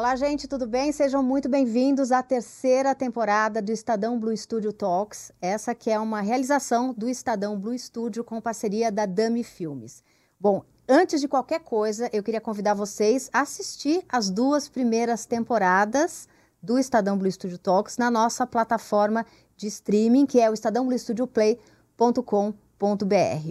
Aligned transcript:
Olá, 0.00 0.16
gente, 0.16 0.48
tudo 0.48 0.66
bem? 0.66 0.90
Sejam 0.92 1.22
muito 1.22 1.46
bem-vindos 1.46 2.10
à 2.10 2.22
terceira 2.22 2.94
temporada 2.94 3.60
do 3.60 3.70
Estadão 3.70 4.18
Blue 4.18 4.34
Studio 4.34 4.72
Talks. 4.72 5.30
Essa 5.42 5.74
que 5.74 5.90
é 5.90 6.00
uma 6.00 6.22
realização 6.22 6.94
do 6.94 7.06
Estadão 7.06 7.60
Blue 7.60 7.78
Studio 7.78 8.24
com 8.24 8.40
parceria 8.40 8.90
da 8.90 9.04
Dami 9.04 9.44
Filmes. 9.44 10.02
Bom, 10.40 10.64
antes 10.88 11.20
de 11.20 11.28
qualquer 11.28 11.60
coisa, 11.60 12.08
eu 12.14 12.22
queria 12.22 12.40
convidar 12.40 12.72
vocês 12.72 13.28
a 13.30 13.42
assistir 13.42 14.02
as 14.08 14.30
duas 14.30 14.70
primeiras 14.70 15.26
temporadas 15.26 16.26
do 16.62 16.78
Estadão 16.78 17.18
Blue 17.18 17.30
Studio 17.30 17.58
Talks 17.58 17.98
na 17.98 18.10
nossa 18.10 18.46
plataforma 18.46 19.26
de 19.54 19.66
streaming, 19.66 20.24
que 20.24 20.40
é 20.40 20.48
o 20.48 20.54
estadãobluestudioplay.com.br 20.54 22.69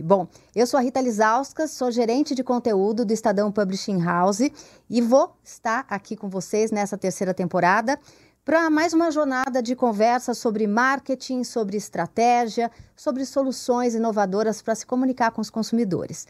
Bom, 0.03 0.27
eu 0.55 0.65
sou 0.65 0.79
a 0.79 0.81
Rita 0.81 0.99
Lizauskas, 0.99 1.69
sou 1.69 1.91
gerente 1.91 2.33
de 2.33 2.43
conteúdo 2.43 3.05
do 3.05 3.13
Estadão 3.13 3.51
Publishing 3.51 4.03
House 4.03 4.49
e 4.89 5.01
vou 5.01 5.35
estar 5.43 5.85
aqui 5.87 6.15
com 6.15 6.27
vocês 6.27 6.71
nessa 6.71 6.97
terceira 6.97 7.31
temporada 7.31 7.99
para 8.43 8.71
mais 8.71 8.91
uma 8.91 9.11
jornada 9.11 9.61
de 9.61 9.75
conversa 9.75 10.33
sobre 10.33 10.65
marketing, 10.65 11.43
sobre 11.43 11.77
estratégia, 11.77 12.71
sobre 12.95 13.23
soluções 13.23 13.93
inovadoras 13.93 14.63
para 14.63 14.73
se 14.73 14.83
comunicar 14.83 15.29
com 15.29 15.41
os 15.41 15.51
consumidores. 15.51 16.25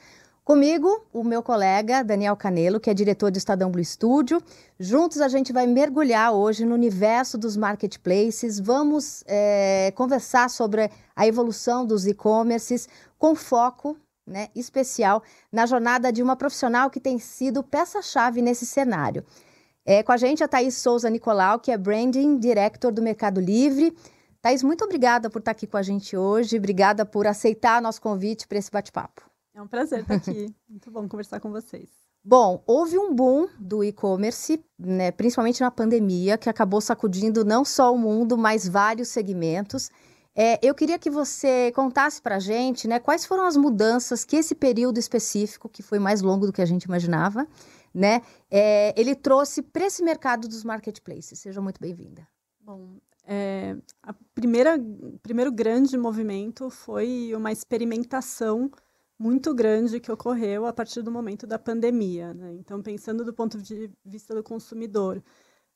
Comigo, 0.50 1.06
o 1.14 1.24
meu 1.24 1.44
colega 1.44 2.04
Daniel 2.04 2.36
Canelo, 2.36 2.80
que 2.80 2.90
é 2.90 2.94
diretor 2.96 3.30
do 3.30 3.38
Estadão 3.38 3.70
Blue 3.70 3.86
Studio. 3.86 4.42
Juntos 4.80 5.22
a 5.22 5.28
gente 5.28 5.54
vai 5.54 5.68
mergulhar 5.68 6.34
hoje 6.34 6.66
no 6.66 6.74
universo 6.74 7.38
dos 7.38 7.56
marketplaces. 7.56 8.60
Vamos 8.60 9.24
é, 9.28 9.94
conversar 9.96 10.50
sobre 10.50 10.90
a 11.16 11.28
evolução 11.28 11.86
dos 11.86 12.08
e-commerces 12.08 12.90
com 13.16 13.36
foco 13.36 13.96
né, 14.26 14.48
especial 14.56 15.22
na 15.52 15.68
jornada 15.68 16.12
de 16.12 16.24
uma 16.24 16.36
profissional 16.36 16.90
que 16.90 17.00
tem 17.00 17.20
sido 17.20 17.62
peça-chave 17.62 18.42
nesse 18.42 18.66
cenário. 18.66 19.24
É, 19.86 20.02
com 20.02 20.12
a 20.12 20.18
gente 20.18 20.44
a 20.44 20.48
Thaís 20.48 20.76
Souza 20.76 21.12
Nicolau, 21.12 21.60
que 21.60 21.72
é 21.72 21.78
Branding 21.78 22.40
Director 22.40 22.92
do 22.92 23.04
Mercado 23.04 23.40
Livre. 23.40 23.96
Thaís, 24.42 24.64
muito 24.64 24.84
obrigada 24.84 25.30
por 25.30 25.38
estar 25.38 25.52
aqui 25.52 25.68
com 25.68 25.78
a 25.78 25.84
gente 25.84 26.18
hoje. 26.18 26.58
Obrigada 26.58 27.06
por 27.06 27.28
aceitar 27.28 27.80
nosso 27.80 28.02
convite 28.02 28.48
para 28.48 28.58
esse 28.58 28.72
bate-papo. 28.72 29.29
É 29.60 29.62
um 29.62 29.68
prazer 29.68 30.00
estar 30.00 30.16
aqui. 30.16 30.56
Muito 30.70 30.90
bom 30.90 31.06
conversar 31.06 31.42
com 31.42 31.52
vocês. 31.52 31.90
Bom, 32.24 32.64
houve 32.66 32.98
um 32.98 33.14
boom 33.14 33.46
do 33.60 33.84
e-commerce, 33.84 34.64
né, 34.78 35.12
principalmente 35.12 35.60
na 35.60 35.70
pandemia, 35.70 36.38
que 36.38 36.50
acabou 36.50 36.80
sacudindo 36.80 37.44
não 37.44 37.66
só 37.66 37.94
o 37.94 37.98
mundo, 37.98 38.38
mas 38.38 38.66
vários 38.66 39.10
segmentos. 39.10 39.92
É, 40.34 40.58
eu 40.66 40.74
queria 40.74 40.98
que 40.98 41.10
você 41.10 41.74
contasse 41.74 42.22
para 42.22 42.38
a 42.38 42.40
gente 42.40 42.88
né, 42.88 43.00
quais 43.00 43.26
foram 43.26 43.44
as 43.44 43.58
mudanças 43.58 44.24
que 44.24 44.38
esse 44.38 44.56
período 44.56 44.98
específico, 44.98 45.68
que 45.68 45.84
foi 45.84 46.00
mais 46.00 46.22
longo 46.22 46.46
do 46.46 46.54
que 46.54 46.62
a 46.62 46.66
gente 46.66 46.84
imaginava, 46.84 47.46
né, 47.94 48.22
é, 48.50 48.94
ele 48.98 49.14
trouxe 49.14 49.62
para 49.62 49.86
esse 49.86 50.02
mercado 50.02 50.48
dos 50.48 50.64
marketplaces. 50.64 51.38
Seja 51.38 51.60
muito 51.60 51.82
bem-vinda. 51.82 52.26
Bom, 52.62 52.96
é, 53.26 53.76
a 54.02 54.14
primeira 54.34 54.80
primeiro 55.22 55.52
grande 55.52 55.98
movimento 55.98 56.70
foi 56.70 57.34
uma 57.36 57.52
experimentação 57.52 58.72
muito 59.20 59.54
grande 59.54 60.00
que 60.00 60.12
ocorreu 60.12 60.66
a 60.66 60.72
partir 60.72 61.02
do 61.02 61.12
momento 61.12 61.46
da 61.46 61.60
pandemia. 61.60 62.34
Né? 62.34 62.54
Então, 62.54 62.82
pensando 62.82 63.26
do 63.26 63.34
ponto 63.34 63.62
de 63.62 63.92
vista 64.06 64.34
do 64.34 64.42
consumidor, 64.42 65.22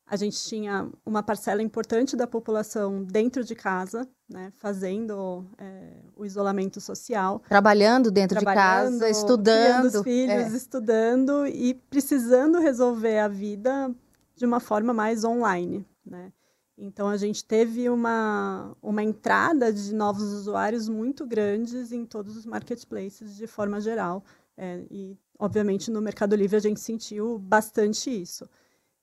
a 0.05 0.15
gente 0.15 0.41
tinha 0.43 0.89
uma 1.05 1.23
parcela 1.23 1.61
importante 1.61 2.15
da 2.15 2.27
população 2.27 3.03
dentro 3.03 3.43
de 3.43 3.55
casa, 3.55 4.07
né, 4.29 4.51
fazendo 4.57 5.45
é, 5.57 6.01
o 6.15 6.25
isolamento 6.25 6.79
social. 6.81 7.41
Trabalhando 7.47 8.11
dentro 8.11 8.39
trabalhando, 8.39 8.93
de 8.93 8.99
casa, 8.99 9.09
estudando. 9.09 9.85
os 9.85 10.03
filhos, 10.03 10.53
é. 10.53 10.57
estudando 10.57 11.47
e 11.47 11.73
precisando 11.73 12.59
resolver 12.59 13.19
a 13.19 13.27
vida 13.27 13.93
de 14.35 14.45
uma 14.45 14.59
forma 14.59 14.93
mais 14.93 15.23
online. 15.23 15.85
Né? 16.05 16.31
Então, 16.77 17.07
a 17.07 17.17
gente 17.17 17.45
teve 17.45 17.89
uma, 17.89 18.75
uma 18.81 19.03
entrada 19.03 19.71
de 19.71 19.93
novos 19.93 20.33
usuários 20.33 20.89
muito 20.89 21.25
grandes 21.25 21.91
em 21.91 22.05
todos 22.05 22.35
os 22.35 22.45
marketplaces 22.45 23.35
de 23.35 23.45
forma 23.45 23.79
geral. 23.79 24.23
É, 24.57 24.83
e, 24.89 25.17
obviamente, 25.37 25.91
no 25.91 26.01
Mercado 26.01 26.35
Livre 26.35 26.57
a 26.57 26.59
gente 26.59 26.79
sentiu 26.79 27.37
bastante 27.37 28.09
isso. 28.09 28.49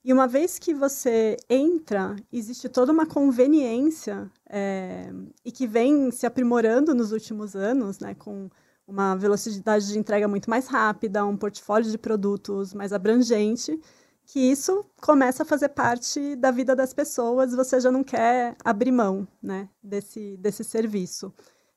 E 0.02 0.12
uma 0.12 0.26
vez 0.26 0.58
que 0.58 0.72
você 0.72 1.36
entra, 1.48 2.16
existe 2.32 2.68
toda 2.68 2.90
uma 2.90 3.06
conveniência 3.06 4.30
é, 4.48 5.12
e 5.44 5.52
que 5.52 5.66
vem 5.66 6.10
se 6.10 6.26
aprimorando 6.26 6.94
nos 6.94 7.12
últimos 7.12 7.54
anos, 7.54 7.98
né, 7.98 8.14
com 8.14 8.50
uma 8.86 9.14
velocidade 9.14 9.86
de 9.86 9.98
entrega 9.98 10.26
muito 10.26 10.48
mais 10.48 10.66
rápida, 10.66 11.24
um 11.24 11.36
portfólio 11.36 11.90
de 11.90 11.98
produtos 11.98 12.72
mais 12.72 12.92
abrangente 12.92 13.78
que 14.30 14.38
isso 14.38 14.84
começa 15.00 15.42
a 15.42 15.46
fazer 15.46 15.70
parte 15.70 16.36
da 16.36 16.52
vida 16.52 16.76
das 16.76 16.94
pessoas, 16.94 17.52
você 17.52 17.80
já 17.80 17.90
não 17.90 18.04
quer 18.04 18.54
abrir 18.64 18.92
mão 18.92 19.26
né, 19.42 19.68
desse, 19.82 20.36
desse 20.36 20.62
serviço. 20.62 21.34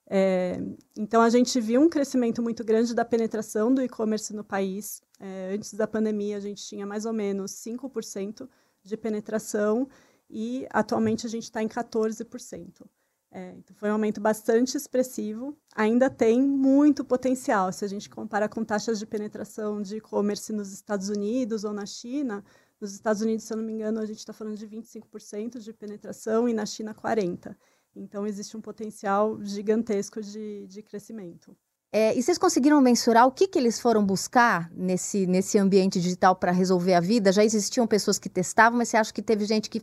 É, 0.08 0.62
então, 0.96 1.20
a 1.24 1.32
gente 1.32 1.60
viu 1.60 1.82
um 1.82 1.90
crescimento 1.90 2.44
muito 2.44 2.64
grande 2.64 2.94
da 2.94 3.04
penetração 3.04 3.74
do 3.74 3.82
e-commerce 3.82 4.36
no 4.36 4.44
país. 4.44 5.02
É, 5.20 5.52
antes 5.56 5.74
da 5.74 5.88
pandemia, 5.88 6.38
a 6.38 6.40
gente 6.40 6.64
tinha 6.64 6.86
mais 6.86 7.08
ou 7.08 7.14
menos 7.14 7.54
5% 7.54 8.48
de 8.84 8.98
penetração 8.98 9.90
e 10.30 10.68
atualmente 10.70 11.26
a 11.26 11.30
gente 11.30 11.46
está 11.46 11.64
em 11.64 11.68
14%. 11.68 12.86
É, 13.36 13.52
então 13.58 13.76
foi 13.76 13.90
um 13.90 13.94
aumento 13.94 14.22
bastante 14.22 14.78
expressivo. 14.78 15.58
Ainda 15.76 16.08
tem 16.08 16.40
muito 16.40 17.04
potencial. 17.04 17.74
Se 17.74 17.84
a 17.84 17.88
gente 17.88 18.08
compara 18.08 18.48
com 18.48 18.64
taxas 18.64 19.00
de 19.00 19.08
penetração 19.08 19.82
de 19.82 19.98
e-commerce 19.98 20.54
nos 20.54 20.72
Estados 20.72 21.10
Unidos 21.10 21.64
ou 21.64 21.74
na 21.74 21.84
China, 21.88 22.46
nos 22.80 22.94
Estados 22.94 23.24
Unidos, 23.24 23.46
se 23.46 23.52
eu 23.52 23.58
não 23.58 23.64
me 23.64 23.74
engano, 23.74 24.00
a 24.00 24.06
gente 24.06 24.20
está 24.20 24.34
falando 24.34 24.56
de 24.56 24.68
25% 24.68 25.58
de 25.58 25.74
penetração 25.74 26.48
e 26.48 26.54
na 26.54 26.64
China 26.64 26.94
40%. 26.94 27.56
Então 27.96 28.26
existe 28.28 28.56
um 28.56 28.62
potencial 28.62 29.44
gigantesco 29.44 30.22
de, 30.22 30.68
de 30.68 30.84
crescimento. 30.84 31.58
É, 31.92 32.16
e 32.16 32.22
vocês 32.22 32.40
conseguiram 32.40 32.82
mensurar 32.82 33.28
o 33.28 33.32
que, 33.32 33.48
que 33.48 33.58
eles 33.58 33.80
foram 33.80 34.04
buscar 34.06 34.72
nesse, 34.76 35.28
nesse 35.28 35.58
ambiente 35.58 36.00
digital 36.00 36.36
para 36.36 36.52
resolver 36.52 36.94
a 36.96 37.00
vida? 37.00 37.32
Já 37.32 37.44
existiam 37.44 37.86
pessoas 37.86 38.18
que 38.20 38.30
testavam, 38.30 38.80
mas 38.80 38.90
você 38.90 38.98
acha 38.98 39.14
que 39.14 39.22
teve 39.22 39.46
gente 39.46 39.70
que 39.70 39.82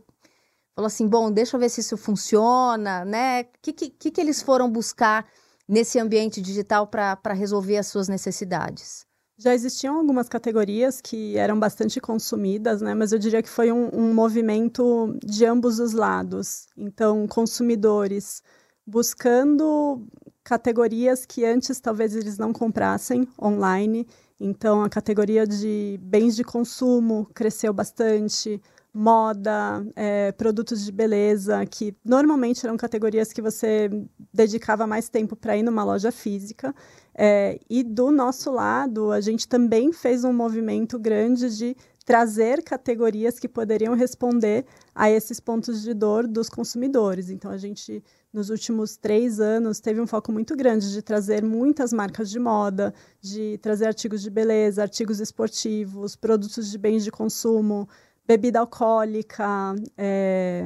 falou 0.75 0.87
assim, 0.87 1.07
bom, 1.07 1.31
deixa 1.31 1.57
eu 1.57 1.61
ver 1.61 1.69
se 1.69 1.81
isso 1.81 1.97
funciona, 1.97 3.05
né? 3.05 3.43
O 3.43 3.47
que, 3.63 3.73
que, 3.73 4.11
que 4.11 4.21
eles 4.21 4.43
foram 4.43 4.71
buscar 4.71 5.27
nesse 5.69 5.99
ambiente 5.99 6.41
digital 6.41 6.87
para 6.87 7.33
resolver 7.33 7.77
as 7.77 7.87
suas 7.87 8.09
necessidades? 8.09 9.07
Já 9.39 9.55
existiam 9.55 9.97
algumas 9.97 10.29
categorias 10.29 11.01
que 11.01 11.37
eram 11.39 11.59
bastante 11.59 11.99
consumidas, 11.99 12.83
né? 12.83 12.95
Mas 12.95 13.11
eu 13.11 13.19
diria 13.19 13.43
que 13.43 13.49
foi 13.49 13.73
um, 13.73 13.89
um 13.93 14.13
movimento 14.13 15.17
de 15.25 15.47
ambos 15.47 15.79
os 15.79 15.93
lados. 15.93 16.67
Então, 16.77 17.27
consumidores 17.27 18.43
buscando 18.87 20.07
categorias 20.45 21.25
que 21.25 21.45
antes 21.45 21.81
talvez 21.81 22.15
eles 22.15 22.37
não 22.37 22.53
comprassem 22.53 23.27
online. 23.41 24.07
Então, 24.39 24.83
a 24.83 24.91
categoria 24.91 25.47
de 25.47 25.99
bens 26.03 26.37
de 26.37 26.45
consumo 26.45 27.27
cresceu 27.33 27.73
bastante, 27.73 28.61
moda, 28.93 29.85
é, 29.95 30.33
produtos 30.33 30.85
de 30.85 30.91
beleza, 30.93 31.65
que 31.67 31.95
normalmente 32.05 32.65
eram 32.67 32.77
categorias 32.77 33.33
que 33.33 33.41
você 33.41 33.91
dedicava 34.33 34.87
mais 34.87 35.09
tempo 35.09 35.37
para 35.37 35.57
ir 35.57 35.63
numa 35.63 35.85
loja 35.85 36.11
física. 36.11 36.75
É, 37.15 37.59
e 37.69 37.83
do 37.83 38.11
nosso 38.11 38.51
lado, 38.51 39.13
a 39.13 39.21
gente 39.21 39.47
também 39.47 39.93
fez 39.93 40.25
um 40.25 40.33
movimento 40.33 40.99
grande 40.99 41.57
de 41.57 41.77
trazer 42.05 42.63
categorias 42.65 43.39
que 43.39 43.49
poderiam 43.49 43.95
responder 43.95 44.65
a 44.93 45.09
esses 45.09 45.39
pontos 45.39 45.83
de 45.83 45.95
dor 45.95 46.27
dos 46.27 46.49
consumidores. 46.49 47.31
Então, 47.31 47.51
a 47.51 47.57
gente, 47.57 48.03
nos 48.33 48.51
últimos 48.51 48.97
três 48.97 49.39
anos, 49.39 49.79
teve 49.79 50.01
um 50.01 50.07
foco 50.09 50.33
muito 50.33 50.57
grande 50.57 50.93
de 50.93 51.03
trazer 51.03 51.45
muitas 51.45 51.93
marcas 51.93 52.29
de 52.29 52.41
moda, 52.41 52.93
de 53.21 53.59
trazer 53.59 53.87
artigos 53.87 54.23
de 54.23 54.31
beleza, 54.31 54.83
artigos 54.83 55.21
esportivos, 55.21 56.17
produtos 56.17 56.71
de 56.71 56.79
bens 56.79 57.05
de 57.05 57.13
consumo, 57.13 57.89
bebida 58.31 58.61
alcoólica. 58.61 59.75
É... 59.99 60.65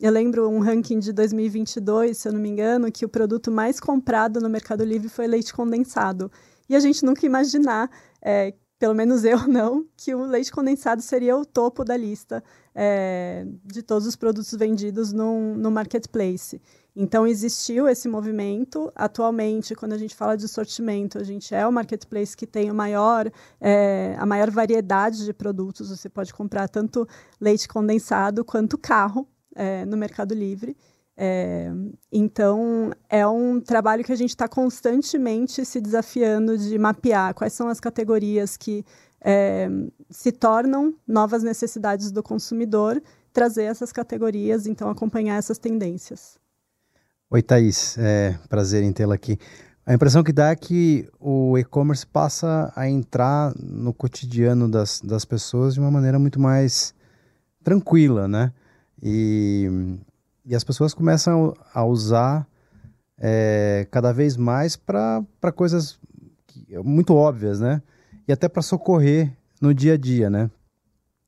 Eu 0.00 0.10
lembro 0.12 0.48
um 0.48 0.60
ranking 0.60 1.00
de 1.00 1.12
2022, 1.12 2.16
se 2.16 2.28
eu 2.28 2.32
não 2.32 2.40
me 2.40 2.48
engano, 2.48 2.90
que 2.90 3.04
o 3.04 3.08
produto 3.08 3.50
mais 3.50 3.78
comprado 3.78 4.40
no 4.40 4.48
Mercado 4.48 4.84
Livre 4.84 5.08
foi 5.08 5.26
leite 5.26 5.52
condensado. 5.52 6.30
E 6.68 6.76
a 6.76 6.80
gente 6.80 7.04
nunca 7.04 7.26
imaginar, 7.26 7.90
é, 8.22 8.54
pelo 8.78 8.94
menos 8.94 9.24
eu 9.24 9.38
não, 9.48 9.84
que 9.96 10.14
o 10.14 10.24
leite 10.24 10.52
condensado 10.52 11.02
seria 11.02 11.36
o 11.36 11.44
topo 11.44 11.84
da 11.84 11.96
lista 11.96 12.42
é, 12.74 13.44
de 13.64 13.82
todos 13.82 14.06
os 14.06 14.14
produtos 14.14 14.52
vendidos 14.52 15.12
no, 15.12 15.70
marketplace. 15.70 16.60
Então, 16.94 17.26
existiu 17.26 17.88
esse 17.88 18.08
movimento. 18.08 18.90
Atualmente, 18.94 19.74
quando 19.74 19.92
a 19.92 19.98
gente 19.98 20.16
fala 20.16 20.36
de 20.36 20.48
sortimento, 20.48 21.18
a 21.18 21.22
gente 21.22 21.54
é 21.54 21.66
o 21.66 21.72
marketplace 21.72 22.36
que 22.36 22.46
tem 22.46 22.70
o 22.70 22.74
maior, 22.74 23.30
é, 23.60 24.16
a 24.18 24.26
maior 24.26 24.50
variedade 24.50 25.24
de 25.24 25.32
produtos. 25.32 25.90
Você 25.90 26.08
pode 26.08 26.34
comprar 26.34 26.68
tanto 26.68 27.06
leite 27.40 27.68
condensado 27.68 28.44
quanto 28.44 28.76
carro 28.76 29.28
é, 29.54 29.84
no 29.84 29.96
Mercado 29.96 30.34
Livre. 30.34 30.76
É, 31.20 31.68
então, 32.12 32.92
é 33.08 33.26
um 33.26 33.60
trabalho 33.60 34.04
que 34.04 34.12
a 34.12 34.16
gente 34.16 34.30
está 34.30 34.46
constantemente 34.46 35.64
se 35.64 35.80
desafiando 35.80 36.56
de 36.56 36.78
mapear 36.78 37.34
quais 37.34 37.52
são 37.52 37.66
as 37.68 37.80
categorias 37.80 38.56
que 38.56 38.84
é, 39.20 39.68
se 40.08 40.30
tornam 40.30 40.94
novas 41.04 41.42
necessidades 41.42 42.12
do 42.12 42.22
consumidor, 42.22 43.02
trazer 43.32 43.64
essas 43.64 43.90
categorias, 43.90 44.68
então 44.68 44.88
acompanhar 44.88 45.36
essas 45.36 45.58
tendências. 45.58 46.38
Oi, 47.28 47.42
Thaís, 47.42 47.98
é 47.98 48.38
prazer 48.48 48.84
em 48.84 48.92
tê-la 48.92 49.16
aqui. 49.16 49.36
A 49.84 49.92
impressão 49.94 50.22
que 50.22 50.32
dá 50.32 50.50
é 50.50 50.56
que 50.56 51.08
o 51.18 51.58
e-commerce 51.58 52.06
passa 52.06 52.72
a 52.76 52.88
entrar 52.88 53.52
no 53.58 53.92
cotidiano 53.92 54.70
das, 54.70 55.00
das 55.00 55.24
pessoas 55.24 55.74
de 55.74 55.80
uma 55.80 55.90
maneira 55.90 56.18
muito 56.18 56.38
mais 56.38 56.94
tranquila, 57.64 58.28
né? 58.28 58.52
E, 59.02 59.98
e 60.48 60.54
as 60.56 60.64
pessoas 60.64 60.94
começam 60.94 61.54
a 61.74 61.84
usar 61.84 62.48
é, 63.18 63.86
cada 63.90 64.12
vez 64.12 64.36
mais 64.36 64.74
para 64.74 65.24
coisas 65.54 65.98
muito 66.82 67.14
óbvias, 67.14 67.60
né? 67.60 67.82
E 68.26 68.32
até 68.32 68.48
para 68.48 68.62
socorrer 68.62 69.32
no 69.60 69.74
dia 69.74 69.94
a 69.94 69.96
dia, 69.96 70.28
né? 70.30 70.50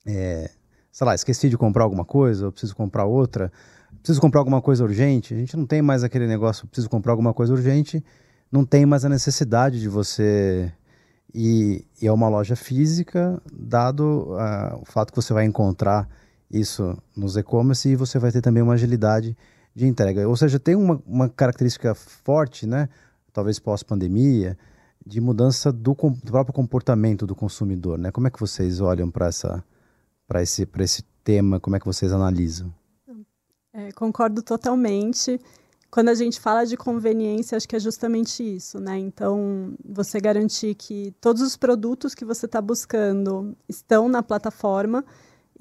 É, 0.06 0.50
sei 0.90 1.06
lá, 1.06 1.14
esqueci 1.14 1.48
de 1.48 1.58
comprar 1.58 1.84
alguma 1.84 2.04
coisa, 2.04 2.46
eu 2.46 2.52
preciso 2.52 2.74
comprar 2.74 3.04
outra, 3.04 3.52
preciso 3.98 4.20
comprar 4.20 4.40
alguma 4.40 4.62
coisa 4.62 4.82
urgente. 4.82 5.34
A 5.34 5.36
gente 5.36 5.56
não 5.56 5.66
tem 5.66 5.82
mais 5.82 6.02
aquele 6.02 6.26
negócio, 6.26 6.66
preciso 6.66 6.88
comprar 6.88 7.12
alguma 7.12 7.34
coisa 7.34 7.52
urgente 7.52 8.02
não 8.50 8.64
tem 8.64 8.84
mais 8.84 9.04
a 9.04 9.08
necessidade 9.08 9.80
de 9.80 9.88
você 9.88 10.72
ir, 11.32 11.86
ir 12.02 12.08
a 12.08 12.12
uma 12.12 12.28
loja 12.28 12.56
física, 12.56 13.40
dado 13.52 14.34
uh, 14.34 14.80
o 14.80 14.84
fato 14.84 15.12
que 15.12 15.16
você 15.16 15.32
vai 15.32 15.44
encontrar 15.44 16.08
isso 16.50 16.96
nos 17.16 17.36
e-commerce 17.36 17.88
e 17.88 17.96
você 17.96 18.18
vai 18.18 18.32
ter 18.32 18.40
também 18.40 18.62
uma 18.62 18.74
agilidade 18.74 19.36
de 19.74 19.86
entrega. 19.86 20.28
Ou 20.28 20.36
seja, 20.36 20.58
tem 20.58 20.74
uma, 20.74 21.00
uma 21.06 21.28
característica 21.28 21.94
forte, 21.94 22.66
né? 22.66 22.88
talvez 23.32 23.58
pós-pandemia, 23.58 24.58
de 25.06 25.20
mudança 25.20 25.72
do, 25.72 25.94
do, 25.94 26.32
próprio 26.32 26.52
comportamento 26.52 27.26
do 27.26 27.34
consumidor. 27.34 27.98
Né? 27.98 28.10
Como 28.10 28.26
é 28.26 28.30
que 28.30 28.40
vocês 28.40 28.80
olham 28.80 29.10
para 29.10 30.42
esse, 30.42 30.68
esse 30.78 31.02
tema? 31.22 31.60
Como 31.60 31.76
é 31.76 31.80
que 31.80 31.86
vocês 31.86 32.12
analisam? 32.12 32.72
É, 33.72 33.92
concordo 33.92 34.42
totalmente 34.42 35.40
quando 35.90 36.08
a 36.08 36.14
gente 36.14 36.38
fala 36.38 36.64
de 36.64 36.76
conveniência, 36.76 37.56
acho 37.56 37.68
que 37.68 37.74
é 37.74 37.80
justamente 37.80 38.42
isso, 38.42 38.78
né? 38.78 38.96
Então, 38.96 39.74
você 39.84 40.20
garantir 40.20 40.76
que 40.76 41.12
todos 41.20 41.42
os 41.42 41.56
produtos 41.56 42.14
que 42.14 42.24
você 42.24 42.46
está 42.46 42.60
buscando 42.60 43.56
estão 43.68 44.08
na 44.08 44.22
plataforma 44.22 45.04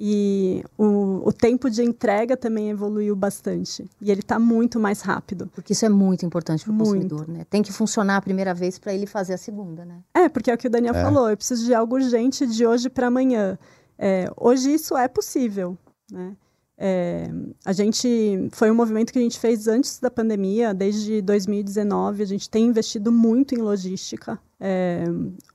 e 0.02 0.64
o, 0.78 1.28
o, 1.28 1.34
tempo 1.34 1.70
de 1.70 1.84
entrega 1.84 2.38
também 2.38 2.70
evoluiu 2.70 3.14
bastante. 3.18 3.86
E 4.02 4.10
ele 4.10 4.22
está 4.22 4.40
muito 4.40 4.80
mais 4.80 5.02
rápido. 5.02 5.52
Porque 5.54 5.74
isso 5.74 5.86
é 5.86 5.90
muito 5.90 6.26
importante 6.26 6.64
para 6.64 6.74
o 6.74 6.78
consumidor, 6.78 7.28
né? 7.28 7.46
Tem 7.50 7.62
que 7.62 7.74
funcionar 7.74 8.16
a 8.16 8.22
primeira 8.22 8.54
vez 8.54 8.80
para 8.80 8.94
ele 8.94 9.06
fazer 9.06 9.34
a 9.34 9.38
segunda, 9.38 9.84
né? 9.84 10.00
É, 10.14 10.30
porque 10.30 10.50
é 10.50 10.54
o 10.54 10.58
que 10.58 10.68
o 10.68 10.70
Daniel 10.70 10.96
é. 10.96 11.04
falou. 11.04 11.30
Eu 11.30 11.36
preciso 11.36 11.66
de 11.66 11.74
algo 11.74 11.96
urgente 11.96 12.48
de 12.48 12.66
hoje 12.66 12.90
para 12.90 13.08
amanhã. 13.08 13.60
É, 13.98 14.32
hoje 14.38 14.74
isso 14.74 14.96
é 14.96 15.10
possível, 15.10 15.78
né? 16.10 16.34
É, 16.82 17.30
a 17.66 17.74
gente 17.74 18.48
foi 18.54 18.72
um 18.72 18.76
movimento 18.76 19.12
que 19.12 19.20
a 19.20 19.22
gente 19.22 19.38
fez 19.38 19.68
antes 19.68 20.00
da 20.00 20.10
pandemia, 20.10 20.74
desde 20.74 21.22
2019. 21.22 22.24
A 22.24 22.26
gente 22.26 22.50
tem 22.50 22.68
investido 22.68 23.12
muito 23.12 23.54
em 23.54 23.58
logística 23.58 24.40
é, 24.58 25.04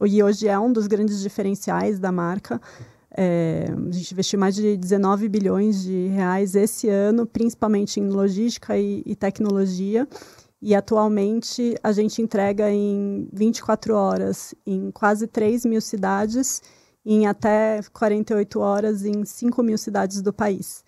e 0.05 0.23
hoje 0.23 0.49
é 0.49 0.59
um 0.59 0.71
dos 0.71 0.87
grandes 0.87 1.23
diferenciais 1.23 1.99
da 1.99 2.13
marca. 2.13 2.61
É, 3.17 3.67
a 3.71 3.93
gente 3.93 4.13
investiu 4.13 4.39
mais 4.39 4.57
de 4.57 4.77
19 4.77 5.29
bilhões 5.29 5.83
de 5.83 6.09
reais 6.09 6.57
esse 6.57 6.89
ano, 6.89 7.27
principalmente 7.27 8.01
em 8.01 8.09
logística 8.09 8.77
e, 8.77 9.03
e 9.07 9.15
tecnologia. 9.15 10.09
E 10.61 10.75
atualmente 10.75 11.77
a 11.83 11.93
gente 11.93 12.21
entrega 12.21 12.71
em 12.71 13.29
24 13.33 13.95
horas 13.95 14.55
em 14.67 14.91
quase 14.91 15.27
3 15.27 15.65
mil 15.67 15.81
cidades, 15.81 16.63
em 17.05 17.27
até 17.27 17.81
48 17.93 18.59
horas 18.59 19.05
em 19.05 19.25
5 19.25 19.63
mil 19.63 19.79
cidades 19.79 20.23
do 20.23 20.33
país. 20.33 20.83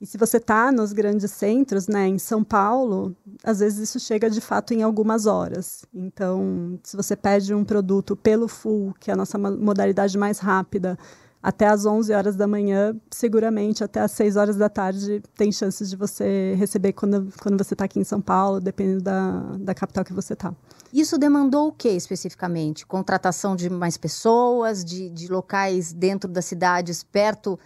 E 0.00 0.06
se 0.06 0.18
você 0.18 0.36
está 0.36 0.70
nos 0.72 0.92
grandes 0.92 1.30
centros, 1.30 1.86
né, 1.86 2.08
em 2.08 2.18
São 2.18 2.42
Paulo, 2.42 3.16
às 3.42 3.60
vezes 3.60 3.88
isso 3.88 4.00
chega 4.00 4.28
de 4.28 4.40
fato 4.40 4.74
em 4.74 4.82
algumas 4.82 5.26
horas. 5.26 5.84
Então, 5.94 6.78
se 6.82 6.96
você 6.96 7.14
pede 7.16 7.54
um 7.54 7.64
produto 7.64 8.16
pelo 8.16 8.48
full, 8.48 8.92
que 8.98 9.10
é 9.10 9.14
a 9.14 9.16
nossa 9.16 9.38
modalidade 9.38 10.18
mais 10.18 10.40
rápida, 10.40 10.98
até 11.42 11.66
às 11.66 11.84
11 11.84 12.12
horas 12.12 12.36
da 12.36 12.46
manhã, 12.46 12.94
seguramente 13.10 13.82
até 13.82 14.00
às 14.00 14.12
6 14.12 14.36
horas 14.36 14.56
da 14.56 14.68
tarde 14.68 15.20
tem 15.36 15.50
chances 15.50 15.90
de 15.90 15.96
você 15.96 16.54
receber 16.56 16.92
quando, 16.92 17.32
quando 17.42 17.62
você 17.62 17.74
está 17.74 17.84
aqui 17.84 17.98
em 17.98 18.04
São 18.04 18.20
Paulo, 18.20 18.60
dependendo 18.60 19.02
da, 19.02 19.40
da 19.58 19.74
capital 19.74 20.04
que 20.04 20.12
você 20.12 20.34
está. 20.34 20.54
Isso 20.92 21.18
demandou 21.18 21.68
o 21.68 21.72
que 21.72 21.88
especificamente? 21.88 22.86
Contratação 22.86 23.56
de 23.56 23.68
mais 23.68 23.96
pessoas, 23.96 24.84
de, 24.84 25.10
de 25.10 25.26
locais 25.26 25.92
dentro 25.92 26.30
das 26.30 26.44
cidades, 26.44 27.02
perto 27.02 27.58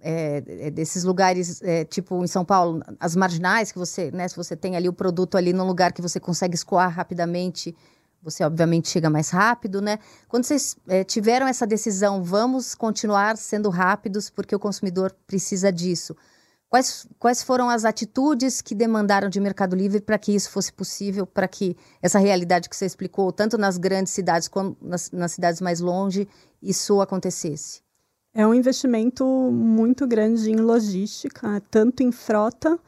é, 0.00 0.42
é, 0.46 0.70
desses 0.70 1.04
lugares, 1.04 1.60
é, 1.62 1.84
tipo 1.84 2.24
em 2.24 2.26
São 2.26 2.44
Paulo, 2.44 2.82
as 2.98 3.14
marginais 3.14 3.70
que 3.70 3.78
você, 3.78 4.10
né, 4.10 4.26
se 4.26 4.34
você 4.34 4.56
tem 4.56 4.74
ali 4.74 4.88
o 4.88 4.92
produto 4.92 5.36
ali 5.36 5.52
num 5.52 5.66
lugar 5.66 5.92
que 5.92 6.00
você 6.00 6.18
consegue 6.18 6.54
escoar 6.54 6.90
rapidamente, 6.90 7.76
você 8.22 8.44
obviamente 8.44 8.88
chega 8.88 9.08
mais 9.08 9.30
rápido, 9.30 9.80
né? 9.80 9.98
Quando 10.28 10.44
vocês 10.44 10.76
é, 10.88 11.04
tiveram 11.04 11.46
essa 11.46 11.66
decisão, 11.66 12.22
vamos 12.22 12.74
continuar 12.74 13.36
sendo 13.36 13.68
rápidos 13.70 14.28
porque 14.28 14.54
o 14.54 14.58
consumidor 14.58 15.14
precisa 15.26 15.72
disso. 15.72 16.16
Quais, 16.68 17.06
quais 17.18 17.42
foram 17.42 17.68
as 17.68 17.84
atitudes 17.84 18.62
que 18.62 18.76
demandaram 18.76 19.28
de 19.28 19.40
Mercado 19.40 19.74
Livre 19.74 20.00
para 20.00 20.16
que 20.16 20.32
isso 20.32 20.50
fosse 20.50 20.72
possível, 20.72 21.26
para 21.26 21.48
que 21.48 21.76
essa 22.00 22.18
realidade 22.20 22.68
que 22.68 22.76
você 22.76 22.86
explicou, 22.86 23.32
tanto 23.32 23.58
nas 23.58 23.76
grandes 23.76 24.12
cidades 24.12 24.46
como 24.46 24.76
nas, 24.80 25.10
nas 25.10 25.32
cidades 25.32 25.60
mais 25.60 25.80
longe, 25.80 26.28
isso 26.62 27.00
acontecesse? 27.00 27.82
É 28.32 28.46
um 28.46 28.54
investimento 28.54 29.24
muito 29.50 30.06
grande 30.06 30.48
em 30.48 30.56
logística, 30.56 31.60
tanto 31.68 32.04
em 32.04 32.12
frota 32.12 32.78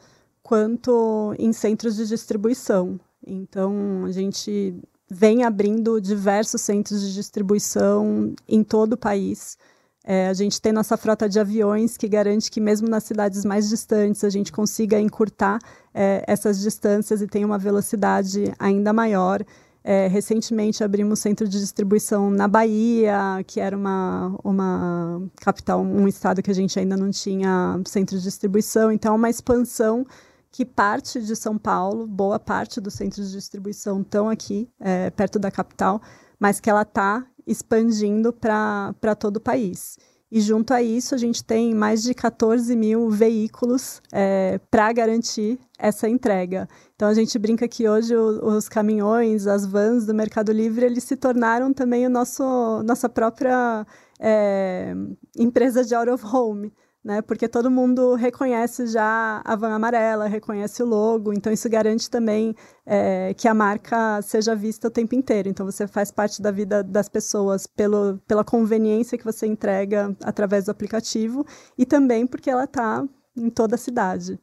quanto 0.40 1.34
em 1.36 1.52
centros 1.52 1.96
de 1.96 2.06
distribuição. 2.06 3.00
Então, 3.26 4.04
a 4.04 4.12
gente 4.12 4.80
vem 5.12 5.44
abrindo 5.44 6.00
diversos 6.00 6.62
centros 6.62 7.02
de 7.02 7.12
distribuição 7.12 8.34
em 8.48 8.64
todo 8.64 8.94
o 8.94 8.96
país. 8.96 9.58
É, 10.04 10.28
a 10.28 10.32
gente 10.32 10.60
tem 10.60 10.72
nossa 10.72 10.96
frota 10.96 11.28
de 11.28 11.38
aviões 11.38 11.96
que 11.96 12.08
garante 12.08 12.50
que, 12.50 12.60
mesmo 12.60 12.88
nas 12.88 13.04
cidades 13.04 13.44
mais 13.44 13.68
distantes, 13.68 14.24
a 14.24 14.30
gente 14.30 14.50
consiga 14.50 14.98
encurtar 14.98 15.58
é, 15.94 16.24
essas 16.26 16.60
distâncias 16.60 17.20
e 17.20 17.26
tenha 17.26 17.46
uma 17.46 17.58
velocidade 17.58 18.52
ainda 18.58 18.92
maior. 18.92 19.44
É, 19.84 20.06
recentemente 20.06 20.82
abrimos 20.82 21.18
centro 21.18 21.46
de 21.46 21.58
distribuição 21.58 22.30
na 22.30 22.48
Bahia, 22.48 23.44
que 23.46 23.60
era 23.60 23.76
uma, 23.76 24.34
uma 24.42 25.22
capital, 25.36 25.82
um 25.82 26.08
estado 26.08 26.42
que 26.42 26.50
a 26.50 26.54
gente 26.54 26.78
ainda 26.78 26.96
não 26.96 27.10
tinha 27.10 27.78
centro 27.84 28.16
de 28.16 28.22
distribuição. 28.22 28.90
Então, 28.90 29.12
é 29.12 29.16
uma 29.16 29.30
expansão 29.30 30.06
que 30.52 30.66
parte 30.66 31.22
de 31.22 31.34
São 31.34 31.56
Paulo, 31.56 32.06
boa 32.06 32.38
parte 32.38 32.78
dos 32.78 32.92
centros 32.92 33.28
de 33.28 33.36
distribuição 33.38 34.02
estão 34.02 34.28
aqui, 34.28 34.68
é, 34.78 35.08
perto 35.10 35.38
da 35.38 35.50
capital, 35.50 36.00
mas 36.38 36.60
que 36.60 36.68
ela 36.68 36.82
está 36.82 37.26
expandindo 37.46 38.32
para 38.32 39.16
todo 39.18 39.38
o 39.38 39.40
país. 39.40 39.96
E 40.30 40.40
junto 40.40 40.72
a 40.72 40.82
isso, 40.82 41.14
a 41.14 41.18
gente 41.18 41.42
tem 41.42 41.74
mais 41.74 42.02
de 42.02 42.14
14 42.14 42.74
mil 42.76 43.10
veículos 43.10 44.00
é, 44.12 44.60
para 44.70 44.92
garantir 44.92 45.58
essa 45.78 46.08
entrega. 46.08 46.68
Então, 46.94 47.08
a 47.08 47.14
gente 47.14 47.38
brinca 47.38 47.66
que 47.66 47.88
hoje 47.88 48.14
o, 48.16 48.46
os 48.46 48.68
caminhões, 48.68 49.46
as 49.46 49.66
vans 49.66 50.06
do 50.06 50.14
Mercado 50.14 50.52
Livre, 50.52 50.86
eles 50.86 51.04
se 51.04 51.16
tornaram 51.16 51.72
também 51.72 52.06
o 52.06 52.10
nosso, 52.10 52.82
nossa 52.82 53.08
própria 53.10 53.86
é, 54.18 54.94
empresa 55.36 55.84
de 55.84 55.94
out 55.94 56.10
of 56.10 56.24
home 56.24 56.72
né? 57.04 57.20
Porque 57.20 57.48
todo 57.48 57.70
mundo 57.70 58.14
reconhece 58.14 58.86
já 58.86 59.42
a 59.44 59.56
van 59.56 59.74
amarela, 59.74 60.26
reconhece 60.26 60.82
o 60.82 60.86
logo, 60.86 61.32
então 61.32 61.52
isso 61.52 61.68
garante 61.68 62.08
também 62.08 62.54
é, 62.86 63.34
que 63.34 63.48
a 63.48 63.54
marca 63.54 64.22
seja 64.22 64.54
vista 64.54 64.88
o 64.88 64.90
tempo 64.90 65.14
inteiro. 65.14 65.48
Então 65.48 65.66
você 65.66 65.86
faz 65.86 66.10
parte 66.10 66.40
da 66.40 66.50
vida 66.50 66.82
das 66.82 67.08
pessoas 67.08 67.66
pelo, 67.66 68.18
pela 68.26 68.44
conveniência 68.44 69.18
que 69.18 69.24
você 69.24 69.46
entrega 69.46 70.16
através 70.22 70.66
do 70.66 70.70
aplicativo 70.70 71.44
e 71.76 71.84
também 71.84 72.26
porque 72.26 72.50
ela 72.50 72.64
está 72.64 73.04
em 73.36 73.50
toda 73.50 73.74
a 73.74 73.78
cidade. 73.78 74.38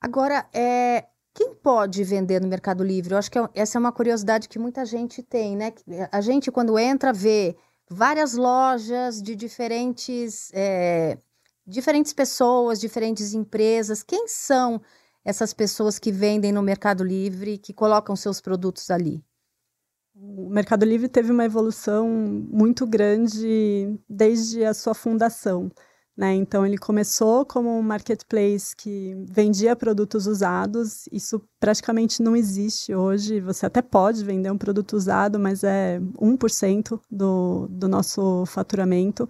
Agora, 0.00 0.46
é, 0.52 1.06
quem 1.34 1.54
pode 1.54 2.02
vender 2.04 2.40
no 2.40 2.48
Mercado 2.48 2.82
Livre? 2.82 3.14
Eu 3.14 3.18
acho 3.18 3.30
que 3.30 3.38
é 3.38 3.48
essa 3.54 3.78
é 3.78 3.80
uma 3.80 3.92
curiosidade 3.92 4.48
que 4.48 4.58
muita 4.58 4.84
gente 4.84 5.22
tem, 5.22 5.56
né? 5.56 5.72
A 6.10 6.20
gente, 6.20 6.50
quando 6.50 6.78
entra, 6.78 7.12
vê 7.12 7.56
várias 7.88 8.34
lojas 8.34 9.22
de 9.22 9.36
diferentes. 9.36 10.50
É, 10.52 11.18
diferentes 11.66 12.12
pessoas, 12.12 12.80
diferentes 12.80 13.34
empresas. 13.34 14.02
Quem 14.02 14.28
são 14.28 14.80
essas 15.24 15.52
pessoas 15.52 15.98
que 15.98 16.10
vendem 16.10 16.52
no 16.52 16.62
Mercado 16.62 17.04
Livre, 17.04 17.58
que 17.58 17.72
colocam 17.72 18.16
seus 18.16 18.40
produtos 18.40 18.90
ali? 18.90 19.24
O 20.14 20.50
Mercado 20.50 20.84
Livre 20.84 21.08
teve 21.08 21.32
uma 21.32 21.44
evolução 21.44 22.08
muito 22.08 22.86
grande 22.86 23.98
desde 24.08 24.64
a 24.64 24.74
sua 24.74 24.94
fundação. 24.94 25.70
Né? 26.14 26.34
Então, 26.34 26.66
ele 26.66 26.76
começou 26.76 27.46
como 27.46 27.70
um 27.70 27.82
marketplace 27.82 28.76
que 28.76 29.16
vendia 29.30 29.74
produtos 29.74 30.26
usados. 30.26 31.08
Isso 31.10 31.42
praticamente 31.58 32.22
não 32.22 32.36
existe 32.36 32.94
hoje. 32.94 33.40
Você 33.40 33.64
até 33.64 33.80
pode 33.80 34.22
vender 34.22 34.50
um 34.50 34.58
produto 34.58 34.92
usado, 34.92 35.38
mas 35.38 35.64
é 35.64 35.98
1% 36.20 37.00
do, 37.10 37.66
do 37.70 37.88
nosso 37.88 38.44
faturamento. 38.46 39.26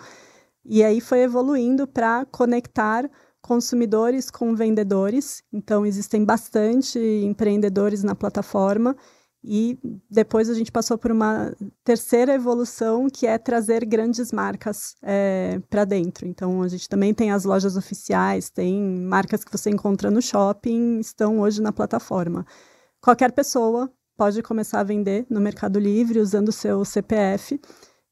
E 0.65 0.83
aí 0.85 1.01
foi 1.01 1.21
evoluindo 1.21 1.87
para 1.87 2.25
conectar 2.27 3.11
consumidores 3.41 4.31
com 4.31 4.55
vendedores. 4.55 5.43
Então, 5.53 5.85
existem 5.85 6.25
bastante 6.25 6.99
empreendedores 6.99 8.03
na 8.03 8.15
plataforma 8.15 8.97
e 9.45 9.77
depois 10.09 10.49
a 10.49 10.55
gente 10.55 10.71
passou 10.71 10.97
por 10.97 11.11
uma 11.11 11.53
terceira 11.83 12.33
evolução, 12.33 13.09
que 13.11 13.27
é 13.27 13.37
trazer 13.39 13.85
grandes 13.85 14.31
marcas 14.31 14.95
é, 15.03 15.61
para 15.69 15.85
dentro. 15.85 16.27
Então, 16.27 16.63
a 16.63 16.69
gente 16.69 16.89
também 16.89 17.13
tem 17.13 17.33
as 17.33 17.45
lojas 17.45 17.77
oficiais, 17.77 18.49
tem 18.49 18.81
marcas 18.81 19.43
que 19.43 19.51
você 19.51 19.69
encontra 19.69 20.11
no 20.11 20.23
shopping, 20.23 21.01
estão 21.01 21.41
hoje 21.41 21.61
na 21.61 21.73
plataforma. 21.73 22.47
Qualquer 23.01 23.33
pessoa 23.33 23.93
pode 24.17 24.41
começar 24.43 24.79
a 24.79 24.85
vender 24.85 25.27
no 25.29 25.41
Mercado 25.41 25.81
Livre 25.81 26.21
usando 26.21 26.51
o 26.51 26.53
seu 26.53 26.85
CPF. 26.85 27.61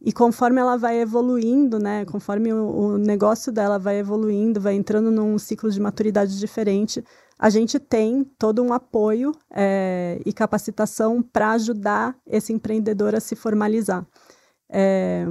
E 0.03 0.13
conforme 0.13 0.61
ela 0.61 0.77
vai 0.77 0.99
evoluindo, 1.01 1.79
né, 1.79 2.05
conforme 2.07 2.53
o, 2.53 2.67
o 2.67 2.99
negócio 2.99 3.53
dela 3.53 3.79
vai 3.79 3.99
evoluindo, 3.99 4.61
vai 4.61 4.75
entrando 4.75 5.11
num 5.11 5.39
ciclo 5.39 5.71
de 5.71 5.79
maturidade 5.79 6.39
diferente, 6.39 7.05
a 7.39 7.51
gente 7.51 7.79
tem 7.79 8.25
todo 8.39 8.63
um 8.63 8.73
apoio 8.73 9.33
é, 9.51 10.21
e 10.25 10.33
capacitação 10.33 11.23
para 11.23 11.53
ajudar 11.53 12.17
esse 12.27 12.53
empreendedor 12.53 13.15
a 13.15 13.21
se 13.21 13.35
formalizar. 13.35 14.07
É, 14.69 15.27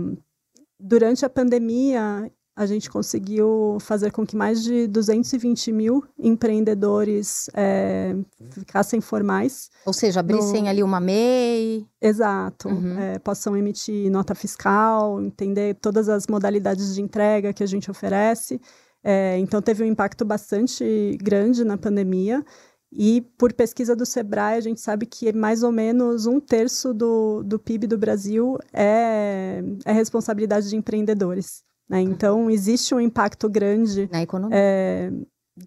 durante 0.80 1.26
a 1.26 1.30
pandemia, 1.30 2.32
a 2.60 2.66
gente 2.66 2.90
conseguiu 2.90 3.78
fazer 3.80 4.12
com 4.12 4.26
que 4.26 4.36
mais 4.36 4.62
de 4.62 4.86
220 4.88 5.72
mil 5.72 6.04
empreendedores 6.20 7.50
é, 7.54 8.14
ficassem 8.52 9.00
formais. 9.00 9.70
Ou 9.86 9.94
seja, 9.94 10.20
abrissem 10.20 10.64
no... 10.64 10.68
ali 10.68 10.84
uma 10.84 11.00
MEI. 11.00 11.88
Exato. 12.02 12.68
Uhum. 12.68 13.00
É, 13.00 13.18
possam 13.20 13.56
emitir 13.56 14.12
nota 14.12 14.36
fiscal, 14.36 15.22
entender 15.22 15.76
todas 15.76 16.10
as 16.10 16.28
modalidades 16.28 16.94
de 16.94 17.02
entrega 17.02 17.54
que 17.54 17.64
a 17.64 17.66
gente 17.66 17.90
oferece. 17.90 18.60
É, 19.02 19.38
então, 19.38 19.62
teve 19.62 19.82
um 19.82 19.88
impacto 19.88 20.26
bastante 20.26 21.18
grande 21.24 21.64
na 21.64 21.78
pandemia. 21.78 22.44
E 22.92 23.22
por 23.38 23.54
pesquisa 23.54 23.96
do 23.96 24.06
Sebrae, 24.06 24.58
a 24.58 24.62
gente 24.62 24.82
sabe 24.82 25.06
que 25.06 25.32
mais 25.32 25.64
ou 25.64 25.72
menos 25.72 26.26
um 26.26 26.42
terço 26.42 26.94
do, 26.94 27.42
do 27.42 27.58
PIB 27.58 27.88
do 27.88 27.98
Brasil 27.98 28.58
é, 28.74 29.64
é 29.86 29.94
responsabilidade 29.94 30.68
de 30.68 30.76
empreendedores. 30.76 31.69
Né? 31.90 32.02
Então, 32.02 32.50
existe 32.50 32.94
um 32.94 33.00
impacto 33.00 33.50
grande 33.50 34.08
na 34.12 34.22
economia. 34.22 34.58
É, 34.58 35.12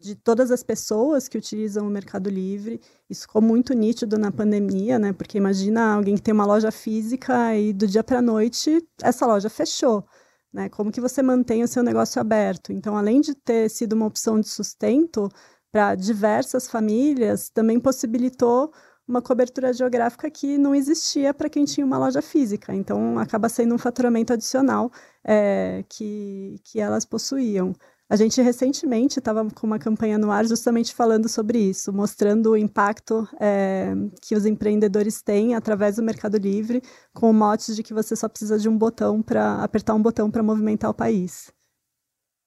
de 0.01 0.15
todas 0.15 0.51
as 0.51 0.63
pessoas 0.63 1.29
que 1.29 1.37
utilizam 1.37 1.87
o 1.87 1.91
Mercado 1.91 2.31
Livre. 2.31 2.81
Isso 3.11 3.23
ficou 3.23 3.43
muito 3.43 3.75
nítido 3.75 4.19
na 4.19 4.31
pandemia, 4.31 4.99
né? 4.99 5.13
Porque 5.13 5.37
imagina 5.37 5.95
alguém 5.95 6.15
que 6.15 6.23
tem 6.23 6.33
uma 6.33 6.47
loja 6.47 6.71
física 6.71 7.55
e 7.57 7.73
do 7.73 7.87
dia 7.87 8.03
para 8.03 8.19
a 8.19 8.23
noite 8.23 8.83
essa 9.03 9.27
loja 9.27 9.51
fechou. 9.51 10.05
Né? 10.53 10.69
Como 10.69 10.93
que 10.93 11.01
você 11.01 11.23
mantém 11.23 11.63
o 11.63 11.69
seu 11.69 11.83
negócio 11.83 12.21
aberto? 12.21 12.73
Então, 12.73 12.97
além 12.97 13.21
de 13.21 13.35
ter 13.35 13.69
sido 13.71 13.95
uma 13.95 14.07
opção 14.07 14.41
de 14.41 14.49
sustento 14.49 15.29
para 15.71 15.95
diversas 15.95 16.69
famílias, 16.69 17.49
também 17.49 17.81
possibilitou 17.81 18.73
uma 19.07 19.21
cobertura 19.21 19.73
geográfica 19.73 20.31
que 20.31 20.57
não 20.57 20.75
existia 20.75 21.35
para 21.35 21.49
quem 21.49 21.65
tinha 21.65 21.85
uma 21.85 21.99
loja 21.99 22.23
física. 22.23 22.75
Então, 22.75 23.19
acaba 23.19 23.49
sendo 23.49 23.75
um 23.75 23.79
faturamento 23.79 24.33
adicional 24.33 24.91
é, 25.25 25.85
que, 25.89 26.61
que 26.65 26.81
elas 26.81 27.05
possuíam. 27.05 27.75
A 28.09 28.17
gente 28.17 28.43
recentemente 28.43 29.19
estava 29.19 29.49
com 29.51 29.67
uma 29.67 29.79
campanha 29.79 30.19
no 30.19 30.31
ar 30.31 30.45
justamente 30.45 30.95
falando 30.95 31.31
sobre 31.31 31.59
isso, 31.59 31.93
mostrando 31.93 32.51
o 32.51 32.57
impacto 32.57 33.27
é, 33.41 33.95
que 34.21 34.35
os 34.35 34.45
empreendedores 34.45 35.23
têm 35.23 35.55
através 35.55 35.97
do 35.97 36.03
Mercado 36.03 36.37
Livre, 36.37 36.83
com 37.15 37.31
o 37.31 37.33
mote 37.33 37.75
de 37.75 37.83
que 37.83 37.95
você 37.95 38.15
só 38.15 38.29
precisa 38.29 38.59
de 38.59 38.69
um 38.69 38.77
botão 38.77 39.23
para 39.23 39.63
apertar 39.63 39.95
um 39.95 40.03
botão 40.03 40.31
para 40.31 40.43
movimentar 40.43 40.91
o 40.91 40.95
país. 40.95 41.51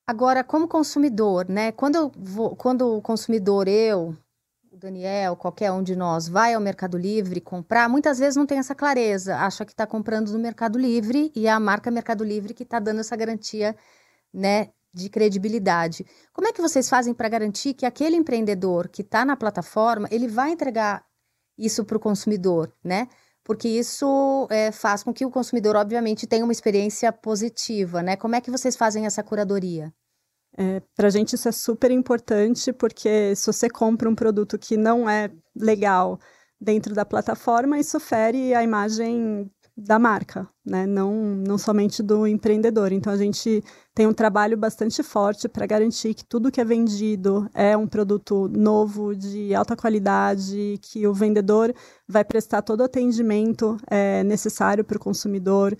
Agora, 0.07 0.43
como 0.43 0.67
consumidor, 0.67 1.49
né? 1.49 1.71
Quando, 1.71 2.11
vou, 2.15 2.55
quando 2.55 2.97
o 2.97 3.01
consumidor, 3.01 3.67
eu, 3.67 4.15
o 4.75 4.77
Daniel, 4.77 5.37
qualquer 5.37 5.71
um 5.71 5.81
de 5.81 5.95
nós, 5.95 6.27
vai 6.27 6.53
ao 6.53 6.59
Mercado 6.59 6.97
Livre 6.97 7.39
comprar, 7.39 7.87
muitas 7.87 8.19
vezes 8.19 8.35
não 8.35 8.45
tem 8.45 8.57
essa 8.57 8.75
clareza, 8.75 9.37
acha 9.37 9.63
que 9.63 9.71
está 9.71 9.87
comprando 9.87 10.33
no 10.33 10.39
Mercado 10.39 10.77
Livre 10.77 11.31
e 11.33 11.47
é 11.47 11.49
a 11.49 11.59
marca 11.59 11.89
Mercado 11.89 12.25
Livre 12.25 12.53
que 12.53 12.63
está 12.63 12.77
dando 12.77 12.99
essa 12.99 13.15
garantia, 13.15 13.75
né, 14.33 14.71
de 14.93 15.09
credibilidade. 15.09 16.05
Como 16.33 16.47
é 16.47 16.51
que 16.51 16.61
vocês 16.61 16.89
fazem 16.89 17.13
para 17.13 17.29
garantir 17.29 17.73
que 17.73 17.85
aquele 17.85 18.17
empreendedor 18.17 18.89
que 18.89 19.01
está 19.01 19.23
na 19.23 19.37
plataforma, 19.37 20.09
ele 20.11 20.27
vai 20.27 20.51
entregar 20.51 21.05
isso 21.57 21.85
para 21.85 21.95
o 21.95 21.99
consumidor, 21.99 22.71
né? 22.83 23.07
Porque 23.45 23.69
isso 23.69 24.47
é, 24.49 24.71
faz 24.71 25.03
com 25.03 25.13
que 25.13 25.25
o 25.25 25.31
consumidor, 25.31 25.75
obviamente, 25.75 26.27
tenha 26.27 26.43
uma 26.43 26.51
experiência 26.51 27.11
positiva, 27.13 28.01
né? 28.01 28.17
Como 28.17 28.35
é 28.35 28.41
que 28.41 28.51
vocês 28.51 28.75
fazem 28.75 29.05
essa 29.05 29.23
curadoria? 29.23 29.93
É, 30.57 30.81
para 30.95 31.07
a 31.07 31.11
gente 31.11 31.33
isso 31.33 31.49
é 31.49 31.51
super 31.51 31.91
importante, 31.91 32.71
porque 32.71 33.35
se 33.35 33.45
você 33.47 33.69
compra 33.69 34.09
um 34.09 34.15
produto 34.15 34.57
que 34.57 34.77
não 34.77 35.09
é 35.09 35.29
legal 35.55 36.19
dentro 36.59 36.95
da 36.95 37.05
plataforma, 37.05 37.77
isso 37.77 37.99
fere 37.99 38.53
a 38.53 38.63
imagem 38.63 39.51
da 39.77 39.99
marca, 39.99 40.47
né? 40.65 40.85
não, 40.85 41.13
não 41.13 41.57
somente 41.57 42.01
do 42.01 42.25
empreendedor. 42.25 42.93
Então, 42.93 43.11
a 43.11 43.17
gente 43.17 43.61
tem 43.93 44.07
um 44.07 44.13
trabalho 44.13 44.57
bastante 44.57 45.03
forte 45.03 45.49
para 45.49 45.65
garantir 45.65 46.13
que 46.13 46.23
tudo 46.23 46.51
que 46.51 46.61
é 46.61 46.65
vendido 46.65 47.49
é 47.53 47.75
um 47.75 47.85
produto 47.85 48.47
novo, 48.47 49.13
de 49.13 49.53
alta 49.53 49.75
qualidade, 49.75 50.79
que 50.81 51.05
o 51.05 51.13
vendedor 51.13 51.73
vai 52.07 52.23
prestar 52.23 52.61
todo 52.61 52.79
o 52.79 52.83
atendimento 52.85 53.75
é, 53.87 54.23
necessário 54.23 54.83
para 54.83 54.95
o 54.95 54.99
consumidor, 54.99 55.77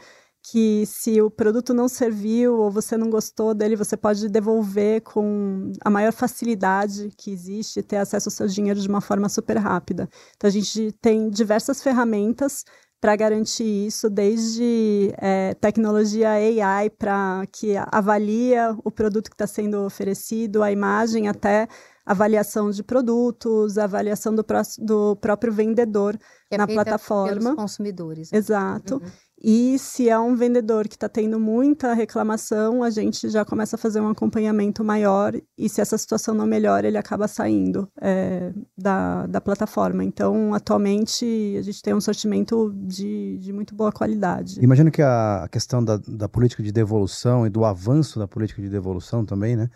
que 0.52 0.86
se 0.86 1.20
o 1.22 1.32
produto 1.32 1.74
não 1.74 1.88
serviu 1.88 2.60
ou 2.60 2.70
você 2.70 2.96
não 2.96 3.10
gostou 3.10 3.54
dele, 3.54 3.76
você 3.76 3.98
pode 3.98 4.30
devolver 4.30 5.02
com 5.02 5.72
a 5.84 5.90
maior 5.90 6.14
facilidade 6.14 7.10
que 7.18 7.32
existe, 7.32 7.82
ter 7.82 7.98
acesso 7.98 8.30
ao 8.30 8.32
seu 8.32 8.48
dinheiro 8.48 8.80
de 8.80 8.88
uma 8.88 9.02
forma 9.02 9.28
super 9.28 9.58
rápida. 9.58 10.08
Então, 10.36 10.48
a 10.48 10.52
gente 10.52 10.92
tem 11.02 11.30
diversas 11.32 11.82
ferramentas 11.82 12.64
para 13.02 13.16
garantir 13.16 13.88
isso, 13.88 14.10
desde 14.10 15.12
é, 15.18 15.56
tecnologia 15.56 16.30
AI 16.32 16.90
para 16.92 17.44
que 17.52 17.76
avalia 17.92 18.76
o 18.84 18.92
produto 18.92 19.30
que 19.30 19.36
está 19.36 19.48
sendo 19.48 19.84
oferecido, 19.84 20.62
a 20.62 20.72
imagem, 20.72 21.28
até 21.28 21.68
avaliação 22.06 22.70
de 22.70 22.84
produtos, 22.84 23.80
avaliação 23.80 24.34
do, 24.36 24.46
do 24.80 25.16
próprio 25.16 25.52
vendedor 25.52 26.18
é 26.52 26.58
na 26.58 26.68
plataforma. 26.68 27.40
Pelos 27.40 27.56
consumidores. 27.56 28.32
Né? 28.32 28.38
Exato. 28.38 28.96
Uhum. 28.96 29.12
E 29.42 29.78
se 29.78 30.10
é 30.10 30.18
um 30.18 30.36
vendedor 30.36 30.88
que 30.88 30.96
está 30.96 31.10
tendo 31.10 31.40
muita 31.40 31.94
reclamação, 31.94 32.82
a 32.82 32.90
gente 32.90 33.30
já 33.30 33.44
começa 33.44 33.76
a 33.76 33.80
fazer 33.80 34.00
um 34.00 34.08
acompanhamento 34.08 34.84
maior. 34.84 35.34
E 35.58 35.68
se 35.68 35.82
essa 35.82 35.98
situação 35.98 36.34
não 36.34 36.48
melhora, 36.48 36.88
ele 36.88 36.98
acaba 36.98 37.28
saindo 37.28 37.88
é, 38.02 38.54
da, 38.78 39.28
da 39.28 39.42
plataforma. 39.42 40.04
Então, 40.04 40.54
atualmente, 40.54 41.56
a 41.60 41.62
gente 41.62 41.82
tem 41.82 41.94
um 41.94 42.02
sortimento 42.02 42.74
de, 42.76 43.38
de 43.38 43.52
muito 43.52 43.76
boa 43.76 43.92
qualidade. 43.92 44.58
Imagino 44.62 44.90
que 44.90 45.02
a 45.02 45.48
questão 45.52 45.84
da, 45.84 45.98
da 45.98 46.30
política 46.30 46.64
de 46.64 46.72
devolução 46.72 47.46
e 47.46 47.50
do 47.50 47.66
avanço 47.66 48.18
da 48.18 48.28
política 48.28 48.62
de 48.62 48.70
devolução 48.70 49.26
também, 49.26 49.56
né, 49.56 49.70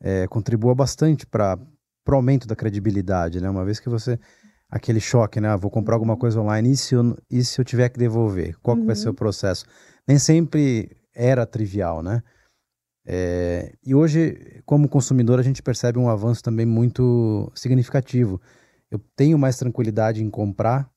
é, 0.00 0.26
contribua 0.26 0.74
bastante 0.74 1.26
para 1.26 1.58
o 2.08 2.14
aumento 2.14 2.46
da 2.46 2.56
credibilidade, 2.56 3.40
né? 3.40 3.50
Uma 3.50 3.64
vez 3.64 3.78
que 3.78 3.88
você 3.88 4.18
aquele 4.70 5.00
choque, 5.00 5.40
né? 5.40 5.48
Ah, 5.48 5.56
vou 5.56 5.70
comprar 5.70 5.94
alguma 5.94 6.16
coisa 6.16 6.40
online 6.40 6.72
e 6.72 6.76
se 6.76 6.94
eu, 6.94 7.16
e 7.30 7.44
se 7.44 7.60
eu 7.60 7.64
tiver 7.64 7.88
que 7.88 7.98
devolver? 7.98 8.56
Qual 8.60 8.76
que 8.76 8.84
vai 8.84 8.96
ser 8.96 9.06
o 9.06 9.10
uhum. 9.10 9.16
processo? 9.16 9.64
Nem 10.06 10.18
sempre 10.18 10.96
era 11.14 11.46
trivial, 11.46 12.02
né? 12.02 12.22
É, 13.06 13.74
e 13.84 13.94
hoje, 13.94 14.62
como 14.64 14.88
consumidor, 14.88 15.38
a 15.38 15.42
gente 15.42 15.62
percebe 15.62 15.98
um 15.98 16.08
avanço 16.08 16.42
também 16.42 16.64
muito 16.64 17.52
significativo. 17.54 18.40
Eu 18.90 18.98
tenho 19.14 19.38
mais 19.38 19.58
tranquilidade 19.58 20.22
em 20.22 20.30
comprar, 20.30 20.90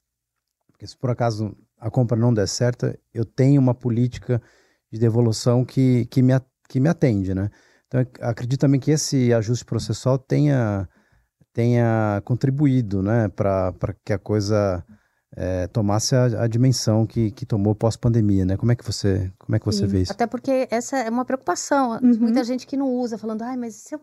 porque 0.72 0.88
se 0.88 0.98
por 0.98 1.10
acaso 1.10 1.56
a 1.80 1.92
compra 1.92 2.18
não 2.18 2.34
der 2.34 2.48
certa, 2.48 2.98
eu 3.14 3.26
tenho 3.26 3.62
uma 3.62 3.76
política 3.76 4.42
de 4.92 5.00
devolução 5.00 5.66
que, 5.66 6.06
que, 6.06 6.22
me, 6.22 6.34
que 6.70 6.80
me 6.80 6.90
atende, 6.90 7.34
né? 7.36 7.50
Então, 7.88 8.06
acredito 8.22 8.60
também 8.60 8.80
que 8.80 8.92
esse 8.92 9.34
ajuste 9.34 9.66
processual 9.66 10.18
tenha 10.18 10.88
tenha 11.58 12.22
contribuído 12.24 13.02
né, 13.02 13.30
para 13.30 13.74
que 14.06 14.14
a 14.14 14.20
coisa 14.20 14.86
é, 15.36 15.66
tomasse 15.66 16.16
a, 16.16 16.44
a, 16.44 16.48
dimensão 16.48 17.04
que, 17.04 17.32
que 17.32 17.48
tomou 17.48 17.74
pós-pandemia, 17.74 18.46
né? 18.46 18.56
Como 18.56 18.72
é 18.72 18.76
que 18.76 18.86
você, 18.86 19.34
como 19.40 19.56
é 19.56 19.60
que 19.60 19.66
você 19.66 19.88
vê 19.88 20.02
isso? 20.02 20.12
Até 20.12 20.28
porque 20.28 20.68
essa 20.70 21.00
é 21.00 21.10
uma 21.10 21.26
preocupação. 21.26 21.94
Uhum. 21.94 22.16
Muita 22.20 22.44
gente 22.44 22.68
que 22.68 22.78
não 22.78 22.94
usa, 22.94 23.18
falando, 23.18 23.42
ai, 23.42 23.58
mas 23.58 23.74
se 23.74 23.96
eu, 23.96 24.02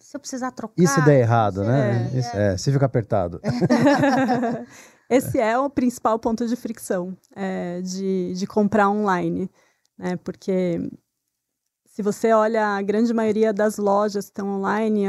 se 0.00 0.16
eu 0.16 0.20
precisar 0.20 0.50
trocar... 0.52 0.82
E 0.82 0.86
se 0.86 1.04
der 1.04 1.20
errado, 1.20 1.62
né? 1.62 2.10
É, 2.10 2.18
isso, 2.18 2.36
é. 2.38 2.56
se 2.56 2.72
fica 2.72 2.86
apertado. 2.86 3.38
Esse 5.10 5.38
é 5.38 5.58
o 5.58 5.68
principal 5.68 6.18
ponto 6.18 6.46
de 6.48 6.56
fricção 6.56 7.14
é, 7.36 7.82
de, 7.82 8.32
de 8.32 8.46
comprar 8.46 8.88
online, 8.88 9.50
né? 9.98 10.16
Porque 10.24 10.90
se 11.94 12.02
você 12.02 12.32
olha 12.32 12.76
a 12.76 12.82
grande 12.82 13.14
maioria 13.14 13.52
das 13.52 13.76
lojas 13.76 14.24
que 14.24 14.32
estão 14.32 14.48
online, 14.48 15.04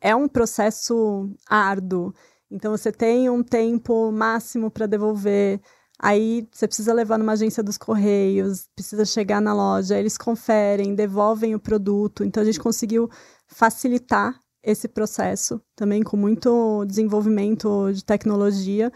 é 0.00 0.16
um 0.16 0.26
processo 0.26 1.28
árduo. 1.46 2.14
Então 2.50 2.74
você 2.74 2.90
tem 2.90 3.28
um 3.28 3.42
tempo 3.42 4.10
máximo 4.10 4.70
para 4.70 4.86
devolver. 4.86 5.60
Aí 5.98 6.48
você 6.50 6.66
precisa 6.66 6.94
levar 6.94 7.18
numa 7.18 7.32
agência 7.32 7.62
dos 7.62 7.76
correios, 7.76 8.66
precisa 8.74 9.04
chegar 9.04 9.42
na 9.42 9.52
loja, 9.52 9.98
eles 9.98 10.16
conferem, 10.16 10.94
devolvem 10.94 11.54
o 11.54 11.60
produto. 11.60 12.24
Então 12.24 12.42
a 12.42 12.46
gente 12.46 12.58
conseguiu 12.58 13.10
facilitar 13.46 14.40
esse 14.62 14.88
processo 14.88 15.60
também 15.76 16.02
com 16.02 16.16
muito 16.16 16.86
desenvolvimento 16.86 17.92
de 17.92 18.02
tecnologia 18.02 18.90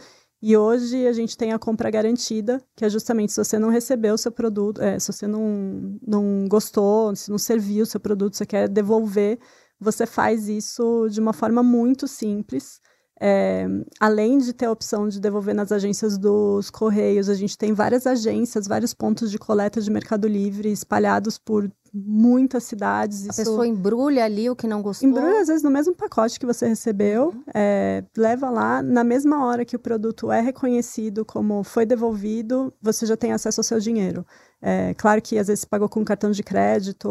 e 0.47 0.59
hoje 0.59 1.07
a 1.07 1.13
gente 1.15 1.39
tem 1.39 1.55
a 1.55 1.59
compra 1.59 1.91
garantida, 1.91 2.63
que 2.77 2.85
é 2.85 2.91
justamente 2.91 3.33
se 3.33 3.43
você 3.43 3.59
não 3.59 3.71
recebeu 3.71 4.13
o 4.13 4.19
seu 4.19 4.31
produto, 4.31 4.83
é, 4.83 4.99
se 4.99 5.11
você 5.11 5.27
não, 5.27 5.99
não 6.07 6.47
gostou, 6.47 7.17
se 7.17 7.31
não 7.31 7.39
serviu 7.39 7.85
o 7.85 7.87
seu 7.87 7.99
produto, 7.99 8.37
você 8.37 8.45
quer 8.45 8.69
devolver, 8.69 9.39
você 9.81 10.05
faz 10.05 10.47
isso 10.47 11.09
de 11.09 11.19
uma 11.19 11.33
forma 11.33 11.63
muito 11.63 12.07
simples. 12.07 12.79
É, 13.19 13.67
além 13.99 14.37
de 14.37 14.53
ter 14.53 14.67
a 14.67 14.71
opção 14.71 15.09
de 15.09 15.19
devolver 15.19 15.55
nas 15.55 15.73
agências 15.73 16.19
dos 16.19 16.69
Correios, 16.69 17.31
a 17.31 17.35
gente 17.35 17.57
tem 17.57 17.73
várias 17.73 18.07
agências, 18.07 18.67
vários 18.67 18.93
pontos 18.93 19.31
de 19.31 19.39
coleta 19.39 19.81
de 19.81 19.91
Mercado 19.91 20.29
Livre 20.29 20.71
espalhados 20.71 21.39
por 21.39 21.73
muitas 21.95 22.65
cidades. 22.65 23.23
A 23.23 23.29
isso... 23.29 23.37
pessoa 23.37 23.67
embrulha 23.67 24.25
ali 24.25 24.51
o 24.51 24.57
que 24.57 24.67
não 24.67 24.83
gostou? 24.83 25.09
Embrulha, 25.09 25.41
às 25.41 25.47
vezes, 25.47 25.63
no 25.63 25.71
mesmo 25.71 25.95
pacote 25.95 26.41
que 26.41 26.45
você 26.45 26.67
recebeu, 26.67 27.29
uhum. 27.29 27.45
é, 27.55 28.03
leva 28.17 28.51
lá, 28.51 28.83
na 28.83 29.05
mesma 29.05 29.47
hora 29.47 29.65
que 29.65 29.77
o 29.77 29.79
produto 29.79 30.33
é 30.33 30.41
reconhecido 30.41 31.25
como 31.25 31.63
foi 31.63 31.87
devolvido, 31.87 32.75
você 32.83 33.07
já 33.07 33.17
tem 33.17 33.33
acesso 33.33 33.61
ao 33.61 33.65
seu 33.65 33.79
dinheiro. 33.79 34.27
É, 34.61 34.95
claro 34.95 35.23
que 35.23 35.39
às 35.39 35.47
vezes 35.47 35.65
pagou 35.65 35.89
com 35.89 36.05
cartão 36.05 36.31
de 36.31 36.43
crédito, 36.43 37.09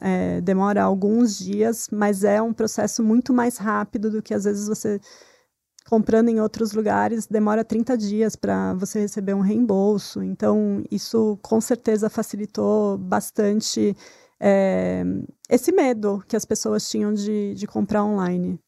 é, 0.00 0.40
demora 0.40 0.82
alguns 0.82 1.36
dias, 1.36 1.88
mas 1.92 2.24
é 2.24 2.40
um 2.40 2.52
processo 2.52 3.02
muito 3.02 3.32
mais 3.32 3.58
rápido 3.58 4.10
do 4.10 4.22
que 4.22 4.32
às 4.32 4.44
vezes 4.44 4.68
você 4.68 5.00
comprando 5.94 6.28
em 6.28 6.40
outros 6.40 6.72
lugares 6.72 7.24
demora 7.24 7.64
30 7.64 7.96
dias 7.96 8.34
para 8.34 8.74
você 8.74 8.98
receber 8.98 9.32
um 9.32 9.40
reembolso. 9.40 10.24
Então, 10.24 10.82
isso 10.90 11.38
com 11.40 11.60
certeza 11.60 12.10
facilitou 12.10 12.98
bastante 12.98 13.96
é, 14.40 15.04
esse 15.48 15.70
medo 15.70 16.20
que 16.26 16.34
as 16.34 16.44
pessoas 16.44 16.90
tinham 16.90 17.14
de, 17.14 17.54
de 17.54 17.64
comprar 17.68 18.02
online. 18.02 18.58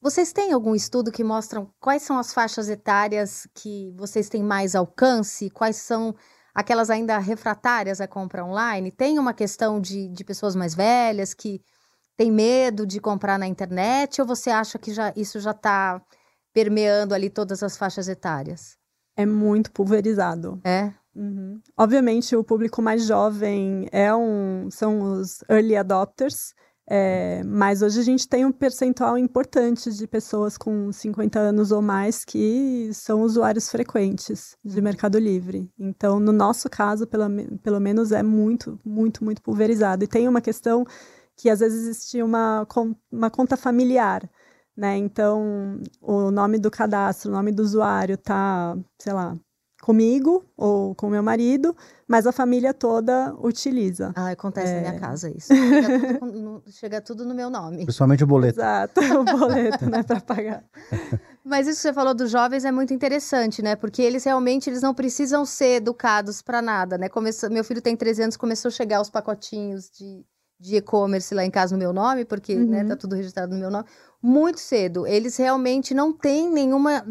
Vocês 0.00 0.32
têm 0.32 0.52
algum 0.52 0.76
estudo 0.76 1.10
que 1.10 1.24
mostram 1.24 1.68
quais 1.80 2.02
são 2.02 2.20
as 2.20 2.32
faixas 2.32 2.68
etárias 2.68 3.48
que 3.52 3.92
vocês 3.96 4.28
têm 4.28 4.44
mais 4.44 4.76
alcance? 4.76 5.50
Quais 5.50 5.74
são 5.74 6.14
aquelas 6.54 6.88
ainda 6.88 7.18
refratárias 7.18 8.00
à 8.00 8.06
compra 8.06 8.44
online? 8.44 8.92
Tem 8.92 9.18
uma 9.18 9.34
questão 9.34 9.80
de, 9.80 10.06
de 10.06 10.22
pessoas 10.22 10.54
mais 10.54 10.72
velhas 10.72 11.34
que 11.34 11.60
têm 12.16 12.30
medo 12.30 12.86
de 12.86 13.00
comprar 13.00 13.40
na 13.40 13.48
internet? 13.48 14.20
Ou 14.20 14.26
você 14.26 14.50
acha 14.50 14.78
que 14.78 14.94
já, 14.94 15.12
isso 15.16 15.40
já 15.40 15.50
está 15.50 16.00
permeando 16.56 17.14
ali 17.14 17.28
todas 17.28 17.62
as 17.62 17.76
faixas 17.76 18.08
etárias? 18.08 18.78
É 19.14 19.26
muito 19.26 19.70
pulverizado. 19.70 20.58
É? 20.64 20.90
Uhum. 21.14 21.60
Obviamente, 21.76 22.34
o 22.34 22.42
público 22.42 22.80
mais 22.80 23.04
jovem 23.04 23.86
é 23.92 24.14
um, 24.14 24.70
são 24.70 25.00
os 25.00 25.44
early 25.50 25.76
adopters, 25.76 26.54
é, 26.88 27.42
mas 27.44 27.82
hoje 27.82 28.00
a 28.00 28.02
gente 28.02 28.26
tem 28.26 28.46
um 28.46 28.52
percentual 28.52 29.18
importante 29.18 29.92
de 29.92 30.06
pessoas 30.06 30.56
com 30.56 30.90
50 30.90 31.38
anos 31.38 31.72
ou 31.72 31.82
mais 31.82 32.24
que 32.24 32.88
são 32.94 33.20
usuários 33.20 33.68
frequentes 33.68 34.56
de 34.64 34.80
Mercado 34.80 35.18
Livre. 35.18 35.70
Então, 35.78 36.18
no 36.18 36.32
nosso 36.32 36.70
caso, 36.70 37.06
pelo, 37.06 37.24
pelo 37.62 37.80
menos, 37.80 38.12
é 38.12 38.22
muito, 38.22 38.80
muito, 38.82 39.22
muito 39.22 39.42
pulverizado. 39.42 40.04
E 40.04 40.08
tem 40.08 40.26
uma 40.26 40.40
questão 40.40 40.86
que 41.36 41.50
às 41.50 41.60
vezes 41.60 41.82
existe 41.82 42.22
uma, 42.22 42.66
uma 43.12 43.28
conta 43.28 43.58
familiar 43.58 44.26
né? 44.76 44.96
Então, 44.96 45.80
o 46.00 46.30
nome 46.30 46.58
do 46.58 46.70
cadastro, 46.70 47.30
o 47.30 47.34
nome 47.34 47.50
do 47.50 47.62
usuário 47.62 48.16
tá, 48.18 48.76
sei 48.98 49.12
lá, 49.12 49.36
comigo 49.80 50.44
ou 50.56 50.94
com 50.94 51.08
meu 51.08 51.22
marido, 51.22 51.76
mas 52.08 52.26
a 52.26 52.32
família 52.32 52.74
toda 52.74 53.34
utiliza. 53.38 54.12
Ah, 54.16 54.30
acontece 54.30 54.72
é... 54.72 54.74
na 54.74 54.80
minha 54.80 54.94
é. 54.94 54.98
casa 54.98 55.30
isso. 55.30 55.54
Chega 55.54 56.18
tudo, 56.18 56.40
no, 56.40 56.62
chega 56.66 57.00
tudo, 57.00 57.24
no 57.24 57.34
meu 57.34 57.48
nome. 57.48 57.84
Principalmente 57.84 58.24
o 58.24 58.26
boleto. 58.26 58.58
Exato, 58.58 59.00
o 59.14 59.24
boleto, 59.24 59.88
né, 59.88 60.02
para 60.02 60.20
pagar. 60.20 60.64
Mas 61.44 61.68
isso 61.68 61.76
que 61.76 61.82
você 61.82 61.92
falou 61.92 62.12
dos 62.12 62.30
jovens 62.30 62.64
é 62.64 62.72
muito 62.72 62.92
interessante, 62.92 63.62
né? 63.62 63.76
Porque 63.76 64.02
eles 64.02 64.24
realmente 64.24 64.68
eles 64.68 64.82
não 64.82 64.92
precisam 64.92 65.44
ser 65.44 65.76
educados 65.76 66.42
para 66.42 66.60
nada, 66.60 66.98
né? 66.98 67.08
Começou, 67.08 67.48
meu 67.48 67.62
filho 67.62 67.80
tem 67.80 67.96
13 67.96 68.22
anos, 68.24 68.36
começou 68.36 68.68
a 68.68 68.72
chegar 68.72 69.00
os 69.00 69.08
pacotinhos 69.08 69.88
de, 69.88 70.24
de 70.58 70.76
e-commerce 70.76 71.34
lá 71.34 71.44
em 71.44 71.50
casa 71.50 71.74
no 71.74 71.78
meu 71.78 71.92
nome, 71.92 72.24
porque, 72.24 72.54
né, 72.54 72.62
uhum. 72.62 72.70
né, 72.70 72.84
tá 72.84 72.96
tudo 72.96 73.14
registrado 73.14 73.52
no 73.52 73.60
meu 73.60 73.70
nome 73.70 73.86
muito 74.22 74.58
cedo. 74.58 75.06
Eles 75.06 75.36
realmente 75.36 75.94
não 75.94 76.12
têm 76.12 76.50
nenhuma, 76.50 77.04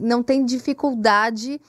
não 0.00 0.22
têm 0.22 0.44
dificuldade 0.44 1.60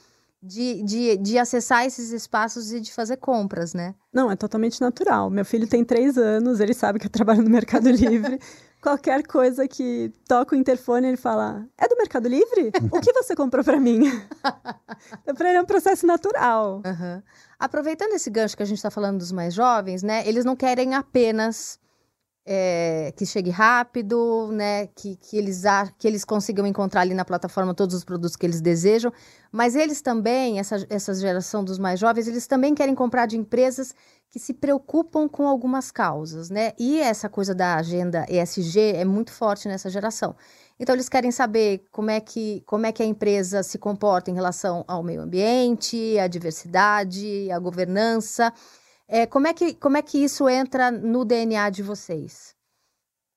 de, 0.42 0.82
de, 0.82 1.16
de 1.16 1.38
acessar 1.38 1.86
esses 1.86 2.12
espaços 2.12 2.70
e 2.72 2.78
de 2.78 2.92
fazer 2.92 3.16
compras, 3.16 3.72
né? 3.72 3.94
Não, 4.12 4.30
é 4.30 4.36
totalmente 4.36 4.80
natural. 4.80 5.30
Meu 5.30 5.44
filho 5.44 5.66
tem 5.66 5.82
três 5.84 6.18
anos, 6.18 6.60
ele 6.60 6.74
sabe 6.74 6.98
que 6.98 7.06
eu 7.06 7.10
trabalho 7.10 7.42
no 7.42 7.50
Mercado 7.50 7.90
Livre. 7.90 8.38
Qualquer 8.84 9.26
coisa 9.26 9.66
que 9.66 10.12
toca 10.28 10.54
o 10.54 10.58
interfone, 10.58 11.08
ele 11.08 11.16
fala: 11.16 11.66
É 11.78 11.88
do 11.88 11.96
Mercado 11.96 12.28
Livre? 12.28 12.70
O 12.92 13.00
que 13.00 13.14
você 13.14 13.34
comprou 13.34 13.64
para 13.64 13.80
mim? 13.80 14.02
para 15.24 15.48
ele 15.48 15.56
é 15.56 15.62
um 15.62 15.64
processo 15.64 16.06
natural. 16.06 16.82
Uhum. 16.84 17.22
Aproveitando 17.58 18.12
esse 18.12 18.28
gancho 18.28 18.54
que 18.54 18.62
a 18.62 18.66
gente 18.66 18.76
está 18.76 18.90
falando 18.90 19.16
dos 19.16 19.32
mais 19.32 19.54
jovens, 19.54 20.02
né? 20.02 20.22
Eles 20.28 20.44
não 20.44 20.54
querem 20.54 20.94
apenas 20.94 21.78
é, 22.46 23.12
que 23.16 23.24
chegue 23.24 23.50
rápido, 23.50 24.50
né? 24.52 24.86
Que, 24.88 25.16
que, 25.16 25.36
eles, 25.36 25.62
que 25.98 26.06
eles 26.06 26.24
consigam 26.24 26.66
encontrar 26.66 27.00
ali 27.00 27.14
na 27.14 27.24
plataforma 27.24 27.74
todos 27.74 27.94
os 27.94 28.04
produtos 28.04 28.36
que 28.36 28.44
eles 28.44 28.60
desejam. 28.60 29.12
Mas 29.50 29.74
eles 29.74 30.02
também, 30.02 30.58
essa, 30.58 30.84
essa 30.90 31.14
geração 31.14 31.64
dos 31.64 31.78
mais 31.78 31.98
jovens, 31.98 32.28
eles 32.28 32.46
também 32.46 32.74
querem 32.74 32.94
comprar 32.94 33.26
de 33.26 33.36
empresas 33.36 33.94
que 34.30 34.38
se 34.38 34.52
preocupam 34.52 35.28
com 35.28 35.46
algumas 35.46 35.92
causas, 35.92 36.50
né? 36.50 36.72
E 36.76 36.98
essa 37.00 37.28
coisa 37.28 37.54
da 37.54 37.76
agenda 37.76 38.26
ESG 38.28 38.96
é 38.96 39.04
muito 39.04 39.30
forte 39.32 39.68
nessa 39.68 39.88
geração. 39.88 40.34
Então 40.78 40.92
eles 40.92 41.08
querem 41.08 41.30
saber 41.30 41.84
como 41.92 42.10
é 42.10 42.18
que, 42.20 42.60
como 42.66 42.84
é 42.84 42.90
que 42.90 43.00
a 43.00 43.06
empresa 43.06 43.62
se 43.62 43.78
comporta 43.78 44.30
em 44.32 44.34
relação 44.34 44.84
ao 44.88 45.04
meio 45.04 45.20
ambiente, 45.20 46.18
à 46.18 46.26
diversidade, 46.26 47.48
à 47.50 47.58
governança. 47.60 48.52
É, 49.16 49.26
como, 49.26 49.46
é 49.46 49.54
que, 49.54 49.74
como 49.74 49.96
é 49.96 50.02
que 50.02 50.18
isso 50.18 50.48
entra 50.48 50.90
no 50.90 51.24
DNA 51.24 51.70
de 51.70 51.84
vocês? 51.84 52.52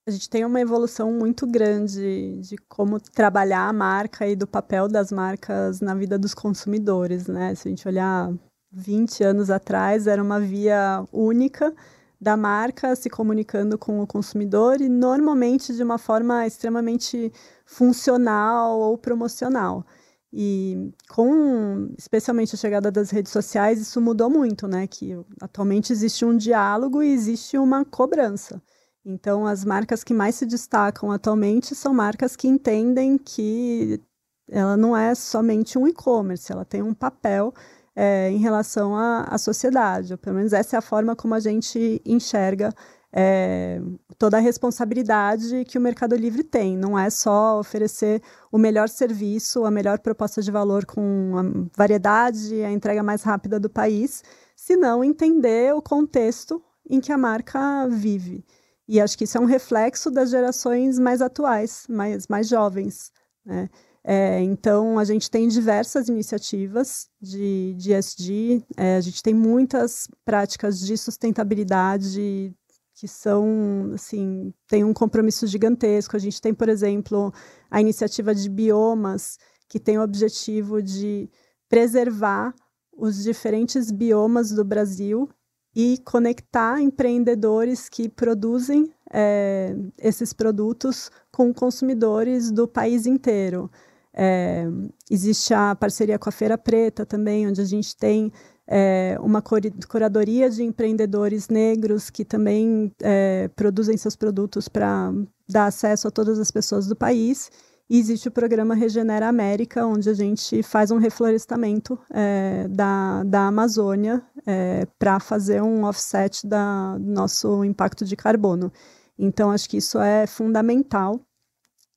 A 0.08 0.10
gente 0.10 0.28
tem 0.28 0.44
uma 0.44 0.60
evolução 0.60 1.12
muito 1.12 1.46
grande 1.46 2.40
de 2.42 2.58
como 2.68 3.00
trabalhar 3.00 3.70
a 3.70 3.74
marca 3.74 4.26
e 4.26 4.36
do 4.36 4.48
papel 4.48 4.88
das 4.88 5.12
marcas 5.12 5.80
na 5.80 5.94
vida 5.94 6.18
dos 6.18 6.34
consumidores, 6.34 7.28
né? 7.28 7.54
Se 7.54 7.68
a 7.68 7.70
gente 7.70 7.88
olhar 7.88 8.34
20 8.72 9.24
anos 9.24 9.52
atrás, 9.52 10.08
era 10.08 10.24
uma 10.24 10.40
via 10.40 11.06
única 11.13 11.72
da 12.20 12.36
marca 12.36 12.96
se 12.96 13.08
comunicando 13.08 13.78
com 13.78 14.02
o 14.02 14.08
consumidor 14.08 14.82
e 14.82 14.90
normalmente 14.90 15.76
de 15.76 15.84
uma 15.84 16.00
forma 16.00 16.48
extremamente 16.48 17.32
funcional 17.68 18.80
ou 18.80 18.98
promocional. 18.98 19.86
E 20.32 20.92
com, 21.10 21.90
especialmente 21.98 22.54
a 22.54 22.58
chegada 22.58 22.92
das 22.92 23.10
redes 23.10 23.32
sociais, 23.32 23.80
isso 23.80 24.02
mudou 24.02 24.30
muito, 24.30 24.68
né? 24.68 24.86
Que 24.88 25.18
atualmente 25.42 25.94
existe 25.94 26.26
um 26.26 26.36
diálogo 26.36 27.02
e 27.02 27.12
existe 27.12 27.58
uma 27.58 27.86
cobrança. 27.86 28.62
Então, 29.06 29.48
as 29.48 29.63
marcas 29.63 30.04
que 30.04 30.13
mais 30.13 30.36
se 30.36 30.46
destacam 30.46 31.12
atualmente 31.12 31.74
são 31.74 31.94
marcas 31.94 32.36
que 32.36 32.48
entendem 32.48 33.18
que 33.18 34.02
ela 34.50 34.76
não 34.76 34.96
é 34.96 35.16
somente 35.16 35.78
um 35.78 35.88
e-commerce, 35.88 36.52
ela 36.52 36.66
tem 36.66 36.82
um 36.82 36.94
papel 36.94 37.54
é, 37.96 38.30
em 38.30 38.38
relação 38.38 38.96
à, 38.96 39.24
à 39.24 39.38
sociedade. 39.38 40.16
Pelo 40.18 40.36
menos 40.36 40.54
essa 40.54 40.76
é 40.76 40.80
a 40.80 40.82
forma 40.82 41.16
como 41.16 41.34
a 41.34 41.40
gente 41.40 42.02
enxerga 42.06 42.74
é, 43.13 43.82
toda 44.17 44.38
a 44.38 44.39
responsabilidade 44.39 45.65
que 45.65 45.78
o 45.78 45.82
Mercado 45.82 46.15
Livre 46.15 46.43
tem. 46.43 46.78
Não 46.78 46.98
é 46.98 47.10
só 47.10 47.60
oferecer 47.60 48.22
o 48.52 48.58
melhor 48.58 48.89
serviço, 48.89 49.65
a 49.65 49.72
melhor 49.72 50.00
proposta 50.00 50.41
de 50.41 50.52
valor 50.52 50.86
com 50.86 51.34
a 51.38 51.78
variedade 51.78 52.63
a 52.63 52.72
entrega 52.72 53.04
mais 53.04 53.24
rápida 53.24 53.60
do 53.60 53.70
país, 53.70 54.24
senão 54.56 55.04
entender 55.04 55.74
o 55.74 55.82
contexto 55.82 56.62
em 56.89 57.00
que 57.00 57.12
a 57.12 57.17
marca 57.17 57.88
vive. 57.89 58.46
E 58.88 59.02
acho 59.02 59.17
que 59.17 59.26
isso 59.26 59.38
é 59.38 59.41
um 59.41 59.46
reflexo 59.46 60.10
das 60.10 60.30
gerações 60.30 60.98
mais 60.98 61.22
atuais, 61.22 61.86
mais, 61.89 62.28
mais 62.28 62.48
jovens. 62.48 63.12
Né? 63.46 63.70
É, 64.04 64.41
então, 64.41 64.98
a 64.98 65.04
gente 65.04 65.30
tem 65.30 65.50
diversas 65.50 66.08
iniciativas 66.08 67.10
de, 67.22 67.76
de 67.78 67.91
ESG, 67.91 68.63
é, 68.78 68.96
a 68.96 69.02
gente 69.02 69.22
tem 69.22 69.34
muitas 69.34 70.08
práticas 70.24 70.80
de 70.80 70.96
sustentabilidade 70.98 72.56
que 72.98 73.08
são, 73.08 73.92
assim, 73.94 74.52
tem 74.68 74.84
um 74.84 74.92
compromisso 74.92 75.46
gigantesco. 75.46 76.16
A 76.16 76.20
gente 76.20 76.42
tem, 76.42 76.52
por 76.52 76.68
exemplo, 76.68 77.32
a 77.70 77.80
iniciativa 77.80 78.34
de 78.34 78.50
biomas, 78.50 79.38
que 79.70 79.80
tem 79.80 80.00
o 80.00 80.02
objetivo 80.02 80.82
de 80.82 81.30
preservar 81.70 82.56
os 82.92 83.24
diferentes 83.24 83.92
biomas 83.92 84.50
do 84.50 84.66
Brasil 84.66 85.30
e 85.76 86.00
conectar 86.04 86.82
empreendedores 86.82 87.88
que 87.88 88.10
produzem 88.10 88.92
é, 89.14 89.76
esses 90.00 90.34
produtos 90.34 91.12
com 91.32 91.54
consumidores 91.54 92.50
do 92.50 92.68
país 92.68 93.06
inteiro. 93.06 93.70
É, 94.12 94.66
existe 95.12 95.54
a 95.54 95.76
parceria 95.76 96.18
com 96.18 96.30
a 96.30 96.32
Feira 96.32 96.58
Preta 96.58 97.06
também, 97.06 97.48
onde 97.48 97.62
a 97.62 97.66
gente 97.66 97.96
tem 97.96 98.32
é, 98.67 99.17
uma 99.21 99.41
curadoria 99.41 100.49
de 100.49 100.63
empreendedores 100.63 101.47
negros 101.47 102.10
que 102.10 102.25
também 102.25 102.91
é, 103.01 103.49
produzem 103.56 103.95
seus 103.95 104.15
produtos 104.15 104.67
para 104.67 105.13
dar 105.47 105.67
acesso 105.67 106.08
a 106.08 106.12
todas 106.12 106.38
as 106.38 106.51
pessoas 106.51 106.88
do 106.88 106.95
país. 106.95 107.49
E 107.89 107.97
existe 107.97 108.27
o 108.27 108.32
programa 108.32 108.75
Regenera 108.75 109.30
América, 109.30 109.86
onde 109.86 110.10
a 110.10 110.13
gente 110.13 110.62
faz 110.62 110.91
um 110.91 110.97
reflorestamento 110.97 111.97
é, 112.12 112.67
da, 112.67 113.23
da 113.23 113.47
Amazônia 113.47 114.21
é, 114.45 114.86
para 114.99 115.21
fazer 115.21 115.62
um 115.62 115.86
offset 115.86 116.45
da, 116.45 116.97
do 116.97 117.10
nosso 117.10 117.63
impacto 117.63 118.03
de 118.03 118.17
carbono. 118.17 118.71
Então, 119.17 119.51
acho 119.51 119.69
que 119.69 119.77
isso 119.77 119.99
é 119.99 120.27
fundamental 120.27 121.21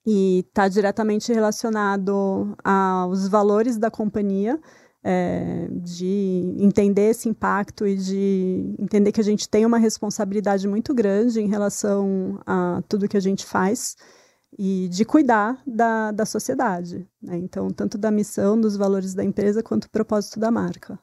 e 0.07 0.45
está 0.49 0.69
diretamente 0.69 1.33
relacionado 1.33 2.57
aos 2.65 3.29
valores 3.29 3.77
da 3.77 3.91
companhia, 3.91 4.61
é, 5.03 5.69
de 5.71 6.55
entender 6.59 7.11
esse 7.11 7.29
impacto 7.29 7.87
e 7.87 7.97
de 7.97 8.75
entender 8.79 9.13
que 9.13 9.21
a 9.21 9.25
gente 9.25 9.49
tem 9.49 9.65
uma 9.65 9.79
responsabilidade 9.79 10.69
muito 10.69 10.95
grande 10.95 11.41
em 11.41 11.49
relação 11.49 12.41
a 12.47 12.83
tudo 12.89 13.09
que 13.09 13.17
a 13.17 13.21
gente 13.21 13.45
faz 13.45 13.97
e 14.59 14.89
de 14.89 15.05
cuidar 15.05 15.63
da, 15.67 16.11
da 16.11 16.27
sociedade. 16.27 17.09
Né? 17.23 17.39
Então, 17.39 17.71
tanto 17.71 17.97
da 17.97 18.11
missão, 18.11 18.61
dos 18.61 18.77
valores 18.77 19.15
da 19.15 19.25
empresa, 19.25 19.63
quanto 19.63 19.85
do 19.85 19.91
propósito 19.91 20.39
da 20.39 20.51
marca. 20.51 20.99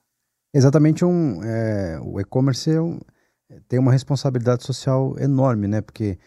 Exatamente, 0.53 1.03
um, 1.03 1.43
é, 1.43 1.99
o 2.03 2.19
e-commerce 2.19 2.69
é 2.71 2.79
tem 3.67 3.79
uma 3.79 3.91
responsabilidade 3.91 4.65
social 4.65 5.17
enorme, 5.19 5.67
né? 5.67 5.81
Porque 5.81 6.17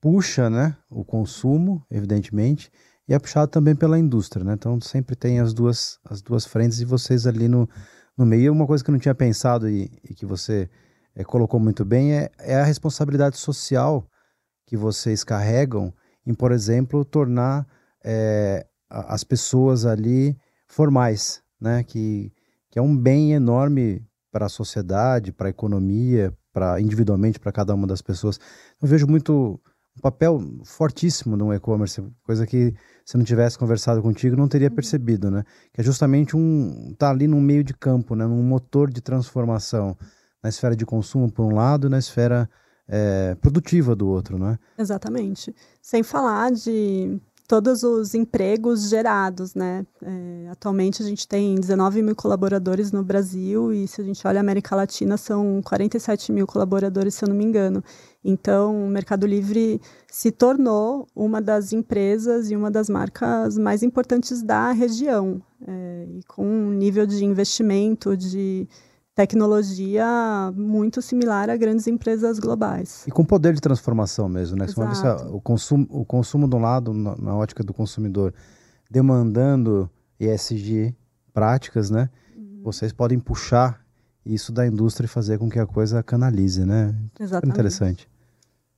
puxa 0.00 0.50
né, 0.50 0.76
o 0.90 1.04
consumo, 1.04 1.84
evidentemente, 1.90 2.70
e 3.08 3.14
é 3.14 3.18
puxado 3.18 3.50
também 3.50 3.74
pela 3.74 3.98
indústria, 3.98 4.44
né? 4.44 4.54
Então 4.54 4.80
sempre 4.80 5.14
tem 5.14 5.38
as 5.40 5.52
duas, 5.52 5.98
as 6.04 6.22
duas 6.22 6.46
frentes 6.46 6.80
e 6.80 6.84
vocês 6.84 7.26
ali 7.26 7.48
no, 7.48 7.68
no 8.16 8.24
meio. 8.24 8.52
Uma 8.52 8.66
coisa 8.66 8.82
que 8.82 8.90
eu 8.90 8.92
não 8.92 8.98
tinha 8.98 9.14
pensado 9.14 9.68
e, 9.68 9.90
e 10.02 10.14
que 10.14 10.24
você 10.24 10.70
é, 11.14 11.22
colocou 11.22 11.60
muito 11.60 11.84
bem 11.84 12.14
é, 12.14 12.30
é 12.38 12.56
a 12.56 12.64
responsabilidade 12.64 13.36
social 13.36 14.08
que 14.66 14.76
vocês 14.76 15.22
carregam 15.22 15.92
em, 16.26 16.32
por 16.32 16.50
exemplo, 16.50 17.04
tornar 17.04 17.66
é, 18.02 18.66
as 18.88 19.22
pessoas 19.22 19.84
ali 19.84 20.36
formais, 20.66 21.42
né? 21.60 21.84
Que, 21.84 22.32
que 22.70 22.78
é 22.78 22.82
um 22.82 22.96
bem 22.96 23.32
enorme 23.32 24.02
para 24.32 24.46
a 24.46 24.48
sociedade, 24.48 25.30
para 25.30 25.48
a 25.48 25.50
economia, 25.50 26.36
para 26.52 26.80
individualmente 26.80 27.38
para 27.38 27.52
cada 27.52 27.74
uma 27.74 27.86
das 27.86 28.00
pessoas. 28.00 28.40
Eu 28.80 28.88
vejo 28.88 29.06
muito 29.06 29.60
um 29.96 30.00
papel 30.00 30.40
fortíssimo 30.64 31.36
no 31.36 31.52
e-commerce, 31.52 32.02
coisa 32.24 32.46
que 32.46 32.74
se 33.04 33.16
não 33.16 33.24
tivesse 33.24 33.58
conversado 33.58 34.00
contigo 34.00 34.36
não 34.36 34.48
teria 34.48 34.68
uhum. 34.68 34.74
percebido, 34.74 35.30
né? 35.30 35.44
Que 35.72 35.80
é 35.80 35.84
justamente 35.84 36.36
um 36.36 36.94
tá 36.98 37.10
ali 37.10 37.26
no 37.26 37.40
meio 37.40 37.62
de 37.62 37.74
campo, 37.74 38.14
né? 38.14 38.26
Num 38.26 38.42
motor 38.42 38.90
de 38.90 39.00
transformação 39.00 39.96
na 40.42 40.48
esfera 40.48 40.76
de 40.76 40.84
consumo 40.84 41.30
por 41.30 41.44
um 41.44 41.54
lado, 41.54 41.86
e 41.86 41.90
na 41.90 41.98
esfera 41.98 42.48
é, 42.86 43.34
produtiva 43.36 43.96
do 43.96 44.06
outro, 44.08 44.38
né? 44.38 44.58
Exatamente. 44.78 45.54
Sem 45.80 46.02
falar 46.02 46.52
de 46.52 47.18
todos 47.46 47.82
os 47.82 48.14
empregos 48.14 48.88
gerados, 48.88 49.54
né? 49.54 49.86
É, 50.02 50.48
atualmente 50.50 51.02
a 51.02 51.06
gente 51.06 51.28
tem 51.28 51.54
19 51.54 52.02
mil 52.02 52.16
colaboradores 52.16 52.90
no 52.90 53.02
Brasil 53.02 53.72
e 53.72 53.86
se 53.86 54.00
a 54.00 54.04
gente 54.04 54.26
olha 54.26 54.38
a 54.38 54.40
América 54.40 54.74
Latina 54.74 55.16
são 55.16 55.60
47 55.62 56.32
mil 56.32 56.46
colaboradores, 56.46 57.14
se 57.14 57.24
eu 57.24 57.28
não 57.28 57.36
me 57.36 57.44
engano. 57.44 57.84
Então, 58.24 58.86
o 58.86 58.88
Mercado 58.88 59.26
Livre 59.26 59.80
se 60.08 60.30
tornou 60.30 61.06
uma 61.14 61.42
das 61.42 61.72
empresas 61.72 62.50
e 62.50 62.56
uma 62.56 62.70
das 62.70 62.88
marcas 62.88 63.58
mais 63.58 63.82
importantes 63.82 64.42
da 64.42 64.72
região, 64.72 65.42
é, 65.66 66.06
e 66.08 66.22
com 66.22 66.46
um 66.46 66.70
nível 66.70 67.06
de 67.06 67.22
investimento, 67.24 68.16
de 68.16 68.66
tecnologia 69.14 70.52
muito 70.56 71.00
similar 71.00 71.48
a 71.48 71.56
grandes 71.56 71.86
empresas 71.86 72.38
globais. 72.38 73.04
E 73.06 73.10
com 73.10 73.24
poder 73.24 73.54
de 73.54 73.60
transformação 73.60 74.28
mesmo, 74.28 74.56
né? 74.56 74.64
Exato. 74.64 75.34
o 75.34 75.40
consumo, 75.40 75.86
o 75.88 76.04
consumo 76.04 76.48
de 76.48 76.56
um 76.56 76.60
lado, 76.60 76.92
na, 76.92 77.16
na, 77.16 77.36
ótica 77.36 77.62
do 77.62 77.72
consumidor, 77.72 78.34
demandando 78.90 79.88
ESG 80.18 80.94
práticas, 81.32 81.90
né? 81.90 82.10
Uhum. 82.36 82.60
Vocês 82.64 82.92
podem 82.92 83.18
puxar 83.18 83.80
isso 84.26 84.50
da 84.52 84.66
indústria 84.66 85.06
e 85.06 85.08
fazer 85.08 85.38
com 85.38 85.48
que 85.48 85.58
a 85.58 85.66
coisa 85.66 86.02
canalize, 86.02 86.64
né? 86.64 86.94
Exatamente. 87.20 87.54
Interessante. 87.54 88.13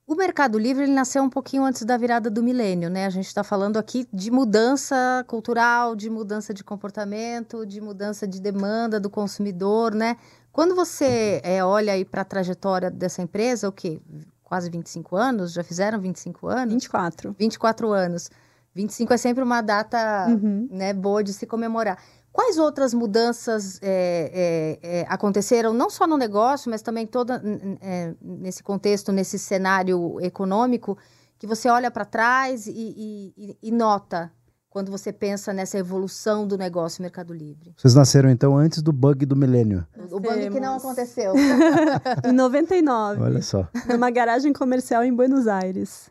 O 0.07 0.15
Mercado 0.15 0.57
Livre 0.57 0.85
ele 0.85 0.93
nasceu 0.93 1.21
um 1.21 1.29
pouquinho 1.29 1.65
antes 1.65 1.83
da 1.83 1.97
virada 1.97 2.31
do 2.31 2.41
milênio, 2.41 2.89
né? 2.89 3.07
A 3.07 3.11
gente 3.11 3.27
está 3.27 3.43
falando 3.43 3.77
aqui 3.77 4.07
de 4.13 4.31
mudança 4.31 5.25
cultural, 5.27 5.97
de 5.97 6.09
mudança 6.09 6.55
de 6.55 6.63
comportamento, 6.63 7.67
de 7.67 7.81
mudança 7.81 8.25
de 8.25 8.41
demanda 8.41 9.01
do 9.01 9.11
consumidor, 9.11 9.93
né? 9.93 10.17
Quando 10.53 10.77
você 10.77 11.41
é, 11.43 11.65
olha 11.65 11.93
aí 11.93 12.05
para 12.05 12.23
a 12.23 12.25
trajetória 12.25 12.89
dessa 12.89 13.21
empresa, 13.21 13.69
o 13.69 13.73
quê? 13.73 14.01
Quase 14.45 14.71
25 14.71 15.17
anos? 15.17 15.53
Já 15.53 15.65
fizeram 15.65 16.01
25 16.01 16.47
anos? 16.47 16.75
24. 16.75 17.35
24 17.37 17.91
anos. 17.91 18.31
25 18.77 19.13
é 19.13 19.17
sempre 19.17 19.43
uma 19.43 19.61
data 19.61 20.29
uhum. 20.29 20.69
né, 20.71 20.93
boa 20.93 21.25
de 21.25 21.33
se 21.33 21.47
comemorar. 21.47 21.99
Quais 22.37 22.59
outras 22.59 22.93
mudanças 22.93 23.81
é, 23.81 24.79
é, 24.83 24.99
é, 24.99 25.07
aconteceram, 25.09 25.73
não 25.73 25.89
só 25.89 26.07
no 26.07 26.19
negócio, 26.19 26.71
mas 26.71 26.83
também 26.83 27.07
toda 27.07 27.43
é, 27.81 28.13
nesse 28.21 28.63
contexto, 28.63 29.11
nesse 29.11 29.39
cenário 29.39 30.21
econômico, 30.21 30.99
que 31.39 31.47
você 31.47 31.67
olha 31.71 31.91
para 31.91 32.05
trás 32.05 32.67
e, 32.67 33.33
e, 33.35 33.59
e, 33.63 33.71
nota 33.73 34.31
quando 34.69 34.91
você 34.91 35.15
pensa 35.15 35.51
nessa 35.51 35.79
evolução 35.79 36.47
do 36.47 36.59
negócio 36.59 37.01
Mercado 37.01 37.33
Livre? 37.33 37.73
Vocês 37.75 37.95
nasceram 37.95 38.29
então 38.29 38.55
antes 38.55 38.83
do 38.83 38.93
bug 38.93 39.25
do 39.25 39.35
milênio? 39.35 39.87
O 40.11 40.21
bug 40.21 40.51
que 40.51 40.61
não 40.61 40.77
aconteceu. 40.77 41.33
em 42.23 42.33
99. 42.33 43.23
Olha 43.23 43.41
só. 43.41 43.67
Numa 43.89 44.11
garagem 44.11 44.53
comercial 44.53 45.03
em 45.03 45.15
Buenos 45.15 45.47
Aires. 45.47 46.11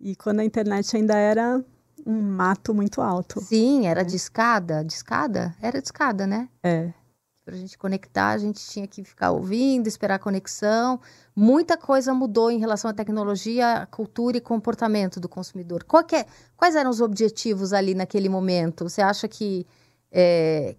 E 0.00 0.16
quando 0.16 0.40
a 0.40 0.44
internet 0.46 0.96
ainda 0.96 1.14
era 1.14 1.62
um 2.06 2.20
mato 2.20 2.74
muito 2.74 3.00
alto. 3.00 3.40
Sim, 3.40 3.86
era 3.86 4.02
de 4.02 4.16
escada. 4.16 4.84
De 4.84 4.92
escada? 4.92 5.54
Era 5.60 5.80
de 5.80 5.86
escada, 5.86 6.26
né? 6.26 6.48
É. 6.62 6.92
Para 7.44 7.56
a 7.56 7.58
gente 7.58 7.76
conectar, 7.76 8.30
a 8.30 8.38
gente 8.38 8.64
tinha 8.64 8.86
que 8.86 9.02
ficar 9.02 9.32
ouvindo, 9.32 9.88
esperar 9.88 10.14
a 10.14 10.18
conexão. 10.18 11.00
Muita 11.34 11.76
coisa 11.76 12.14
mudou 12.14 12.50
em 12.52 12.58
relação 12.58 12.88
à 12.88 12.94
tecnologia, 12.94 13.86
cultura 13.90 14.36
e 14.36 14.40
comportamento 14.40 15.18
do 15.18 15.28
consumidor. 15.28 15.84
É, 16.12 16.26
quais 16.56 16.76
eram 16.76 16.90
os 16.90 17.00
objetivos 17.00 17.72
ali 17.72 17.94
naquele 17.94 18.28
momento? 18.28 18.88
Você 18.88 19.02
acha 19.02 19.26
que, 19.26 19.66
é, 20.12 20.76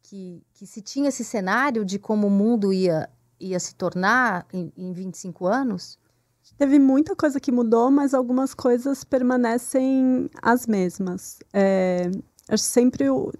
que, 0.00 0.44
que 0.52 0.64
se 0.64 0.80
tinha 0.80 1.08
esse 1.08 1.24
cenário 1.24 1.84
de 1.84 1.98
como 1.98 2.28
o 2.28 2.30
mundo 2.30 2.72
ia, 2.72 3.10
ia 3.40 3.58
se 3.58 3.74
tornar 3.74 4.46
em, 4.52 4.72
em 4.76 4.92
25 4.92 5.44
anos? 5.44 5.98
Teve 6.58 6.78
muita 6.78 7.14
coisa 7.14 7.40
que 7.40 7.52
mudou, 7.52 7.90
mas 7.90 8.14
algumas 8.14 8.54
coisas 8.54 9.04
permanecem 9.04 10.30
as 10.40 10.66
mesmas. 10.66 11.38
É, 11.52 12.10
acho 12.48 12.64
sempre 12.64 13.10
o 13.10 13.32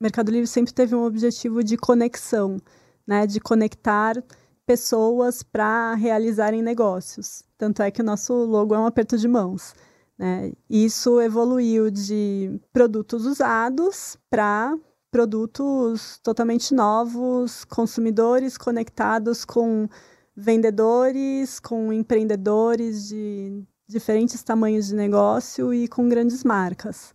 Mercado 0.00 0.30
Livre 0.30 0.46
sempre 0.46 0.72
teve 0.72 0.94
um 0.94 1.04
objetivo 1.04 1.62
de 1.62 1.76
conexão, 1.76 2.56
né, 3.06 3.26
de 3.26 3.40
conectar 3.40 4.14
pessoas 4.64 5.42
para 5.42 5.94
realizarem 5.94 6.62
negócios. 6.62 7.42
Tanto 7.56 7.82
é 7.82 7.90
que 7.90 8.02
o 8.02 8.04
nosso 8.04 8.32
logo 8.32 8.74
é 8.74 8.78
um 8.78 8.86
aperto 8.86 9.16
de 9.16 9.26
mãos. 9.26 9.74
Né? 10.16 10.52
Isso 10.68 11.20
evoluiu 11.20 11.90
de 11.90 12.60
produtos 12.72 13.24
usados 13.24 14.16
para 14.28 14.76
produtos 15.10 16.18
totalmente 16.22 16.74
novos, 16.74 17.64
consumidores 17.64 18.58
conectados 18.58 19.44
com 19.44 19.88
vendedores, 20.38 21.58
com 21.58 21.92
empreendedores 21.92 23.08
de 23.08 23.60
diferentes 23.88 24.40
tamanhos 24.42 24.86
de 24.86 24.94
negócio 24.94 25.74
e 25.74 25.88
com 25.88 26.08
grandes 26.08 26.44
marcas. 26.44 27.12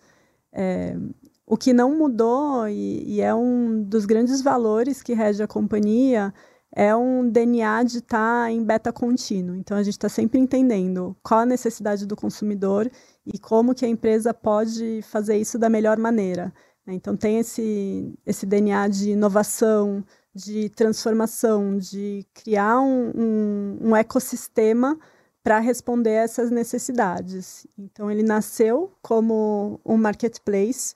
É, 0.52 0.98
o 1.46 1.56
que 1.56 1.72
não 1.72 1.98
mudou 1.98 2.68
e, 2.68 3.16
e, 3.16 3.22
é 3.22 3.34
um 3.34 3.82
dos 3.82 4.06
grandes 4.06 4.42
valores 4.42 5.02
que 5.02 5.14
rege 5.14 5.42
a 5.42 5.48
companhia 5.48 6.34
é 6.76 6.94
um 6.96 7.30
DNA 7.30 7.84
de 7.84 8.00
estar 8.00 8.46
tá 8.46 8.52
em 8.52 8.64
beta 8.64 8.92
contínuo. 8.92 9.56
Então 9.56 9.78
a 9.78 9.84
gente 9.84 9.94
está 9.94 10.10
sempre 10.10 10.40
entendendo 10.40 11.16
qual 11.24 11.42
a 11.42 11.46
necessidade 11.46 12.06
do 12.06 12.16
consumidor 12.16 12.92
e 13.26 13.40
como 13.40 13.74
que 13.74 13.86
a 13.86 13.90
empresa 13.90 14.34
pode 14.34 15.02
fazer 15.04 15.38
isso 15.38 15.58
da 15.58 15.70
melhor 15.70 15.98
maneira. 15.98 16.54
Né? 16.86 16.96
Então 16.96 17.16
tem 17.16 17.40
esse, 17.40 18.14
esse 18.26 18.46
DNA 18.46 18.88
de 18.90 19.12
inovação, 19.12 20.04
de 20.34 20.70
transformação, 20.70 21.78
de 21.78 22.26
criar 22.34 22.82
um, 22.82 23.12
um, 23.16 23.78
um 23.90 23.96
ecossistema 23.96 24.98
para 25.44 25.60
responder 25.60 26.18
a 26.18 26.24
essas 26.24 26.50
necessidades. 26.50 27.68
Então, 27.78 28.10
ele 28.10 28.24
nasceu 28.24 28.92
como 29.02 29.80
um 29.86 29.98
marketplace, 29.98 30.96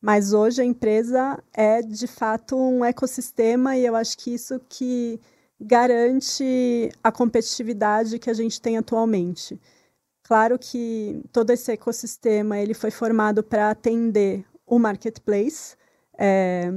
mas 0.00 0.32
hoje 0.32 0.62
a 0.62 0.64
empresa 0.64 1.42
é 1.52 1.82
de 1.82 2.06
fato 2.06 2.56
um 2.56 2.84
ecossistema 2.84 3.76
e 3.76 3.84
eu 3.84 3.96
acho 3.96 4.16
que 4.16 4.32
isso 4.32 4.60
que 4.68 5.20
garante 5.60 6.90
a 7.02 7.10
competitividade 7.10 8.18
que 8.18 8.30
a 8.30 8.34
gente 8.34 8.60
tem 8.60 8.78
atualmente. 8.78 9.60
Claro 10.22 10.58
que 10.58 11.20
todo 11.32 11.50
esse 11.50 11.72
ecossistema 11.72 12.58
ele 12.58 12.74
foi 12.74 12.90
formado 12.90 13.42
para 13.42 13.70
atender 13.70 14.44
o 14.64 14.78
marketplace, 14.78 15.74
é, 16.16 16.70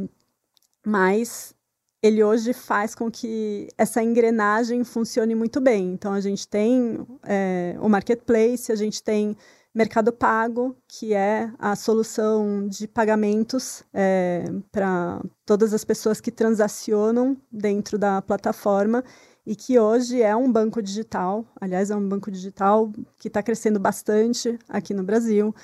mas 0.86 1.54
ele 2.02 2.24
hoje 2.24 2.54
faz 2.54 2.96
com 2.96 3.12
que 3.12 3.68
essa 3.78 4.02
engrenagem 4.02 4.84
funcione 4.84 5.36
muito 5.36 5.62
bem. 5.62 5.94
Então, 5.94 6.14
a 6.14 6.20
gente 6.20 6.48
tem 6.48 7.06
é, 7.24 7.76
o 7.80 7.88
marketplace, 7.88 8.72
a 8.72 8.76
gente 8.76 9.04
tem 9.04 9.38
Mercado 9.74 10.12
Pago, 10.12 10.76
que 10.88 11.14
é 11.14 11.50
a 11.58 11.76
solução 11.76 12.68
de 12.68 12.88
pagamentos 12.88 13.84
é, 13.94 14.44
para 14.72 15.22
todas 15.46 15.74
as 15.74 15.86
pessoas 15.86 16.20
que 16.20 16.32
transacionam 16.32 17.38
dentro 17.52 17.98
da 17.98 18.22
plataforma 18.22 19.04
e 19.46 19.56
que 19.56 19.80
hoje 19.80 20.22
é 20.22 20.36
um 20.36 20.52
banco 20.52 20.82
digital. 20.82 21.46
Aliás, 21.60 21.90
é 21.90 21.96
um 21.96 22.08
banco 22.08 22.30
digital 22.30 22.92
que 23.18 23.28
está 23.28 23.42
crescendo 23.42 23.80
bastante 23.80 24.60
aqui 24.68 24.94
no 24.94 25.04
Brasil. 25.04 25.56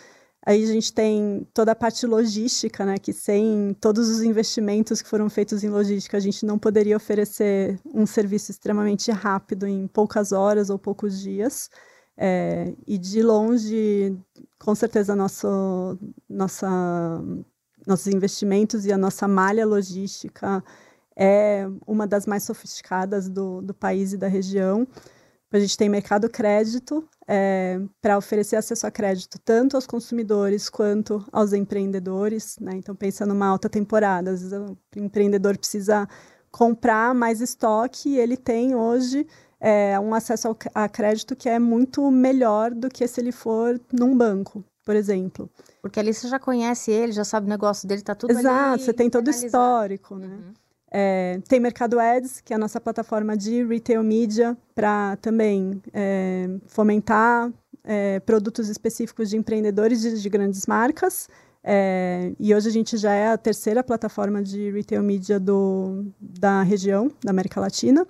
Aí 0.48 0.64
a 0.64 0.68
gente 0.68 0.94
tem 0.94 1.46
toda 1.54 1.74
a 1.74 1.76
parte 1.76 2.08
logística, 2.08 2.86
né, 2.86 2.98
que 2.98 3.12
sem 3.12 3.76
todos 3.82 4.08
os 4.08 4.22
investimentos 4.22 5.02
que 5.02 5.10
foram 5.10 5.30
feitos 5.30 5.62
em 5.62 5.68
logística, 5.68 6.16
a 6.16 6.22
gente 6.22 6.46
não 6.46 6.58
poderia 6.58 6.96
oferecer 6.96 7.78
um 7.94 8.06
serviço 8.06 8.50
extremamente 8.50 9.12
rápido 9.12 9.68
em 9.68 9.88
poucas 9.88 10.32
horas 10.32 10.70
ou 10.70 10.80
poucos 10.80 11.20
dias. 11.20 11.70
É, 12.16 12.74
e 12.88 12.98
de 12.98 13.22
longe, 13.22 14.18
com 14.58 14.74
certeza, 14.74 15.14
nosso, 15.18 16.00
nossa, 16.30 17.22
nossos 17.86 18.08
investimentos 18.08 18.86
e 18.86 18.94
a 18.94 18.98
nossa 18.98 19.28
malha 19.28 19.66
logística 19.66 20.64
é 21.14 21.68
uma 21.86 22.08
das 22.08 22.26
mais 22.26 22.44
sofisticadas 22.44 23.28
do, 23.28 23.62
do 23.62 23.74
país 23.74 24.14
e 24.14 24.18
da 24.18 24.30
região. 24.30 24.88
A 25.52 25.60
gente 25.60 25.78
tem 25.78 25.88
mercado 25.88 26.30
crédito 26.30 27.08
é, 27.28 27.80
para 28.02 28.18
oferecer 28.18 28.58
acesso 28.58 28.86
a 28.86 28.92
crédito 28.92 29.40
tanto 29.40 29.76
aos 29.76 29.88
consumidores 29.88 30.70
quanto 30.70 31.26
aos 31.32 31.54
empreendedores. 31.54 32.58
Né? 32.60 32.74
Então, 32.76 32.94
pensa 32.94 33.26
numa 33.26 33.48
alta 33.48 33.70
temporada. 33.70 34.32
Às 34.32 34.42
vezes, 34.42 34.60
o 34.60 34.78
empreendedor 34.98 35.58
precisa 35.58 36.08
comprar 36.52 37.14
mais 37.14 37.40
estoque 37.40 38.10
e 38.10 38.20
ele 38.20 38.36
tem 38.36 38.76
hoje 38.76 39.26
é, 39.60 40.00
um 40.00 40.14
acesso 40.14 40.50
ao, 40.50 40.58
a 40.74 40.88
crédito 40.90 41.36
que 41.36 41.50
é 41.50 41.60
muito 41.60 42.10
melhor 42.12 42.72
do 42.72 42.90
que 42.90 43.08
se 43.08 43.22
ele 43.22 43.32
for 43.32 43.80
num 43.92 44.16
banco, 44.16 44.64
por 44.84 44.96
exemplo. 44.96 45.50
Porque 45.82 46.00
ali 46.00 46.14
você 46.14 46.28
já 46.28 46.40
conhece 46.40 46.92
ele, 46.92 47.12
já 47.12 47.24
sabe 47.24 47.48
o 47.48 47.50
negócio 47.50 47.88
dele, 47.88 48.02
está 48.02 48.16
tudo 48.16 48.32
Exato, 48.32 48.84
você 48.84 48.94
tem 48.94 49.10
todo 49.10 49.28
o 49.28 49.32
histórico, 49.32 50.16
né? 50.16 50.28
Uhum. 50.28 50.54
É, 50.92 51.40
tem 51.48 51.60
Mercado 51.60 52.00
Ads, 52.00 52.42
que 52.42 52.54
é 52.54 52.56
a 52.56 52.60
nossa 52.60 52.80
plataforma 52.80 53.36
de 53.36 53.64
retail 53.66 54.04
media, 54.04 54.58
para 54.74 55.18
também 55.18 55.82
é, 55.94 56.50
fomentar 56.68 57.52
é, 57.84 58.20
produtos 58.22 58.70
específicos 58.70 59.30
de 59.30 59.38
empreendedores 59.38 60.02
de, 60.02 60.22
de 60.22 60.30
grandes 60.30 60.66
marcas. 60.66 61.28
É, 61.64 62.32
e 62.40 62.56
hoje 62.56 62.70
a 62.70 62.72
gente 62.72 62.96
já 62.96 63.14
é 63.14 63.28
a 63.28 63.38
terceira 63.38 63.84
plataforma 63.84 64.42
de 64.42 64.72
retail 64.72 65.04
media 65.04 65.40
do, 65.40 66.06
da 66.20 66.64
região, 66.64 67.12
da 67.24 67.32
América 67.32 67.60
Latina. 67.60 68.08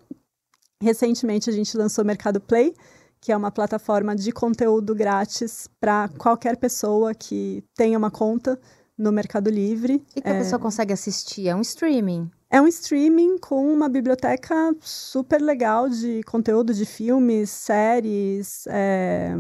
Recentemente 0.82 1.50
a 1.50 1.54
gente 1.54 1.76
lançou 1.76 2.06
Mercado 2.06 2.40
Play, 2.40 2.76
que 3.20 3.32
é 3.32 3.38
uma 3.38 3.50
plataforma 3.50 4.16
de 4.16 4.32
conteúdo 4.32 4.94
grátis 4.94 5.68
para 5.80 6.08
qualquer 6.20 6.58
pessoa 6.58 7.16
que 7.16 7.64
tenha 7.76 7.98
uma 7.98 8.12
conta 8.12 8.60
no 8.96 9.12
Mercado 9.12 9.50
Livre. 9.50 10.04
E 10.16 10.22
que 10.22 10.30
a 10.30 10.34
é... 10.34 10.38
pessoa 10.40 10.60
consegue 10.60 10.94
assistir? 10.94 11.48
É 11.48 11.56
um 11.56 11.62
streaming? 11.62 12.30
É 12.50 12.62
um 12.62 12.68
streaming 12.68 13.38
com 13.40 13.74
uma 13.74 13.90
biblioteca 13.90 14.74
super 14.80 15.42
legal 15.42 15.90
de 15.90 16.24
conteúdo 16.24 16.74
de 16.74 16.86
filmes, 16.86 17.50
séries, 17.50 18.66
é... 18.68 19.32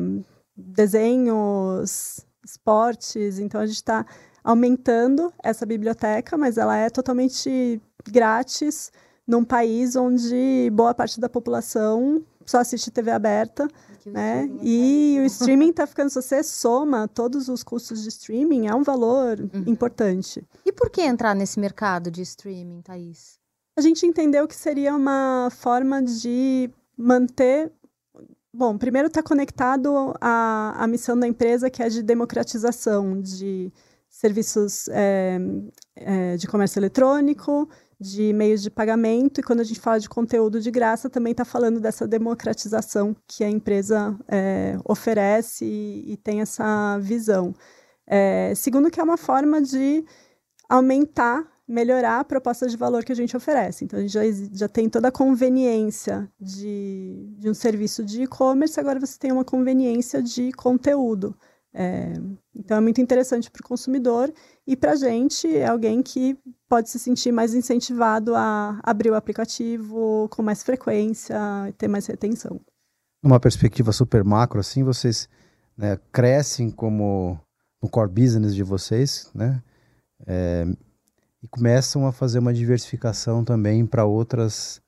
desenhos, 0.55 2.25
esportes. 2.43 3.39
Então 3.39 3.61
a 3.61 3.65
gente 3.65 3.77
está 3.77 4.05
aumentando 4.43 5.33
essa 5.43 5.65
biblioteca, 5.65 6.37
mas 6.37 6.57
ela 6.57 6.75
é 6.77 6.89
totalmente 6.89 7.81
grátis 8.09 8.91
num 9.25 9.43
país 9.43 9.95
onde 9.95 10.69
boa 10.73 10.93
parte 10.93 11.19
da 11.19 11.29
população 11.29 12.23
só 12.47 12.60
assiste 12.60 12.89
TV 12.89 13.12
aberta, 13.12 13.67
né? 14.05 14.49
E 14.62 15.17
o 15.21 15.25
streaming 15.25 15.69
está 15.69 15.86
ficando, 15.86 16.10
se 16.10 16.21
você 16.21 16.41
soma 16.41 17.07
todos 17.07 17.49
os 17.49 17.62
custos 17.62 18.01
de 18.01 18.10
streaming, 18.10 18.67
é 18.67 18.73
um 18.73 18.83
valor 18.83 19.39
uhum. 19.39 19.63
importante. 19.67 20.43
E 20.65 20.71
por 20.71 20.89
que 20.89 21.01
entrar 21.01 21.36
nesse 21.36 21.60
mercado 21.60 22.10
de 22.10 22.21
streaming, 22.21 22.81
Thaís? 22.81 23.38
A 23.75 23.81
gente 23.81 24.05
entendeu 24.05 24.47
que 24.47 24.55
seria 24.55 24.95
uma 24.95 25.49
forma 25.51 26.01
de 26.01 26.69
manter 26.97 27.71
Bom, 28.57 28.75
primeiro 28.75 29.07
está 29.07 29.21
conectado 29.21 30.15
à, 30.19 30.83
à 30.83 30.88
missão 30.88 31.15
da 31.19 31.27
empresa, 31.27 31.69
que 31.69 31.83
é 31.83 31.89
de 31.89 32.01
democratização 32.01 33.21
de 33.21 33.71
serviços 34.10 34.88
é, 34.89 35.38
é, 35.95 36.38
de 36.38 36.47
comércio 36.47 36.79
eletrônico, 36.79 37.69
de 37.99 38.31
meios 38.31 38.62
de 38.62 38.69
pagamento, 38.69 39.39
e 39.39 39.43
quando 39.43 39.62
a 39.62 39.63
gente 39.63 39.79
fala 39.79 39.99
de 39.99 40.07
conteúdo 40.07 40.62
de 40.62 40.69
graça, 40.69 41.10
também 41.10 41.31
está 41.31 41.43
falando 41.43 41.79
dessa 41.79 42.07
democratização 42.07 43.15
que 43.27 43.43
a 43.43 43.49
empresa 43.49 44.17
é, 44.27 44.77
oferece 44.86 45.65
e, 45.65 46.13
e, 46.13 46.17
tem 46.17 46.41
essa 46.41 46.99
visão. 46.99 47.55
É, 48.05 48.53
segundo, 48.55 48.91
que 48.91 48.99
é 48.99 49.03
uma 49.03 49.17
forma 49.17 49.62
de 49.62 50.05
aumentar, 50.69 51.43
melhorar 51.67 52.19
a 52.19 52.23
proposta 52.23 52.67
de 52.67 52.77
valor 52.77 53.03
que 53.03 53.12
a 53.12 53.15
gente 53.15 53.36
oferece. 53.36 53.83
Então, 53.83 53.97
a 53.97 54.01
gente 54.01 54.13
já, 54.13 54.21
já 54.53 54.67
tem 54.67 54.88
toda 54.89 55.07
a 55.07 55.12
conveniência 55.12 56.29
de, 56.39 57.36
de 57.39 57.49
um 57.49 57.53
serviço 57.53 58.03
de 58.03 58.23
e-commerce, 58.23 58.79
agora 58.79 58.99
você 58.99 59.17
tem 59.17 59.31
uma 59.31 59.43
conveniência 59.43 60.21
de 60.21 60.51
conteúdo. 60.51 61.36
É, 61.79 62.11
então 62.55 62.77
é 62.77 62.81
muito 62.81 62.99
interessante 62.99 63.51
para 63.51 63.59
o 63.59 63.67
consumidor 63.67 64.33
e 64.65 64.75
para 64.75 64.93
a 64.93 64.95
gente 64.95 65.47
é 65.55 65.67
alguém 65.67 66.01
que 66.01 66.35
pode 66.67 66.89
se 66.89 66.97
sentir 66.97 67.31
mais 67.31 67.53
incentivado 67.53 68.33
a 68.35 68.79
abrir 68.81 69.11
o 69.11 69.15
aplicativo 69.15 70.27
com 70.31 70.41
mais 70.41 70.63
frequência 70.63 71.37
e 71.69 71.73
ter 71.73 71.87
mais 71.87 72.07
retenção. 72.07 72.59
Numa 73.21 73.39
perspectiva 73.39 73.91
super 73.91 74.23
macro, 74.23 74.59
assim, 74.59 74.83
vocês 74.83 75.29
né, 75.77 75.99
crescem 76.11 76.71
como 76.71 77.39
no 77.79 77.87
core 77.87 78.09
business 78.09 78.55
de 78.55 78.63
vocês, 78.63 79.29
né? 79.35 79.61
É, 80.25 80.65
e 81.43 81.47
começam 81.47 82.07
a 82.07 82.11
fazer 82.11 82.39
uma 82.39 82.55
diversificação 82.55 83.43
também 83.43 83.85
para 83.85 84.03
outras, 84.03 84.81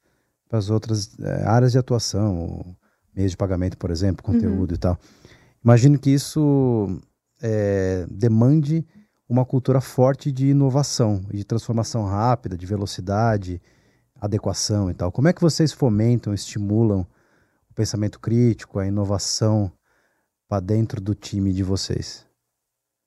para 0.49 0.58
as 0.58 0.71
outras 0.71 1.19
é, 1.19 1.43
áreas 1.45 1.71
de 1.71 1.78
atuação, 1.78 2.75
meios 3.15 3.32
de 3.32 3.38
pagamento, 3.38 3.78
por 3.78 3.91
exemplo, 3.91 4.23
conteúdo 4.23 4.71
uhum. 4.71 4.75
e 4.75 4.80
tal. 4.80 4.99
Imagino 5.63 6.00
que 6.00 6.10
isso 6.10 7.00
é, 7.41 8.06
demande 8.10 8.86
uma 9.28 9.45
cultura 9.45 9.80
forte 9.80 10.32
de 10.32 10.48
inovação, 10.48 11.22
de 11.32 11.43
transformação 11.43 12.06
rápida, 12.06 12.58
de 12.58 12.65
velocidade, 12.65 13.62
adequação 14.19 14.89
e 14.89 14.93
tal. 14.93 15.12
Como 15.12 15.28
é 15.28 15.34
que 15.34 15.41
vocês 15.41 15.72
fomentam, 15.72 16.34
estimulam 16.34 17.06
o 17.69 17.74
pensamento 17.74 18.19
crítico, 18.19 18.80
a 18.80 18.88
inovação 18.88 19.72
para 20.48 20.60
dentro 20.60 21.00
do 21.00 21.13
time 21.13 21.54
de 21.54 21.62
vocês? 21.62 22.26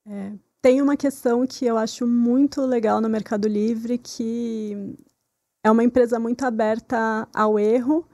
É, 0.07 0.33
tem 0.61 0.81
uma 0.81 0.97
questão 0.97 1.45
que 1.47 1.67
eu 1.67 1.77
acho 1.77 2.07
muito 2.07 2.65
legal 2.65 3.01
no 3.01 3.09
Mercado 3.09 3.49
Livre, 3.49 3.99
que 3.99 4.97
é 5.65 5.71
uma 5.71 5.83
empresa 5.83 6.21
muito 6.21 6.45
aberta 6.45 7.29
ao 7.35 7.59
erro 7.59 8.07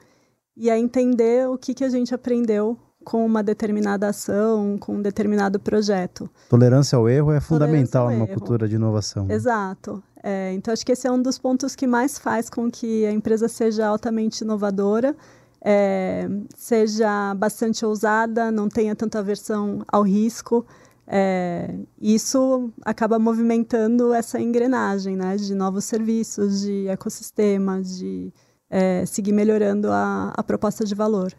e 0.57 0.70
a 0.70 0.79
entender 0.79 1.48
o 1.48 1.59
que, 1.59 1.74
que 1.74 1.85
a 1.85 1.90
gente 1.90 2.14
aprendeu 2.14 2.79
com 3.04 3.24
uma 3.24 3.42
determinada 3.42 4.08
ação, 4.08 4.76
com 4.78 4.96
um 4.96 5.02
determinado 5.02 5.58
projeto. 5.58 6.28
Tolerância 6.48 6.96
ao 6.96 7.08
erro 7.08 7.32
é 7.32 7.40
fundamental 7.40 8.11
numa 8.11 8.24
erro. 8.24 8.34
cultura 8.34 8.68
de 8.68 8.74
inovação. 8.74 9.26
Né? 9.26 9.34
Exato. 9.34 10.02
É, 10.22 10.52
então, 10.52 10.72
acho 10.72 10.84
que 10.84 10.92
esse 10.92 11.06
é 11.06 11.12
um 11.12 11.20
dos 11.22 11.38
pontos 11.38 11.74
que 11.74 11.87
mais 11.87 12.18
faz 12.18 12.50
com 12.50 12.70
que 12.70 13.06
a 13.06 13.12
empresa 13.12 13.48
seja 13.48 13.87
altamente 13.87 14.42
inovadora, 14.42 15.16
é, 15.61 16.28
seja 16.56 17.34
bastante 17.34 17.84
ousada, 17.84 18.50
não 18.50 18.68
tenha 18.68 18.94
tanta 18.94 19.18
aversão 19.18 19.82
ao 19.88 20.02
risco. 20.02 20.66
É, 21.06 21.74
isso 22.00 22.70
acaba 22.84 23.18
movimentando 23.18 24.12
essa 24.12 24.38
engrenagem 24.40 25.16
né, 25.16 25.37
de 25.37 25.54
novos 25.54 25.84
serviços, 25.84 26.61
de 26.61 26.87
ecossistema, 26.88 27.80
de 27.80 28.32
é, 28.68 29.06
seguir 29.06 29.32
melhorando 29.32 29.90
a, 29.90 30.32
a 30.37 30.42
proposta 30.42 30.84
de 30.84 30.94
valor. 30.94 31.32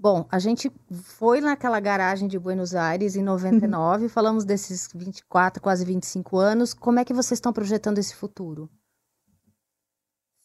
Bom, 0.00 0.24
a 0.30 0.38
gente 0.38 0.70
foi 0.92 1.40
naquela 1.40 1.80
garagem 1.80 2.28
de 2.28 2.38
Buenos 2.38 2.72
Aires 2.72 3.16
em 3.16 3.22
99, 3.22 4.04
uhum. 4.04 4.08
falamos 4.08 4.44
desses 4.44 4.88
24, 4.94 5.60
quase 5.60 5.84
25 5.84 6.38
anos. 6.38 6.72
Como 6.72 7.00
é 7.00 7.04
que 7.04 7.12
vocês 7.12 7.38
estão 7.38 7.52
projetando 7.52 7.98
esse 7.98 8.14
futuro? 8.14 8.70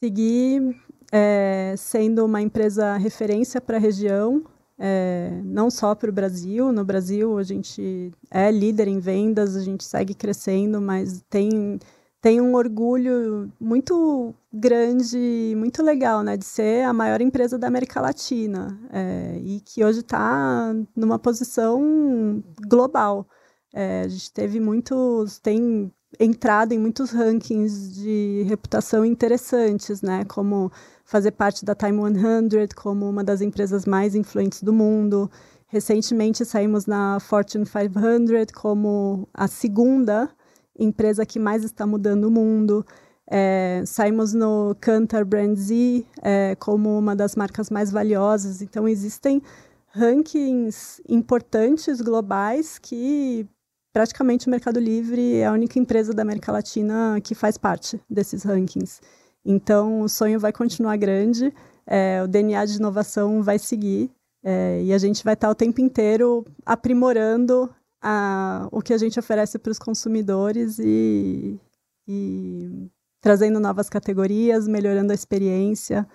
Seguir 0.04 0.76
é, 1.12 1.76
sendo 1.78 2.26
uma 2.26 2.42
empresa 2.42 2.98
referência 2.98 3.62
para 3.62 3.78
a 3.78 3.80
região, 3.80 4.44
é, 4.80 5.30
não 5.44 5.70
só 5.70 5.94
para 5.94 6.10
o 6.10 6.14
Brasil. 6.14 6.72
No 6.72 6.84
Brasil, 6.84 7.38
a 7.38 7.44
gente 7.44 8.12
é 8.32 8.52
líder 8.52 8.88
em 8.88 8.98
vendas, 8.98 9.56
a 9.56 9.62
gente 9.62 9.84
segue 9.84 10.16
crescendo, 10.16 10.82
mas 10.82 11.24
tem 11.30 11.78
tem 12.24 12.40
um 12.40 12.56
orgulho 12.56 13.52
muito 13.60 14.34
grande, 14.52 15.54
muito 15.58 15.84
legal, 15.84 16.24
né, 16.24 16.38
de 16.38 16.46
ser 16.46 16.86
a 16.86 16.94
maior 16.94 17.20
empresa 17.20 17.60
da 17.60 17.68
América 17.68 18.00
Latina 18.00 18.80
é, 18.94 19.38
e 19.44 19.60
que 19.60 19.84
hoje 19.84 20.00
está 20.00 20.74
numa 20.96 21.20
posição 21.20 22.42
global. 22.66 23.28
É, 23.74 24.04
a 24.04 24.08
gente 24.08 24.32
teve 24.32 24.58
muitos, 24.62 25.38
tem 25.38 25.92
entrado 26.18 26.72
em 26.72 26.80
muitos 26.80 27.12
rankings 27.12 27.94
de 27.94 28.46
reputação 28.48 29.04
interessantes, 29.04 30.02
né, 30.02 30.24
como 30.24 30.72
fazer 31.04 31.32
parte 31.32 31.66
da 31.66 31.76
Time 31.76 32.00
100 32.00 32.70
como 32.74 33.10
uma 33.10 33.22
das 33.22 33.42
empresas 33.42 33.86
mais 33.86 34.16
influentes 34.16 34.64
do 34.64 34.72
mundo. 34.72 35.30
Recentemente 35.68 36.46
saímos 36.46 36.86
na 36.86 37.20
Fortune 37.20 37.66
500 37.66 38.50
como 38.54 39.28
a 39.34 39.46
segunda 39.46 40.32
empresa 40.78 41.26
que 41.26 41.40
mais 41.40 41.64
está 41.64 41.86
mudando 41.86 42.26
o 42.26 42.32
mundo. 42.32 42.86
É, 43.30 43.84
saímos 43.86 44.34
no 44.34 44.76
Cantar 44.80 45.24
Brand 45.24 45.56
Z 45.56 46.06
é, 46.22 46.56
como 46.56 46.98
uma 46.98 47.16
das 47.16 47.36
marcas 47.36 47.70
mais 47.70 47.92
valiosas. 47.92 48.62
Então, 48.62 48.88
existem 48.88 49.42
rankings 49.90 51.02
importantes 51.08 52.02
globais 52.02 52.78
que 52.80 53.48
praticamente 53.94 54.48
o 54.48 54.50
Mercado 54.50 54.80
Livre 54.80 55.36
é 55.36 55.46
a 55.46 55.52
única 55.52 55.78
empresa 55.78 56.14
da 56.14 56.24
América 56.24 56.52
Latina 56.52 57.20
que 57.24 57.36
faz 57.36 57.58
parte 57.58 58.02
desses 58.10 58.44
rankings. 58.44 59.00
Então, 59.46 60.02
o 60.02 60.10
sonho 60.10 60.40
vai 60.40 60.52
continuar 60.52 60.98
grande, 60.98 61.54
é, 61.86 62.22
o 62.24 62.28
DNA 62.28 62.66
de 62.66 62.78
inovação 62.78 63.44
vai 63.44 63.60
seguir 63.60 64.10
é, 64.44 64.82
e 64.84 64.94
a 64.94 64.98
gente 64.98 65.24
vai 65.24 65.36
estar 65.36 65.50
o 65.50 65.56
tempo 65.56 65.80
inteiro 65.80 66.46
aprimorando 66.66 67.70
a, 68.04 68.68
o 68.72 68.82
que 68.82 68.94
a 68.94 68.98
gente 68.98 69.18
oferece 69.18 69.58
para 69.58 69.72
os 69.72 69.80
consumidores 69.80 70.78
e, 70.78 71.58
e 72.06 72.92
trazendo 73.22 73.60
novas 73.60 73.90
categorias, 73.90 74.68
melhorando 74.68 75.14
a 75.14 75.16
experiência. 75.16 76.06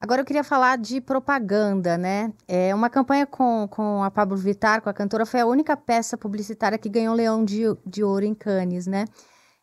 Agora 0.00 0.20
eu 0.20 0.24
queria 0.24 0.44
falar 0.44 0.78
de 0.78 1.00
propaganda, 1.00 1.98
né? 1.98 2.32
É 2.46 2.74
uma 2.74 2.88
campanha 2.88 3.26
com, 3.26 3.68
com 3.68 4.02
a 4.02 4.10
Pablo 4.10 4.36
Vittar, 4.36 4.80
com 4.82 4.88
a 4.88 4.94
cantora, 4.94 5.26
foi 5.26 5.40
a 5.40 5.46
única 5.46 5.76
peça 5.76 6.16
publicitária 6.16 6.78
que 6.78 6.88
ganhou 6.88 7.14
Leão 7.14 7.44
de, 7.44 7.62
de 7.84 8.02
Ouro 8.02 8.24
em 8.24 8.34
Cannes, 8.34 8.86
né? 8.86 9.04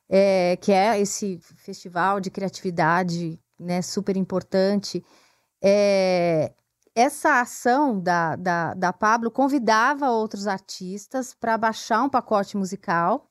É, 0.10 0.58
que 0.58 0.72
é 0.72 1.00
esse 1.00 1.40
festival 1.58 2.20
de 2.20 2.30
criatividade, 2.30 3.40
né? 3.60 3.82
Super 3.82 4.16
importante. 4.18 5.04
É, 5.62 6.54
essa 7.00 7.40
ação 7.40 7.98
da, 7.98 8.36
da, 8.36 8.74
da 8.74 8.92
Pablo 8.92 9.32
convidava 9.32 10.10
outros 10.10 10.48
artistas 10.48 11.34
para 11.34 11.58
baixar 11.58 12.04
um 12.04 12.10
pacote 12.10 12.58
musical, 12.58 13.30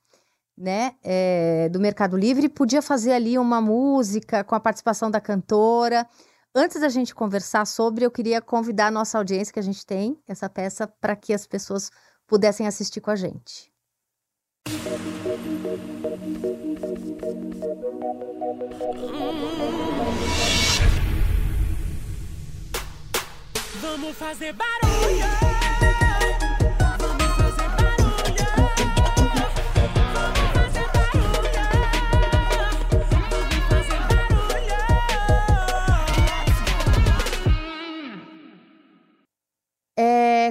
né, 0.57 0.95
é, 1.03 1.69
do 1.69 1.79
Mercado 1.79 2.17
Livre, 2.17 2.49
podia 2.49 2.81
fazer 2.81 3.13
ali 3.13 3.37
uma 3.37 3.61
música 3.61 4.43
com 4.43 4.55
a 4.55 4.59
participação 4.59 5.11
da 5.11 5.21
cantora. 5.21 6.05
Antes 6.53 6.81
da 6.81 6.89
gente 6.89 7.13
conversar 7.13 7.65
sobre, 7.65 8.03
eu 8.03 8.11
queria 8.11 8.41
convidar 8.41 8.87
a 8.87 8.91
nossa 8.91 9.19
audiência, 9.19 9.53
que 9.53 9.59
a 9.59 9.63
gente 9.63 9.85
tem 9.85 10.19
essa 10.27 10.49
peça, 10.49 10.87
para 10.87 11.15
que 11.15 11.31
as 11.31 11.45
pessoas 11.45 11.91
pudessem 12.27 12.65
assistir 12.65 13.01
com 13.01 13.11
a 13.11 13.15
gente. 13.15 13.71
Barulho. 20.59 21.08
Vamos 23.75 24.17
fazer 24.17 24.53
barulho. 24.53 25.49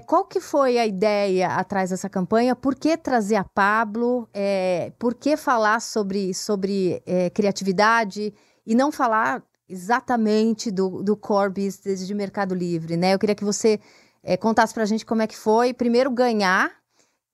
Qual 0.08 0.24
que 0.24 0.40
foi 0.40 0.78
a 0.78 0.86
ideia 0.86 1.48
atrás 1.48 1.90
dessa 1.90 2.08
campanha? 2.08 2.56
Por 2.56 2.74
que 2.74 2.96
trazer 2.96 3.36
a 3.36 3.44
Pablo? 3.44 4.26
É, 4.32 4.90
por 4.98 5.14
que 5.14 5.36
falar 5.36 5.80
sobre, 5.80 6.32
sobre 6.32 7.02
é, 7.04 7.28
criatividade 7.28 8.32
e 8.66 8.74
não 8.74 8.90
falar 8.90 9.42
exatamente 9.68 10.70
do, 10.70 11.02
do 11.02 11.16
core 11.16 11.52
business 11.52 12.06
de 12.06 12.14
Mercado 12.14 12.54
Livre, 12.54 12.96
né? 12.96 13.14
Eu 13.14 13.18
queria 13.18 13.34
que 13.34 13.44
você 13.44 13.78
é, 14.22 14.36
contasse 14.36 14.72
para 14.72 14.82
a 14.82 14.86
gente 14.86 15.04
como 15.04 15.22
é 15.22 15.26
que 15.26 15.36
foi, 15.36 15.74
primeiro 15.74 16.10
ganhar 16.10 16.72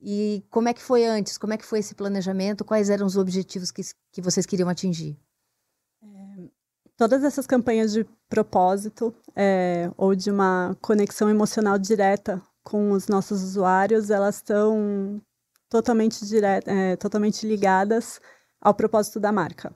e 0.01 0.45
como 0.51 0.69
é 0.69 0.75
que 0.75 0.83
foi 0.83 1.07
antes, 1.07 1.39
como 1.39 1.53
é 1.53 1.57
que 1.57 1.65
foi 1.65 1.79
esse 1.79 1.95
planejamento, 1.95 2.65
quais 2.65 2.91
eram 2.91 3.07
os 3.07 3.17
objetivos 3.17 3.71
que, 3.71 3.83
que 4.13 4.21
vocês 4.21 4.45
queriam 4.45 4.69
atingir? 4.69 5.17
É, 6.03 6.49
todas 6.97 7.23
essas 7.23 7.47
campanhas 7.47 7.93
de 7.93 8.05
propósito 8.29 9.15
é, 9.37 9.91
ou 9.97 10.15
de 10.15 10.31
uma 10.31 10.77
conexão 10.81 11.31
emocional 11.31 11.79
direta 11.79 12.43
com 12.65 12.91
os 12.91 13.07
nossos 13.07 13.43
usuários, 13.43 14.11
elas 14.11 14.37
estão 14.37 15.21
totalmente, 15.69 16.25
direta, 16.27 16.71
é, 16.71 16.97
totalmente 16.97 17.47
ligadas 17.47 18.21
ao 18.61 18.75
propósito 18.75 19.21
da 19.21 19.31
marca 19.31 19.75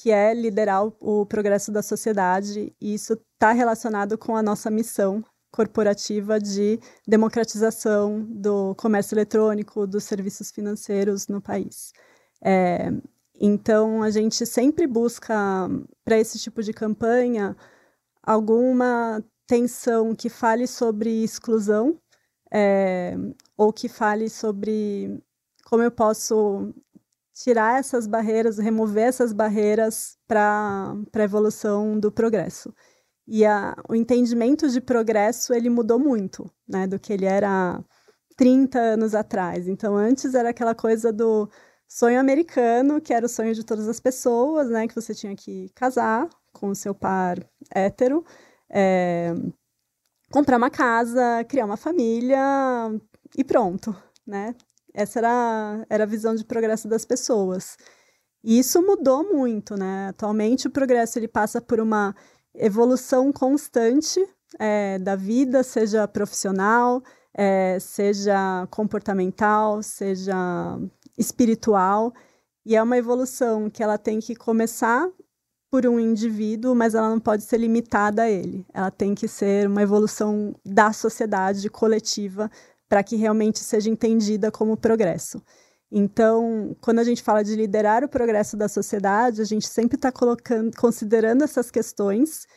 que 0.00 0.10
é 0.10 0.32
liderar 0.32 0.86
o, 0.86 0.94
o 1.00 1.26
progresso 1.26 1.70
da 1.70 1.82
sociedade, 1.82 2.74
e 2.80 2.94
isso 2.94 3.12
está 3.34 3.52
relacionado 3.52 4.16
com 4.16 4.34
a 4.34 4.42
nossa 4.42 4.70
missão 4.70 5.22
corporativa 5.52 6.40
de 6.40 6.80
democratização 7.06 8.24
do 8.24 8.74
comércio 8.76 9.14
eletrônico, 9.14 9.86
dos 9.86 10.04
serviços 10.04 10.50
financeiros 10.50 11.28
no 11.28 11.42
país. 11.42 11.92
É, 12.42 12.90
então, 13.38 14.02
a 14.02 14.10
gente 14.10 14.46
sempre 14.46 14.86
busca, 14.86 15.36
para 16.02 16.18
esse 16.18 16.38
tipo 16.38 16.62
de 16.62 16.72
campanha, 16.72 17.54
alguma 18.22 19.22
tensão 19.46 20.14
que 20.14 20.30
fale 20.30 20.66
sobre 20.66 21.22
exclusão, 21.22 22.00
é, 22.50 23.14
ou 23.54 23.70
que 23.70 23.88
fale 23.88 24.30
sobre 24.30 25.22
como 25.64 25.82
eu 25.82 25.90
posso 25.90 26.72
tirar 27.42 27.78
essas 27.78 28.06
barreiras, 28.06 28.58
remover 28.58 29.08
essas 29.08 29.32
barreiras 29.32 30.16
para 30.26 30.94
a 31.14 31.22
evolução 31.22 31.98
do 31.98 32.12
progresso. 32.12 32.74
E 33.26 33.44
a, 33.46 33.76
o 33.88 33.94
entendimento 33.94 34.68
de 34.68 34.80
progresso 34.80 35.54
ele 35.54 35.70
mudou 35.70 35.98
muito, 35.98 36.50
né, 36.68 36.86
do 36.86 36.98
que 36.98 37.12
ele 37.12 37.26
era 37.26 37.82
30 38.36 38.78
anos 38.78 39.14
atrás. 39.14 39.68
Então, 39.68 39.96
antes 39.96 40.34
era 40.34 40.50
aquela 40.50 40.74
coisa 40.74 41.12
do 41.12 41.48
sonho 41.88 42.20
americano, 42.20 43.00
que 43.00 43.14
era 43.14 43.26
o 43.26 43.28
sonho 43.28 43.54
de 43.54 43.64
todas 43.64 43.88
as 43.88 44.00
pessoas, 44.00 44.68
né, 44.68 44.86
que 44.86 44.94
você 44.94 45.14
tinha 45.14 45.34
que 45.34 45.68
casar 45.74 46.28
com 46.52 46.70
o 46.70 46.74
seu 46.74 46.94
par 46.94 47.38
hétero, 47.72 48.24
é, 48.68 49.32
comprar 50.30 50.56
uma 50.56 50.70
casa, 50.70 51.44
criar 51.48 51.64
uma 51.64 51.76
família 51.76 52.38
e 53.36 53.44
pronto, 53.44 53.94
né? 54.26 54.54
Essa 54.94 55.20
era, 55.20 55.86
era 55.88 56.04
a 56.04 56.06
visão 56.06 56.34
de 56.34 56.44
progresso 56.44 56.88
das 56.88 57.04
pessoas. 57.04 57.76
E 58.42 58.58
isso 58.58 58.82
mudou 58.82 59.22
muito, 59.24 59.76
né? 59.76 60.08
Atualmente 60.08 60.66
o 60.66 60.70
progresso 60.70 61.18
ele 61.18 61.28
passa 61.28 61.60
por 61.60 61.80
uma 61.80 62.14
evolução 62.54 63.32
constante 63.32 64.20
é, 64.58 64.98
da 64.98 65.14
vida, 65.14 65.62
seja 65.62 66.08
profissional, 66.08 67.02
é, 67.34 67.78
seja 67.78 68.66
comportamental, 68.70 69.82
seja 69.82 70.34
espiritual. 71.18 72.12
E 72.64 72.76
é 72.76 72.82
uma 72.82 72.96
evolução 72.96 73.70
que 73.70 73.82
ela 73.82 73.98
tem 73.98 74.20
que 74.20 74.34
começar 74.34 75.08
por 75.70 75.86
um 75.86 76.00
indivíduo, 76.00 76.74
mas 76.74 76.94
ela 76.94 77.08
não 77.08 77.20
pode 77.20 77.44
ser 77.44 77.58
limitada 77.58 78.22
a 78.22 78.30
ele. 78.30 78.66
Ela 78.74 78.90
tem 78.90 79.14
que 79.14 79.28
ser 79.28 79.68
uma 79.68 79.82
evolução 79.82 80.54
da 80.64 80.92
sociedade 80.92 81.68
coletiva 81.70 82.50
para 82.90 83.04
que 83.04 83.14
realmente 83.14 83.60
seja 83.60 83.88
entendida 83.88 84.50
como 84.50 84.76
progresso. 84.76 85.40
Então, 85.92 86.76
quando 86.80 86.98
a 86.98 87.04
gente 87.04 87.22
fala 87.22 87.44
de 87.44 87.54
liderar 87.54 88.02
o 88.02 88.08
progresso 88.08 88.56
da 88.56 88.68
sociedade, 88.68 89.40
a 89.40 89.44
gente 89.44 89.68
sempre 89.68 89.96
está 89.96 90.12
considerando 90.76 91.44
essas 91.44 91.70
questões 91.70 92.48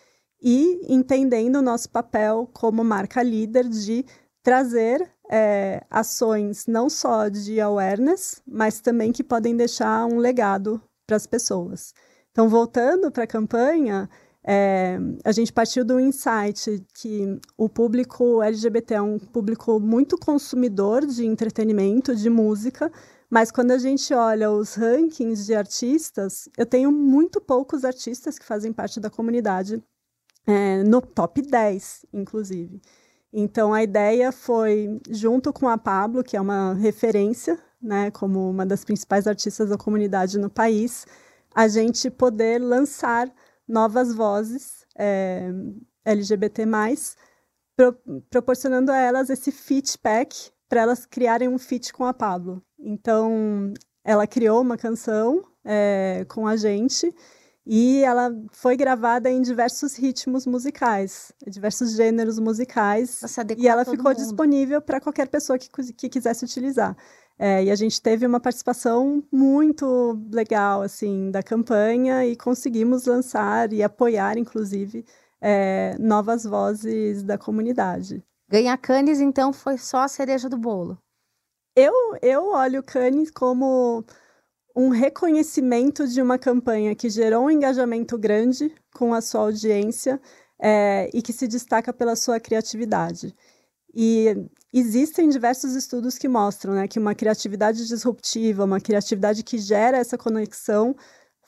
e 0.41 0.81
entendendo 0.91 1.57
o 1.57 1.61
nosso 1.61 1.87
papel 1.87 2.49
como 2.51 2.83
marca 2.83 3.21
líder 3.21 3.69
de 3.69 4.03
trazer 4.41 5.07
é, 5.29 5.83
ações 5.89 6.65
não 6.65 6.89
só 6.89 7.29
de 7.29 7.61
awareness, 7.61 8.41
mas 8.45 8.81
também 8.81 9.11
que 9.11 9.23
podem 9.23 9.55
deixar 9.55 10.05
um 10.07 10.17
legado 10.17 10.81
para 11.05 11.15
as 11.15 11.27
pessoas. 11.27 11.93
Então, 12.31 12.49
voltando 12.49 13.11
para 13.11 13.25
a 13.25 13.27
campanha, 13.27 14.09
é, 14.45 14.99
a 15.23 15.31
gente 15.31 15.53
partiu 15.53 15.85
do 15.85 15.99
insight 15.99 16.83
que 16.93 17.39
o 17.57 17.69
público 17.69 18.41
LGBT 18.41 18.95
é 18.95 19.01
um 19.01 19.17
público 19.17 19.79
muito 19.79 20.17
consumidor 20.17 21.05
de 21.05 21.25
entretenimento, 21.25 22.15
de 22.15 22.29
música, 22.29 22.91
mas 23.29 23.51
quando 23.51 23.71
a 23.71 23.77
gente 23.77 24.13
olha 24.13 24.51
os 24.51 24.75
rankings 24.75 25.45
de 25.45 25.55
artistas, 25.55 26.49
eu 26.57 26.65
tenho 26.65 26.91
muito 26.91 27.39
poucos 27.39 27.85
artistas 27.85 28.37
que 28.37 28.45
fazem 28.45 28.73
parte 28.73 28.99
da 28.99 29.09
comunidade, 29.09 29.81
é, 30.45 30.83
no 30.83 31.01
top 31.01 31.41
10, 31.41 32.05
inclusive. 32.13 32.81
Então 33.31 33.73
a 33.73 33.81
ideia 33.81 34.31
foi, 34.31 34.99
junto 35.09 35.51
com 35.51 35.67
a 35.67 35.77
Pablo, 35.77 36.23
que 36.23 36.37
é 36.37 36.41
uma 36.41 36.73
referência 36.73 37.57
né, 37.81 38.11
como 38.11 38.49
uma 38.49 38.65
das 38.65 38.85
principais 38.85 39.27
artistas 39.27 39.69
da 39.69 39.77
comunidade 39.77 40.37
no 40.37 40.49
país, 40.49 41.05
a 41.53 41.67
gente 41.67 42.09
poder 42.09 42.59
lançar 42.59 43.31
novas 43.67 44.13
vozes 44.13 44.85
é, 44.97 45.49
LGBT+, 46.05 46.65
pro, 47.75 47.93
proporcionando 48.29 48.91
a 48.91 48.97
elas 48.97 49.29
esse 49.29 49.51
fit 49.51 49.97
pack 49.99 50.51
para 50.67 50.81
elas 50.81 51.05
criarem 51.05 51.47
um 51.47 51.57
fit 51.57 51.93
com 51.93 52.05
a 52.05 52.13
Pablo. 52.13 52.63
Então, 52.79 53.73
ela 54.03 54.27
criou 54.27 54.61
uma 54.61 54.77
canção 54.77 55.43
é, 55.63 56.25
com 56.27 56.47
a 56.47 56.55
gente 56.55 57.13
e 57.65 58.03
ela 58.03 58.29
foi 58.51 58.75
gravada 58.75 59.29
em 59.29 59.41
diversos 59.41 59.95
ritmos 59.95 60.45
musicais, 60.45 61.31
diversos 61.47 61.95
gêneros 61.95 62.37
musicais. 62.37 63.21
E 63.61 63.67
ela 63.67 63.85
ficou 63.85 64.11
mundo. 64.11 64.17
disponível 64.17 64.81
para 64.81 64.99
qualquer 64.99 65.27
pessoa 65.29 65.57
que, 65.57 65.69
que 65.93 66.09
quisesse 66.09 66.43
utilizar. 66.43 66.97
É, 67.37 67.63
e 67.63 67.71
a 67.71 67.75
gente 67.75 68.01
teve 68.01 68.25
uma 68.25 68.39
participação 68.39 69.23
muito 69.31 70.19
legal 70.31 70.81
assim 70.81 71.31
da 71.31 71.41
campanha 71.41 72.25
e 72.25 72.35
conseguimos 72.35 73.05
lançar 73.05 73.73
e 73.73 73.81
apoiar, 73.81 74.37
inclusive, 74.37 75.03
é, 75.41 75.95
novas 75.99 76.43
vozes 76.43 77.23
da 77.23 77.37
comunidade. 77.37 78.23
Ganhar 78.49 78.77
Cannes, 78.77 79.19
então, 79.19 79.51
foi 79.51 79.77
só 79.77 79.99
a 79.99 80.07
cereja 80.07 80.47
do 80.47 80.57
bolo. 80.57 80.97
Eu, 81.75 81.93
eu 82.21 82.51
olho 82.51 82.83
Cannes 82.83 83.31
como 83.31 84.05
um 84.75 84.89
reconhecimento 84.89 86.07
de 86.07 86.21
uma 86.21 86.37
campanha 86.37 86.95
que 86.95 87.09
gerou 87.09 87.45
um 87.45 87.51
engajamento 87.51 88.17
grande 88.17 88.73
com 88.93 89.13
a 89.13 89.21
sua 89.21 89.41
audiência 89.41 90.21
é, 90.59 91.09
e 91.13 91.21
que 91.21 91.33
se 91.33 91.47
destaca 91.47 91.91
pela 91.91 92.15
sua 92.15 92.39
criatividade. 92.39 93.35
E 93.93 94.35
existem 94.73 95.29
diversos 95.29 95.75
estudos 95.75 96.17
que 96.17 96.27
mostram 96.27 96.73
né, 96.73 96.87
que 96.87 96.99
uma 96.99 97.13
criatividade 97.13 97.85
disruptiva, 97.87 98.65
uma 98.65 98.81
criatividade 98.81 99.43
que 99.43 99.57
gera 99.57 99.97
essa 99.97 100.17
conexão, 100.17 100.95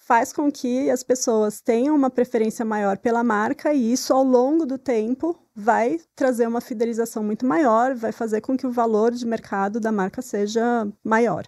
faz 0.05 0.31
com 0.31 0.51
que 0.51 0.89
as 0.91 1.01
pessoas 1.01 1.59
tenham 1.59 1.95
uma 1.95 2.11
preferência 2.11 2.63
maior 2.63 2.97
pela 2.99 3.23
marca 3.23 3.73
e 3.73 3.91
isso, 3.91 4.13
ao 4.13 4.23
longo 4.23 4.63
do 4.63 4.77
tempo, 4.77 5.35
vai 5.55 5.99
trazer 6.15 6.47
uma 6.47 6.61
fidelização 6.61 7.23
muito 7.23 7.43
maior, 7.43 7.95
vai 7.95 8.11
fazer 8.11 8.41
com 8.41 8.55
que 8.55 8.67
o 8.67 8.71
valor 8.71 9.11
de 9.11 9.25
mercado 9.25 9.79
da 9.79 9.91
marca 9.91 10.21
seja 10.21 10.87
maior. 11.03 11.47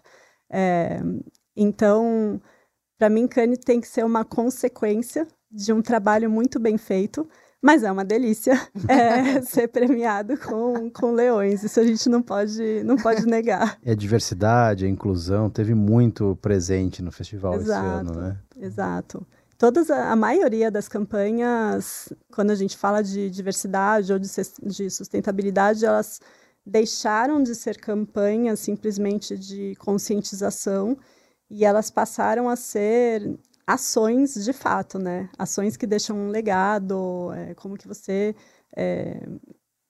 É, 0.49 0.99
então, 1.55 2.41
para 2.97 3.09
mim, 3.09 3.27
Cannes 3.27 3.59
tem 3.59 3.79
que 3.79 3.87
ser 3.87 4.03
uma 4.03 4.25
consequência 4.25 5.27
de 5.51 5.71
um 5.71 5.81
trabalho 5.81 6.29
muito 6.29 6.59
bem 6.59 6.79
feito, 6.79 7.29
mas 7.61 7.83
é 7.83 7.91
uma 7.91 8.05
delícia 8.05 8.53
é, 8.87 9.41
ser 9.41 9.67
premiado 9.67 10.37
com, 10.37 10.89
com 10.89 11.11
leões. 11.11 11.63
Isso 11.63 11.79
a 11.79 11.83
gente 11.83 12.07
não 12.09 12.21
pode, 12.21 12.83
não 12.83 12.95
pode 12.95 13.25
negar. 13.25 13.77
É 13.83 13.95
diversidade, 13.95 14.85
a 14.85 14.89
inclusão, 14.89 15.49
teve 15.49 15.73
muito 15.73 16.37
presente 16.41 17.01
no 17.01 17.11
festival 17.11 17.55
exato, 17.55 17.87
esse 17.87 18.11
ano, 18.11 18.21
né? 18.21 18.37
Exato. 18.59 19.27
Todas, 19.57 19.89
a, 19.89 20.11
a 20.11 20.15
maioria 20.15 20.69
das 20.69 20.87
campanhas, 20.87 22.13
quando 22.31 22.51
a 22.51 22.55
gente 22.55 22.77
fala 22.77 23.01
de 23.01 23.29
diversidade 23.29 24.13
ou 24.13 24.19
de, 24.19 24.29
de 24.63 24.89
sustentabilidade, 24.89 25.83
elas 25.83 26.21
deixaram 26.63 27.41
de 27.41 27.55
ser 27.55 27.77
campanhas 27.77 28.59
simplesmente 28.59 29.37
de 29.37 29.73
conscientização 29.79 30.97
e 31.49 31.65
elas 31.65 31.89
passaram 31.89 32.49
a 32.49 32.55
ser 32.55 33.39
ações 33.67 34.33
de 34.33 34.53
fato, 34.53 34.97
né? 34.97 35.29
Ações 35.37 35.75
que 35.75 35.85
deixam 35.85 36.17
um 36.17 36.29
legado, 36.29 37.33
é, 37.33 37.53
como 37.53 37.77
que 37.77 37.87
você 37.87 38.33
é, 38.75 39.27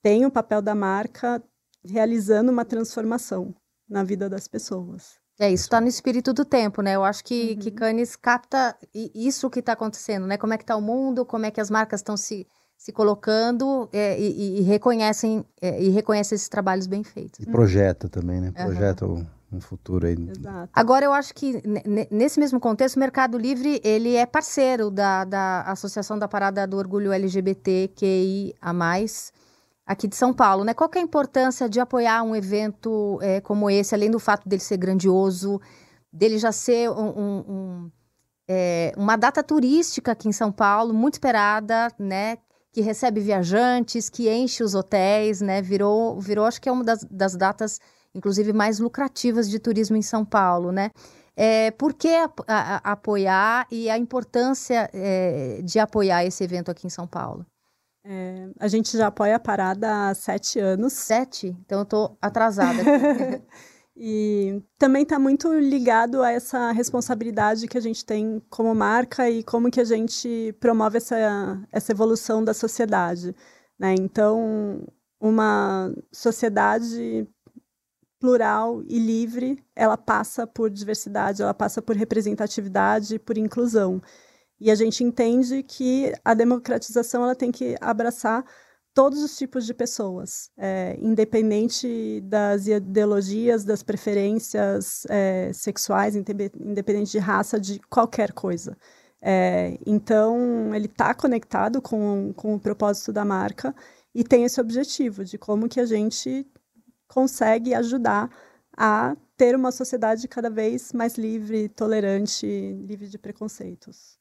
tem 0.01 0.25
o 0.25 0.31
papel 0.31 0.61
da 0.61 0.73
marca 0.73 1.41
realizando 1.85 2.51
uma 2.51 2.65
transformação 2.65 3.53
na 3.87 4.03
vida 4.03 4.27
das 4.27 4.47
pessoas. 4.47 5.15
É, 5.39 5.51
isso 5.51 5.65
está 5.65 5.79
no 5.79 5.87
espírito 5.87 6.33
do 6.33 6.43
tempo, 6.43 6.81
né? 6.81 6.95
Eu 6.95 7.03
acho 7.03 7.23
que, 7.23 7.51
uhum. 7.51 7.59
que 7.59 7.69
Cannes 7.69 8.15
capta 8.15 8.75
isso 8.91 9.49
que 9.51 9.59
está 9.59 9.73
acontecendo, 9.73 10.25
né? 10.25 10.35
Como 10.35 10.51
é 10.51 10.57
que 10.57 10.63
está 10.63 10.75
o 10.75 10.81
mundo, 10.81 11.23
como 11.23 11.45
é 11.45 11.51
que 11.51 11.61
as 11.61 11.69
marcas 11.69 11.99
estão 11.99 12.17
se, 12.17 12.47
se 12.75 12.91
colocando 12.91 13.87
é, 13.93 14.19
e, 14.19 14.59
e, 14.59 14.61
reconhecem 14.63 15.45
é, 15.61 15.79
e 15.79 15.89
reconhecem 15.89 16.35
esses 16.35 16.49
trabalhos 16.49 16.87
bem 16.87 17.03
feitos. 17.03 17.39
E 17.39 17.51
projeta 17.51 18.09
também, 18.09 18.41
né? 18.41 18.51
Projeta 18.51 19.05
uhum. 19.05 19.21
o 19.21 19.36
um 19.51 19.61
futuro 19.61 20.05
aí. 20.05 20.29
Exato. 20.29 20.69
Agora, 20.73 21.05
eu 21.05 21.13
acho 21.13 21.33
que 21.33 21.61
nesse 22.11 22.39
mesmo 22.39 22.59
contexto, 22.59 22.97
o 22.97 22.99
Mercado 22.99 23.37
Livre 23.37 23.79
ele 23.83 24.15
é 24.15 24.25
parceiro 24.25 24.91
da, 24.91 25.23
da 25.23 25.61
Associação 25.61 26.19
da 26.19 26.27
Parada 26.27 26.67
do 26.67 26.77
Orgulho 26.77 27.13
LGBTQIA+, 27.13 28.55
aqui 29.85 30.07
de 30.07 30.15
São 30.15 30.33
Paulo, 30.33 30.65
né? 30.65 30.73
Qual 30.73 30.89
é 30.93 30.99
a 30.99 31.01
importância 31.01 31.69
de 31.69 31.79
apoiar 31.79 32.23
um 32.23 32.35
evento 32.35 33.19
é, 33.21 33.39
como 33.39 33.69
esse, 33.69 33.95
além 33.95 34.11
do 34.11 34.19
fato 34.19 34.47
dele 34.47 34.61
ser 34.61 34.77
grandioso, 34.77 35.61
dele 36.11 36.37
já 36.37 36.51
ser 36.51 36.89
um, 36.89 37.07
um, 37.07 37.37
um, 37.47 37.91
é, 38.49 38.91
uma 38.97 39.15
data 39.15 39.41
turística 39.41 40.11
aqui 40.11 40.27
em 40.27 40.33
São 40.33 40.51
Paulo, 40.51 40.93
muito 40.93 41.13
esperada, 41.13 41.89
né? 41.97 42.37
Que 42.73 42.81
recebe 42.81 43.21
viajantes, 43.21 44.09
que 44.09 44.29
enche 44.29 44.61
os 44.61 44.75
hotéis, 44.75 45.39
né? 45.39 45.61
Virou, 45.61 46.19
virou 46.19 46.45
acho 46.45 46.61
que 46.61 46.67
é 46.67 46.71
uma 46.71 46.83
das, 46.83 47.05
das 47.05 47.33
datas 47.33 47.79
inclusive 48.17 48.51
mais 48.51 48.79
lucrativas 48.79 49.49
de 49.49 49.59
turismo 49.59 49.95
em 49.95 50.01
São 50.01 50.25
Paulo, 50.25 50.71
né? 50.71 50.91
É, 51.39 51.69
por 51.71 51.93
que 51.93 52.09
a, 52.09 52.31
a, 52.47 52.91
apoiar 52.93 53.67
e 53.71 53.89
a 53.91 53.97
importância 53.97 54.89
é, 54.91 55.61
de 55.61 55.77
apoiar 55.77 56.25
esse 56.25 56.43
evento 56.43 56.71
aqui 56.71 56.87
em 56.87 56.89
São 56.89 57.05
Paulo? 57.05 57.45
É, 58.03 58.49
a 58.59 58.67
gente 58.67 58.97
já 58.97 59.07
apoia 59.07 59.35
a 59.35 59.39
parada 59.39 60.09
há 60.09 60.15
sete 60.15 60.59
anos. 60.59 60.93
Sete? 60.93 61.55
Então 61.63 61.79
eu 61.79 61.83
estou 61.83 62.17
atrasada. 62.19 62.81
e 63.95 64.63
também 64.79 65.03
está 65.03 65.19
muito 65.19 65.53
ligado 65.53 66.23
a 66.23 66.31
essa 66.31 66.71
responsabilidade 66.71 67.67
que 67.67 67.77
a 67.77 67.81
gente 67.81 68.03
tem 68.03 68.41
como 68.49 68.73
marca 68.73 69.29
e 69.29 69.43
como 69.43 69.69
que 69.69 69.81
a 69.81 69.85
gente 69.85 70.55
promove 70.59 70.97
essa, 70.97 71.61
essa 71.71 71.91
evolução 71.91 72.43
da 72.43 72.53
sociedade. 72.53 73.35
Né? 73.77 73.93
Então, 73.93 74.87
uma 75.19 75.93
sociedade 76.11 77.27
plural 78.19 78.83
e 78.87 78.99
livre, 78.99 79.63
ela 79.75 79.97
passa 79.97 80.47
por 80.47 80.69
diversidade, 80.69 81.41
ela 81.41 81.53
passa 81.53 81.81
por 81.81 81.95
representatividade, 81.95 83.19
por 83.19 83.37
inclusão. 83.37 84.01
E 84.59 84.71
a 84.71 84.75
gente 84.75 85.03
entende 85.03 85.63
que 85.63 86.13
a 86.25 86.33
democratização 86.33 87.23
ela 87.23 87.35
tem 87.35 87.51
que 87.51 87.75
abraçar 87.79 88.43
todos 88.93 89.21
os 89.21 89.37
tipos 89.37 89.65
de 89.67 89.75
pessoas, 89.75 90.49
é, 90.57 90.97
independente 90.99 92.19
das 92.21 92.65
ideologias, 92.65 93.63
das 93.63 93.83
preferências 93.83 95.05
é, 95.07 95.51
sexuais, 95.53 96.15
independente 96.15 97.11
de 97.11 97.19
raça, 97.19 97.59
de 97.59 97.79
qualquer 97.89 98.31
coisa. 98.33 98.75
É, 99.21 99.77
então, 99.85 100.73
ele 100.73 100.87
está 100.87 101.13
conectado 101.13 101.79
com, 101.79 102.33
com 102.35 102.55
o 102.55 102.59
propósito 102.59 103.13
da 103.13 103.23
marca 103.23 103.75
e 104.15 104.23
tem 104.23 104.45
esse 104.45 104.59
objetivo 104.59 105.23
de 105.23 105.37
como 105.37 105.69
que 105.69 105.79
a 105.79 105.85
gente 105.85 106.47
consegue 107.07 107.73
ajudar 107.73 108.29
a 108.75 109.15
ter 109.35 109.55
uma 109.55 109.71
sociedade 109.71 110.27
cada 110.27 110.49
vez 110.49 110.93
mais 110.93 111.15
livre, 111.15 111.69
tolerante, 111.69 112.45
livre 112.85 113.07
de 113.07 113.17
preconceitos. 113.17 114.17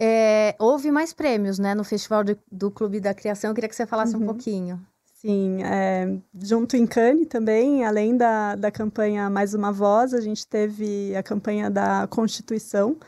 É, 0.00 0.56
houve 0.58 0.90
mais 0.90 1.12
prêmios, 1.12 1.58
né, 1.58 1.74
no 1.74 1.84
Festival 1.84 2.24
de, 2.24 2.36
do 2.50 2.70
Clube 2.70 3.00
da 3.00 3.14
Criação. 3.14 3.50
Eu 3.50 3.54
queria 3.54 3.68
que 3.68 3.76
você 3.76 3.86
falasse 3.86 4.14
uhum. 4.16 4.22
um 4.22 4.26
pouquinho. 4.26 4.84
Sim, 5.24 5.62
é, 5.62 6.18
junto 6.42 6.76
em 6.76 6.86
Cannes 6.86 7.28
também, 7.28 7.84
além 7.84 8.16
da, 8.16 8.56
da 8.56 8.70
campanha 8.70 9.30
Mais 9.30 9.54
Uma 9.54 9.72
Voz, 9.72 10.12
a 10.12 10.20
gente 10.20 10.46
teve 10.46 11.16
a 11.16 11.22
campanha 11.22 11.70
da 11.70 12.06
Constituição, 12.08 12.98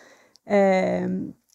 é, 0.46 1.06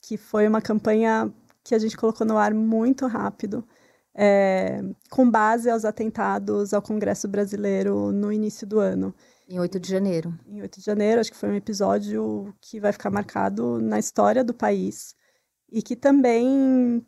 que 0.04 0.18
foi 0.18 0.48
uma 0.48 0.62
campanha 0.62 1.34
que 1.64 1.74
a 1.74 1.80
gente 1.80 1.98
colocou 1.98 2.28
no 2.28 2.38
ar 2.38 2.54
muito 2.54 3.08
rápido 3.08 3.66
é, 4.14 4.82
com 5.10 5.30
base 5.30 5.70
aos 5.70 5.86
atentados 5.86 6.74
ao 6.74 6.82
Congresso 6.82 7.28
Brasileiro 7.28 8.12
no 8.12 8.32
início 8.32 8.68
do 8.68 8.80
ano. 8.80 9.14
Em 9.48 9.60
8 9.60 9.80
de 9.80 9.90
janeiro. 9.90 10.38
Em 10.48 10.62
8 10.62 10.80
de 10.80 10.86
janeiro, 10.86 11.22
acho 11.22 11.32
que 11.32 11.38
foi 11.38 11.50
um 11.50 11.56
episódio 11.56 12.54
que 12.62 12.80
vai 12.80 12.92
ficar 12.92 13.10
marcado 13.10 13.82
na 13.82 14.00
história 14.00 14.44
do 14.44 14.54
país 14.54 15.16
e 15.72 15.82
que 15.82 15.96
também 15.96 17.06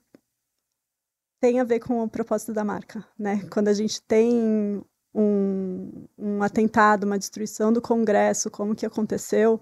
tem 1.39 1.59
a 1.59 1.63
ver 1.63 1.79
com 1.79 2.01
o 2.01 2.09
propósito 2.09 2.53
da 2.53 2.63
marca, 2.63 3.05
né? 3.19 3.43
Quando 3.51 3.67
a 3.67 3.73
gente 3.73 4.01
tem 4.01 4.81
um, 5.13 6.07
um 6.17 6.41
atentado, 6.41 7.03
uma 7.03 7.19
destruição 7.19 7.71
do 7.71 7.81
Congresso, 7.81 8.49
como 8.49 8.75
que 8.75 8.85
aconteceu, 8.85 9.59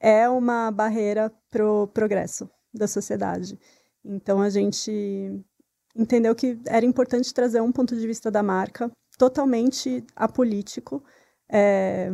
é 0.00 0.28
uma 0.28 0.70
barreira 0.70 1.30
para 1.50 1.66
o 1.66 1.86
progresso 1.86 2.50
da 2.72 2.88
sociedade. 2.88 3.58
Então 4.04 4.40
a 4.40 4.50
gente 4.50 5.44
entendeu 5.94 6.34
que 6.34 6.58
era 6.66 6.84
importante 6.84 7.32
trazer 7.32 7.60
um 7.60 7.72
ponto 7.72 7.96
de 7.96 8.06
vista 8.06 8.30
da 8.30 8.42
marca 8.42 8.90
totalmente 9.18 10.04
apolítico 10.16 11.02
é, 11.54 12.10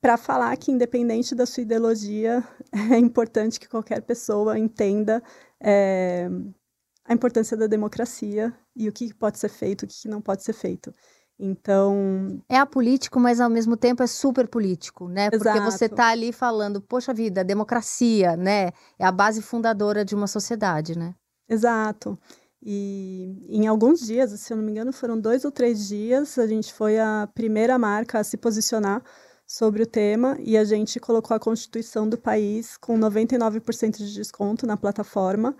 para 0.00 0.18
falar 0.18 0.54
que, 0.58 0.70
independente 0.70 1.34
da 1.34 1.46
sua 1.46 1.62
ideologia, 1.62 2.44
é 2.92 2.98
importante 2.98 3.58
que 3.58 3.68
qualquer 3.68 4.02
pessoa 4.02 4.58
entenda 4.58 5.22
é, 5.58 6.28
a 7.04 7.14
importância 7.14 7.56
da 7.56 7.66
democracia 7.66 8.52
e 8.76 8.88
o 8.88 8.92
que 8.92 9.14
pode 9.14 9.38
ser 9.38 9.48
feito, 9.48 9.84
o 9.84 9.86
que 9.86 10.08
não 10.08 10.20
pode 10.20 10.42
ser 10.42 10.52
feito. 10.52 10.92
Então. 11.38 12.40
É 12.48 12.58
apolítico, 12.58 13.18
mas 13.18 13.40
ao 13.40 13.48
mesmo 13.48 13.76
tempo 13.76 14.02
é 14.02 14.06
super 14.06 14.46
político, 14.46 15.08
né? 15.08 15.30
Porque 15.30 15.48
Exato. 15.48 15.70
você 15.70 15.86
está 15.86 16.08
ali 16.08 16.30
falando, 16.30 16.80
poxa 16.80 17.14
vida, 17.14 17.42
democracia, 17.42 18.36
né? 18.36 18.70
É 18.98 19.04
a 19.04 19.10
base 19.10 19.40
fundadora 19.40 20.04
de 20.04 20.14
uma 20.14 20.26
sociedade, 20.26 20.96
né? 20.96 21.14
Exato. 21.48 22.18
E 22.62 23.46
em 23.48 23.66
alguns 23.66 24.00
dias, 24.00 24.30
se 24.38 24.52
eu 24.52 24.56
não 24.56 24.64
me 24.64 24.70
engano, 24.70 24.92
foram 24.92 25.18
dois 25.18 25.44
ou 25.44 25.50
três 25.50 25.88
dias, 25.88 26.38
a 26.38 26.46
gente 26.46 26.72
foi 26.72 26.98
a 26.98 27.28
primeira 27.34 27.78
marca 27.78 28.20
a 28.20 28.24
se 28.24 28.36
posicionar 28.36 29.02
sobre 29.46 29.82
o 29.82 29.86
tema 29.86 30.36
e 30.40 30.56
a 30.56 30.64
gente 30.64 31.00
colocou 31.00 31.36
a 31.36 31.40
Constituição 31.40 32.08
do 32.08 32.16
país 32.16 32.76
com 32.76 32.98
99% 32.98 33.96
de 33.98 34.14
desconto 34.14 34.66
na 34.66 34.76
plataforma. 34.76 35.56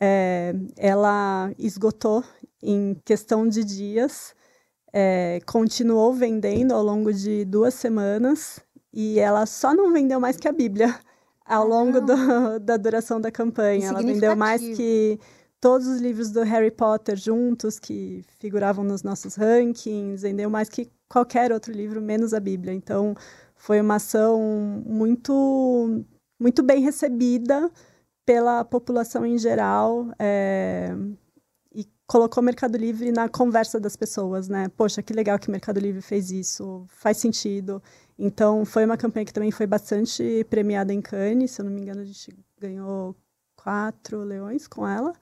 É, 0.00 0.54
ela 0.76 1.52
esgotou 1.58 2.24
em 2.62 2.94
questão 3.04 3.48
de 3.48 3.64
dias 3.64 4.34
é, 4.96 5.40
continuou 5.44 6.14
vendendo 6.14 6.72
ao 6.72 6.80
longo 6.80 7.12
de 7.12 7.44
duas 7.44 7.74
semanas 7.74 8.60
e 8.92 9.18
ela 9.18 9.44
só 9.44 9.74
não 9.74 9.92
vendeu 9.92 10.20
mais 10.20 10.36
que 10.36 10.46
a 10.46 10.52
Bíblia 10.52 10.94
ao 11.44 11.66
longo 11.66 12.00
do, 12.00 12.14
da 12.62 12.76
duração 12.76 13.20
da 13.20 13.28
campanha. 13.28 13.88
Ela 13.88 14.00
vendeu 14.00 14.36
mais 14.36 14.62
que 14.62 15.18
todos 15.64 15.86
os 15.86 15.98
livros 15.98 16.30
do 16.30 16.42
Harry 16.42 16.70
Potter 16.70 17.16
juntos, 17.16 17.78
que 17.78 18.22
figuravam 18.38 18.84
nos 18.84 19.02
nossos 19.02 19.34
rankings, 19.34 20.20
vendeu 20.20 20.50
mais 20.50 20.68
que 20.68 20.90
qualquer 21.08 21.50
outro 21.50 21.72
livro, 21.72 22.02
menos 22.02 22.34
a 22.34 22.38
Bíblia. 22.38 22.74
Então, 22.74 23.14
foi 23.56 23.80
uma 23.80 23.94
ação 23.94 24.38
muito, 24.84 26.04
muito 26.38 26.62
bem 26.62 26.82
recebida 26.82 27.70
pela 28.26 28.62
população 28.62 29.24
em 29.24 29.38
geral. 29.38 30.08
É, 30.18 30.94
colocou 32.06 32.42
o 32.42 32.44
Mercado 32.44 32.76
Livre 32.76 33.10
na 33.10 33.26
conversa 33.26 33.80
das 33.80 33.96
pessoas, 33.96 34.48
né? 34.48 34.68
Poxa, 34.76 35.02
que 35.02 35.14
legal 35.14 35.38
que 35.38 35.48
o 35.48 35.50
Mercado 35.50 35.80
Livre 35.80 36.02
fez 36.02 36.30
isso, 36.30 36.84
faz 36.88 37.16
sentido. 37.16 37.82
Então, 38.18 38.66
foi 38.66 38.84
uma 38.84 38.98
campanha 38.98 39.24
que 39.24 39.32
também 39.32 39.50
foi 39.50 39.66
bastante 39.66 40.44
premiada 40.50 40.92
em 40.92 41.00
Cannes, 41.00 41.52
se 41.52 41.62
eu 41.62 41.64
não 41.64 41.72
me 41.72 41.80
engano, 41.80 42.02
a 42.02 42.04
gente 42.04 42.36
ganhou 42.60 43.16
quatro 43.56 44.22
leões 44.24 44.68
com 44.68 44.86
ela, 44.86 45.14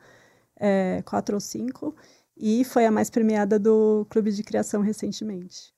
é, 0.63 1.03
quatro 1.03 1.35
ou 1.35 1.41
cinco, 1.41 1.95
e 2.37 2.65
foi 2.65 2.87
a 2.87 2.91
mais 2.91 3.11
premiada 3.11 3.59
do 3.59 4.07
Clube 4.09 4.31
de 4.31 4.45
Criação 4.45 4.81
recentemente. 4.81 5.75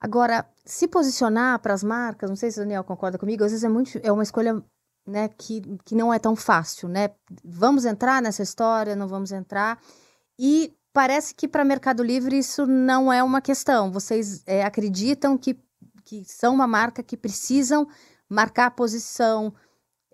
Agora, 0.00 0.48
se 0.64 0.88
posicionar 0.88 1.60
para 1.60 1.74
as 1.74 1.84
marcas, 1.84 2.28
não 2.28 2.36
sei 2.36 2.50
se 2.50 2.58
o 2.58 2.62
Daniel 2.62 2.82
concorda 2.82 3.18
comigo, 3.18 3.44
às 3.44 3.52
vezes 3.52 3.62
é, 3.62 3.68
muito, 3.68 4.00
é 4.02 4.10
uma 4.10 4.22
escolha 4.22 4.64
né, 5.06 5.28
que, 5.28 5.60
que 5.84 5.94
não 5.94 6.12
é 6.12 6.18
tão 6.18 6.34
fácil, 6.34 6.88
né? 6.88 7.10
Vamos 7.44 7.84
entrar 7.84 8.22
nessa 8.22 8.42
história, 8.42 8.96
não 8.96 9.06
vamos 9.06 9.30
entrar. 9.30 9.78
E 10.38 10.74
parece 10.92 11.34
que 11.34 11.46
para 11.46 11.64
Mercado 11.64 12.02
Livre 12.02 12.36
isso 12.36 12.66
não 12.66 13.12
é 13.12 13.22
uma 13.22 13.40
questão. 13.40 13.92
Vocês 13.92 14.42
é, 14.46 14.64
acreditam 14.64 15.36
que, 15.36 15.56
que 16.04 16.24
são 16.24 16.54
uma 16.54 16.66
marca 16.66 17.02
que 17.02 17.16
precisam 17.16 17.86
marcar 18.28 18.70
posição 18.72 19.54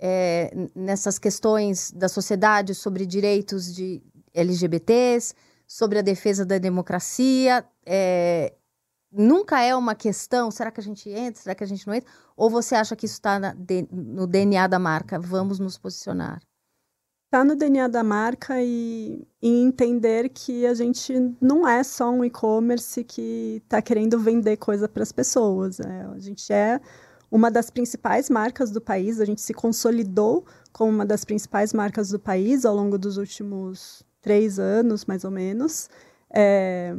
é, 0.00 0.52
nessas 0.74 1.18
questões 1.18 1.90
da 1.92 2.08
sociedade 2.08 2.74
sobre 2.74 3.04
direitos 3.06 3.74
de 3.74 4.02
LGBTs, 4.34 5.34
sobre 5.66 5.98
a 5.98 6.02
defesa 6.02 6.44
da 6.46 6.58
democracia. 6.58 7.64
É, 7.84 8.54
nunca 9.12 9.60
é 9.60 9.74
uma 9.74 9.94
questão, 9.94 10.50
será 10.50 10.70
que 10.70 10.80
a 10.80 10.84
gente 10.84 11.10
entra, 11.10 11.42
será 11.42 11.54
que 11.54 11.64
a 11.64 11.66
gente 11.66 11.86
não 11.86 11.94
entra? 11.94 12.10
Ou 12.36 12.48
você 12.48 12.74
acha 12.74 12.94
que 12.94 13.06
isso 13.06 13.14
está 13.14 13.38
no 13.90 14.26
DNA 14.26 14.66
da 14.66 14.78
marca? 14.78 15.18
Vamos 15.18 15.58
nos 15.58 15.76
posicionar 15.76 16.40
está 17.28 17.44
no 17.44 17.54
DNA 17.54 17.88
da 17.88 18.02
marca 18.02 18.62
e, 18.62 19.22
e, 19.42 19.48
entender 19.62 20.30
que 20.30 20.66
a 20.66 20.72
gente 20.72 21.12
não 21.40 21.68
é 21.68 21.84
só 21.84 22.10
um 22.10 22.24
e-commerce 22.24 23.04
que 23.04 23.60
está 23.62 23.82
querendo 23.82 24.18
vender 24.18 24.56
coisa 24.56 24.88
para 24.88 25.02
as 25.02 25.12
pessoas. 25.12 25.78
É, 25.78 26.02
a 26.04 26.18
gente 26.18 26.50
é 26.50 26.80
uma 27.30 27.50
das 27.50 27.70
principais 27.70 28.30
marcas 28.30 28.70
do 28.70 28.80
país, 28.80 29.20
a 29.20 29.24
gente 29.24 29.40
se 29.40 29.52
consolidou 29.52 30.46
como 30.72 30.90
uma 30.90 31.06
das 31.06 31.24
principais 31.24 31.72
marcas 31.72 32.10
do 32.10 32.18
país 32.18 32.64
ao 32.64 32.74
longo 32.74 32.98
dos 32.98 33.16
últimos 33.16 34.02
três 34.20 34.58
anos, 34.58 35.04
mais 35.04 35.24
ou 35.24 35.30
menos. 35.30 35.88
É, 36.30 36.94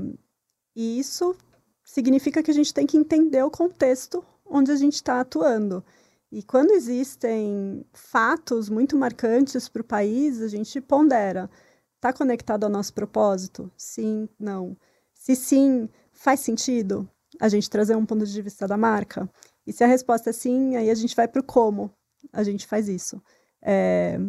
e 0.75 0.99
isso 0.99 1.35
significa 1.83 2.43
que 2.43 2.51
a 2.51 2.53
gente 2.53 2.73
tem 2.73 2.85
que 2.85 2.97
entender 2.97 3.43
o 3.43 3.51
contexto 3.51 4.23
onde 4.45 4.71
a 4.71 4.75
gente 4.75 4.95
está 4.95 5.19
atuando. 5.19 5.83
E 6.31 6.43
quando 6.43 6.71
existem 6.71 7.83
fatos 7.91 8.69
muito 8.69 8.95
marcantes 8.95 9.67
para 9.67 9.81
o 9.81 9.85
país, 9.85 10.41
a 10.41 10.47
gente 10.47 10.79
pondera. 10.79 11.49
Está 11.95 12.13
conectado 12.13 12.63
ao 12.63 12.69
nosso 12.69 12.93
propósito? 12.93 13.71
Sim, 13.75 14.29
não. 14.39 14.77
Se 15.13 15.35
sim, 15.35 15.89
faz 16.13 16.39
sentido 16.41 17.09
a 17.39 17.49
gente 17.49 17.69
trazer 17.69 17.95
um 17.95 18.05
ponto 18.05 18.25
de 18.25 18.41
vista 18.41 18.67
da 18.67 18.77
marca? 18.77 19.29
E 19.69 19.73
se 19.73 19.83
a 19.83 19.87
resposta 19.87 20.31
é 20.31 20.33
sim, 20.33 20.75
aí 20.75 20.89
a 20.89 20.95
gente 20.95 21.15
vai 21.15 21.27
para 21.27 21.39
o 21.39 21.43
como 21.43 21.91
a 22.33 22.43
gente 22.43 22.65
faz 22.65 22.89
isso. 22.89 23.21
É, 23.61 24.19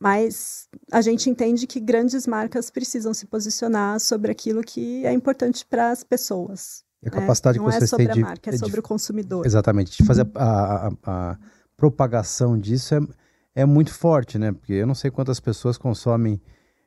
mas 0.00 0.68
a 0.90 1.02
gente 1.02 1.28
entende 1.28 1.66
que 1.66 1.78
grandes 1.78 2.26
marcas 2.26 2.70
precisam 2.70 3.12
se 3.12 3.26
posicionar 3.26 4.00
sobre 4.00 4.32
aquilo 4.32 4.62
que 4.62 5.04
é 5.04 5.12
importante 5.12 5.66
para 5.66 5.90
as 5.90 6.02
pessoas. 6.02 6.82
E 7.02 7.08
a 7.08 7.10
capacidade 7.10 7.58
é, 7.58 7.60
que 7.60 7.66
vocês 7.66 7.90
têm 7.90 7.98
de... 7.98 8.04
Não 8.06 8.10
é 8.10 8.14
sobre 8.14 8.22
a 8.22 8.28
marca, 8.28 8.50
é 8.50 8.56
sobre 8.56 8.80
o 8.80 8.82
consumidor. 8.82 9.44
Exatamente. 9.44 9.98
De 9.98 10.06
fazer 10.06 10.26
a, 10.34 10.88
a, 10.88 10.92
a, 11.04 11.38
propagação 11.76 12.58
disso 12.58 12.94
é, 12.94 13.00
é 13.54 13.66
muito 13.66 13.92
forte, 13.92 14.38
né? 14.38 14.50
Porque 14.50 14.72
eu 14.72 14.86
não 14.86 14.94
sei 14.94 15.10
quantas 15.10 15.40
pessoas 15.40 15.76
consomem 15.76 16.40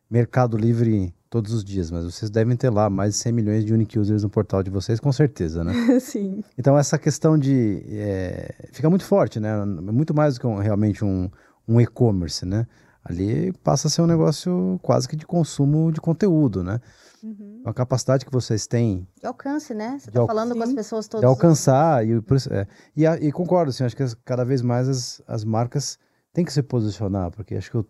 Mercado 0.10 0.57
Livre 0.57 1.14
todos 1.30 1.53
os 1.53 1.64
dias, 1.64 1.91
mas 1.91 2.03
vocês 2.03 2.32
devem 2.32 2.57
ter 2.57 2.70
lá 2.70 2.89
mais 2.89 3.14
de 3.14 3.20
100 3.20 3.32
milhões 3.32 3.66
de 3.66 3.74
unique 3.74 3.99
users 3.99 4.24
no 4.24 4.30
portal 4.30 4.64
de 4.64 4.72
vocês, 4.72 4.99
com 4.99 5.12
certeza, 5.12 5.64
né? 5.64 5.74
Sim. 6.01 6.43
Então 6.57 6.78
essa 6.78 6.97
questão 6.97 7.38
de... 7.38 7.84
É, 7.88 8.70
fica 8.72 8.89
muito 8.89 9.05
forte, 9.05 9.39
né? 9.39 9.64
Muito 9.66 10.14
mais 10.14 10.36
do 10.36 10.41
que 10.41 10.47
um, 10.47 10.57
realmente 10.57 11.05
um, 11.05 11.30
um 11.68 11.80
e-commerce, 11.80 12.45
né? 12.45 12.66
Ali 13.03 13.53
passa 13.64 13.88
a 13.88 13.91
ser 13.91 14.01
um 14.01 14.07
negócio 14.07 14.80
quase 14.82 15.07
que 15.07 15.16
de 15.16 15.26
consumo 15.26 15.91
de 15.91 16.01
conteúdo, 16.01 16.64
né? 16.64 16.82
Uhum. 17.24 17.62
A 17.66 17.74
capacidade 17.74 18.26
que 18.26 18.32
vocês 18.32 18.66
têm. 18.68 19.07
De 19.20 19.28
alcance, 19.28 19.74
né? 19.74 19.97
Você 19.99 20.10
está 20.10 20.26
falando 20.26 20.55
com 20.55 20.64
as 20.64 20.74
pessoas 20.74 21.07
todas. 21.07 21.22
De 21.22 21.26
alcançar. 21.26 22.05
E, 22.05 22.14
é, 22.49 22.68
e, 22.95 23.28
e, 23.28 23.32
concordo, 23.32 23.70
assim, 23.70 23.84
acho 23.84 23.95
que 23.95 24.03
cada 24.26 24.43
vez 24.43 24.62
mais 24.62 24.88
as, 24.88 25.22
as 25.28 25.43
marcas 25.43 25.97
têm 26.34 26.45
que 26.45 26.53
se 26.53 26.62
posicionar, 26.62 27.32
porque 27.32 27.55
acho 27.55 27.72
que 27.72 27.78
o, 27.78 27.86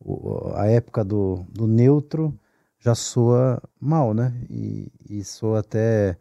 o, 0.00 0.52
a 0.54 0.66
época 0.66 1.04
do, 1.04 1.44
do 1.50 1.66
neutro 1.66 2.38
já 2.78 2.94
soa 2.94 3.62
mal, 3.80 4.14
né? 4.14 4.32
E, 4.48 4.92
e 5.08 5.24
soa 5.24 5.60
até 5.60 6.16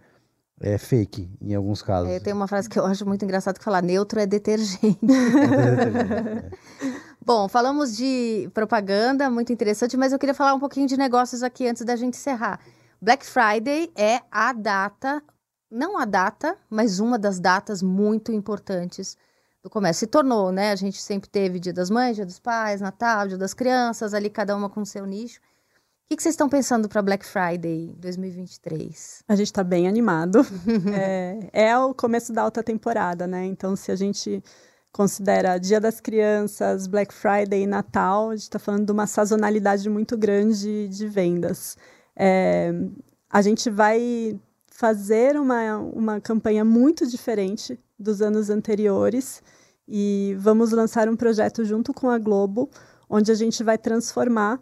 é 0.60 0.78
fake 0.78 1.30
em 1.40 1.54
alguns 1.54 1.82
casos. 1.82 2.10
É, 2.10 2.20
tem 2.20 2.34
uma 2.34 2.48
frase 2.48 2.68
que 2.68 2.80
eu 2.80 2.86
acho 2.86 3.06
muito 3.06 3.24
engraçado 3.24 3.60
que 3.60 3.64
fala 3.64 3.82
neutro 3.82 4.20
é 4.20 4.26
detergente. 4.26 4.98
é 5.06 6.48
é. 6.88 6.98
Bom, 7.24 7.48
falamos 7.48 7.96
de 7.96 8.50
propaganda, 8.54 9.30
muito 9.30 9.52
interessante, 9.52 9.98
mas 9.98 10.14
eu 10.14 10.20
queria 10.20 10.34
falar 10.34 10.54
um 10.54 10.60
pouquinho 10.60 10.88
de 10.88 10.98
negócios 10.98 11.44
aqui 11.44 11.68
antes 11.68 11.84
da 11.84 11.96
gente 11.96 12.16
encerrar. 12.16 12.60
Black 13.02 13.26
Friday 13.26 13.92
é 13.96 14.22
a 14.32 14.54
data, 14.54 15.22
não 15.70 15.98
a 15.98 16.06
data, 16.06 16.56
mas 16.70 17.00
uma 17.00 17.20
das 17.20 17.40
datas 17.40 17.84
muito 17.84 18.32
importantes 18.32 19.18
do 19.68 19.70
comércio. 19.70 20.02
Se 20.02 20.08
tornou, 20.08 20.52
né? 20.52 20.72
A 20.72 20.76
gente 20.76 21.02
sempre 21.02 21.30
teve 21.30 21.60
Dia 21.60 21.74
das 21.74 21.90
Mães, 21.90 22.16
Dia 22.16 22.26
dos 22.26 22.40
Pais, 22.40 22.82
Natal, 22.82 23.28
Dia 23.28 23.38
das 23.38 23.54
Crianças, 23.54 24.14
ali 24.14 24.30
cada 24.30 24.56
uma 24.56 24.70
com 24.70 24.84
seu 24.84 25.06
nicho. 25.06 25.40
O 25.40 26.16
que, 26.16 26.24
vocês 26.24 26.34
estão 26.34 26.48
pensando 26.48 26.88
para 26.88 27.02
Black 27.02 27.26
Friday 27.26 27.94
2023? 28.00 29.24
A 29.28 29.36
gente 29.36 29.48
está 29.48 29.62
bem 29.62 29.90
animado. 29.90 30.40
é, 30.96 31.50
é 31.52 31.78
o 31.78 31.94
começo 31.94 32.32
da 32.32 32.44
alta 32.44 32.64
temporada, 32.64 33.28
né? 33.28 33.46
Então, 33.46 33.76
se 33.76 33.92
a 33.92 33.96
gente 33.96 34.42
considera 34.90 35.58
Dia 35.58 35.82
das 35.82 36.00
Crianças, 36.00 36.88
Black 36.88 37.14
Friday 37.14 37.64
e 37.64 37.68
Natal, 37.68 38.30
a 38.30 38.36
gente 38.36 38.44
está 38.44 38.58
falando 38.58 38.86
de 38.86 38.92
uma 38.94 39.06
sazonalidade 39.06 39.90
muito 39.90 40.18
grande 40.18 40.88
de 40.88 41.08
vendas. 41.08 41.78
É, 42.16 42.72
a 43.30 43.42
gente 43.42 43.70
vai 43.70 44.40
fazer 44.68 45.38
uma, 45.38 45.78
uma 45.78 46.22
campanha 46.22 46.64
muito 46.64 47.06
diferente 47.06 47.78
dos 48.00 48.22
anos 48.22 48.50
anteriores 48.50 49.44
e 49.88 50.36
vamos 50.40 50.72
lançar 50.72 51.08
um 51.08 51.16
projeto 51.16 51.64
junto 51.64 51.94
com 51.94 52.10
a 52.10 52.18
Globo, 52.18 52.70
onde 53.10 53.32
a 53.32 53.36
gente 53.36 53.64
vai 53.64 53.78
transformar 53.78 54.60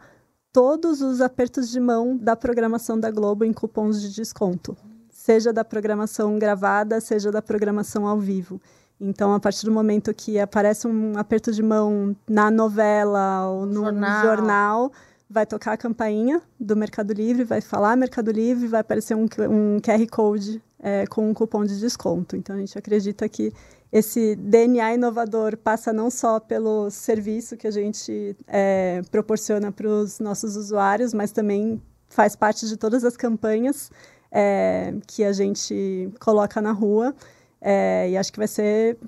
todos 0.54 1.02
os 1.02 1.20
apertos 1.20 1.70
de 1.70 1.80
mão 1.80 2.16
da 2.16 2.36
programação 2.36 3.00
da 3.00 3.12
Globo 3.12 3.44
em 3.44 3.52
cupons 3.52 4.02
de 4.02 4.14
desconto, 4.14 4.78
seja 5.10 5.52
da 5.52 5.66
programação 5.66 6.38
gravada, 6.38 7.02
seja 7.02 7.32
da 7.32 7.42
programação 7.42 8.08
ao 8.08 8.20
vivo. 8.20 8.62
Então, 9.00 9.34
a 9.34 9.40
partir 9.40 9.66
do 9.66 9.72
momento 9.72 10.14
que 10.14 10.40
aparece 10.40 10.88
um 10.88 11.18
aperto 11.18 11.52
de 11.52 11.62
mão 11.62 12.16
na 12.30 12.50
novela 12.50 13.50
ou 13.50 13.66
no 13.66 13.84
jornal, 13.84 14.24
jornal 14.24 14.92
vai 15.30 15.46
tocar 15.46 15.74
a 15.74 15.78
campainha 15.78 16.42
do 16.60 16.76
Mercado 16.76 17.12
Livre, 17.12 17.44
vai 17.44 17.60
falar 17.60 17.98
Mercado 17.98 18.32
Livre, 18.32 18.68
vai 18.68 18.82
aparecer 18.82 19.16
um, 19.16 19.26
um 19.50 19.80
QR 19.82 20.08
Code 20.10 20.62
é, 20.86 21.08
com 21.08 21.28
um 21.28 21.34
cupom 21.34 21.66
de 21.66 21.80
desconto. 21.80 22.36
Então, 22.36 22.56
a 22.56 22.60
gente 22.60 22.78
acredita 22.78 23.28
que 23.28 23.52
esse 23.92 24.36
DNA 24.36 24.94
inovador 24.94 25.58
passa 25.58 25.92
não 25.92 26.12
só 26.12 26.40
pelo 26.40 26.92
serviço 26.92 27.58
que 27.58 27.66
a 27.66 27.72
gente 27.72 28.38
é, 28.48 29.02
proporciona 29.10 29.72
para 29.72 29.88
os 29.88 30.20
nossos 30.20 30.56
usuários, 30.56 31.12
mas 31.12 31.32
também 31.32 31.82
faz 32.08 32.36
parte 32.36 32.68
de 32.68 32.78
todas 32.78 33.04
as 33.04 33.18
campanhas 33.18 33.90
é, 34.32 34.94
que 35.08 35.24
a 35.24 35.34
gente 35.34 36.08
coloca 36.20 36.62
na 36.62 36.72
rua. 36.72 37.16
É, 37.60 38.12
e 38.12 38.16
acho 38.16 38.32
que 38.32 38.38
vai 38.38 38.48
ser 38.48 39.00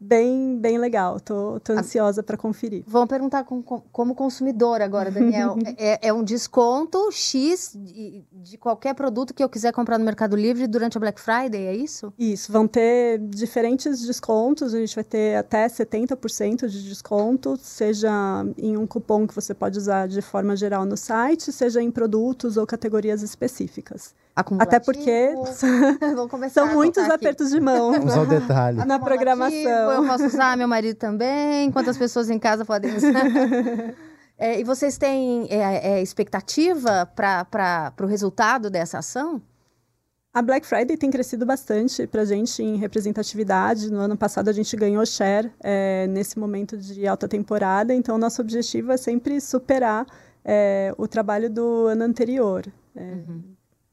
bem, 0.00 0.58
bem 0.58 0.78
legal. 0.78 1.18
Tô, 1.20 1.58
tô 1.60 1.72
ansiosa 1.72 2.22
para 2.22 2.36
conferir. 2.36 2.84
Vamos 2.86 3.08
perguntar 3.08 3.44
com, 3.44 3.62
com, 3.62 3.80
como 3.92 4.14
consumidor 4.14 4.80
agora, 4.80 5.10
Daniel. 5.10 5.56
é, 5.76 6.08
é, 6.08 6.12
um 6.12 6.22
desconto 6.22 7.10
X 7.10 7.72
de, 7.74 8.24
de, 8.32 8.56
qualquer 8.58 8.94
produto 8.94 9.34
que 9.34 9.42
eu 9.42 9.48
quiser 9.48 9.72
comprar 9.72 9.98
no 9.98 10.04
Mercado 10.04 10.36
Livre 10.36 10.66
durante 10.66 10.96
a 10.96 11.00
Black 11.00 11.20
Friday, 11.20 11.66
é 11.66 11.74
isso? 11.74 12.12
Isso, 12.18 12.52
vão 12.52 12.66
ter 12.66 13.18
diferentes 13.18 14.00
descontos. 14.06 14.74
A 14.74 14.78
gente 14.78 14.94
vai 14.94 15.04
ter 15.04 15.36
até 15.36 15.66
70% 15.66 16.68
de 16.68 16.88
desconto, 16.88 17.56
seja 17.56 18.10
em 18.56 18.76
um 18.76 18.86
cupom 18.86 19.26
que 19.26 19.34
você 19.34 19.54
pode 19.54 19.78
usar 19.78 20.06
de 20.06 20.22
forma 20.22 20.56
geral 20.56 20.84
no 20.84 20.96
site, 20.96 21.52
seja 21.52 21.82
em 21.82 21.90
produtos 21.90 22.56
ou 22.56 22.66
categorias 22.66 23.22
específicas. 23.22 24.14
Até 24.58 24.78
porque 24.78 25.34
são 26.50 26.74
muitos 26.74 27.04
apertos 27.10 27.50
de 27.50 27.60
mão. 27.60 27.92
Vamos 27.92 28.16
ao 28.16 28.26
detalhe. 28.26 28.84
Na 28.84 28.98
programação. 28.98 29.92
Eu 29.92 30.06
posso 30.06 30.26
usar, 30.26 30.56
meu 30.56 30.68
marido 30.68 30.96
também. 30.96 31.70
Quantas 31.72 31.96
pessoas 31.96 32.30
em 32.30 32.38
casa 32.38 32.64
podem 32.64 32.96
usar? 32.96 33.24
É, 34.40 34.60
e 34.60 34.62
vocês 34.62 34.96
têm 34.96 35.48
é, 35.50 35.94
é, 35.94 36.00
expectativa 36.00 37.04
para 37.04 37.92
o 38.00 38.06
resultado 38.06 38.70
dessa 38.70 38.98
ação? 38.98 39.42
A 40.32 40.40
Black 40.40 40.64
Friday 40.64 40.96
tem 40.96 41.10
crescido 41.10 41.44
bastante 41.44 42.06
para 42.06 42.22
a 42.22 42.24
gente 42.24 42.62
em 42.62 42.76
representatividade. 42.76 43.90
No 43.90 43.98
ano 43.98 44.16
passado 44.16 44.48
a 44.48 44.52
gente 44.52 44.76
ganhou 44.76 45.04
share 45.04 45.50
é, 45.58 46.06
nesse 46.06 46.38
momento 46.38 46.76
de 46.76 47.04
alta 47.08 47.26
temporada, 47.26 47.92
então 47.92 48.16
nosso 48.16 48.40
objetivo 48.40 48.92
é 48.92 48.96
sempre 48.96 49.40
superar 49.40 50.06
é, 50.44 50.94
o 50.96 51.08
trabalho 51.08 51.50
do 51.50 51.86
ano 51.86 52.04
anterior. 52.04 52.64
É, 52.94 53.00
uhum. 53.00 53.42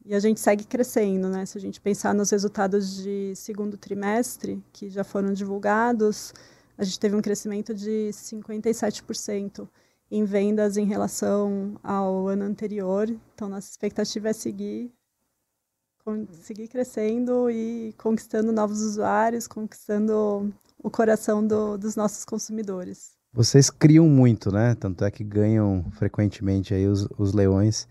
E 0.05 0.13
a 0.13 0.19
gente 0.19 0.39
segue 0.39 0.63
crescendo, 0.63 1.27
né? 1.29 1.47
Se 1.47 1.57
a 1.57 1.61
gente 1.61 1.81
pensar 1.81 2.13
nos 2.13 2.29
resultados 2.29 3.01
de 3.01 3.33
segundo 3.35 3.75
trimestre, 3.75 4.63
que 4.71 4.87
já 4.87 5.03
foram 5.03 5.33
divulgados, 5.33 6.31
a 6.77 6.83
gente 6.83 6.99
teve 6.99 7.15
um 7.15 7.21
crescimento 7.21 7.73
de 7.73 8.09
57% 8.11 9.67
em 10.11 10.23
vendas 10.23 10.77
em 10.77 10.85
relação 10.85 11.79
ao 11.83 12.27
ano 12.27 12.43
anterior. 12.43 13.09
Então, 13.33 13.49
nossa 13.49 13.67
expectativa 13.67 14.29
é 14.29 14.33
seguir, 14.33 14.93
seguir 16.33 16.67
crescendo 16.67 17.49
e 17.49 17.91
conquistando 17.97 18.51
novos 18.51 18.81
usuários, 18.81 19.47
conquistando 19.47 20.53
o 20.77 20.91
coração 20.91 21.45
do, 21.45 21.77
dos 21.77 21.95
nossos 21.95 22.23
consumidores. 22.25 23.15
Vocês 23.33 23.71
criam 23.71 24.07
muito, 24.07 24.51
né? 24.51 24.75
Tanto 24.75 25.03
é 25.03 25.09
que 25.09 25.23
ganham 25.23 25.83
frequentemente 25.93 26.75
aí 26.75 26.87
os, 26.87 27.07
os 27.17 27.33
leões. 27.33 27.87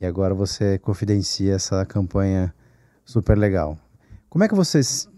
E 0.00 0.06
agora 0.06 0.34
você 0.34 0.78
confidencia 0.78 1.54
essa 1.54 1.84
campanha 1.84 2.54
super 3.04 3.36
legal. 3.36 3.76
Como 4.28 4.44
é 4.44 4.48
que 4.48 4.54
vocês, 4.54 5.08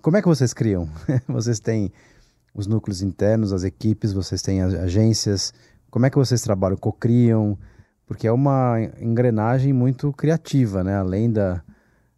como 0.00 0.16
é 0.16 0.22
que 0.22 0.28
vocês 0.28 0.54
criam? 0.54 0.88
vocês 1.28 1.60
têm 1.60 1.92
os 2.54 2.66
núcleos 2.66 3.02
internos, 3.02 3.52
as 3.52 3.64
equipes, 3.64 4.12
vocês 4.12 4.40
têm 4.40 4.62
agências. 4.62 5.52
Como 5.90 6.06
é 6.06 6.10
que 6.10 6.16
vocês 6.16 6.40
trabalham? 6.40 6.76
Cocriam? 6.76 7.58
Porque 8.06 8.26
é 8.26 8.32
uma 8.32 8.76
engrenagem 9.00 9.72
muito 9.72 10.12
criativa, 10.12 10.82
né? 10.82 10.96
Além 10.96 11.30
da 11.30 11.62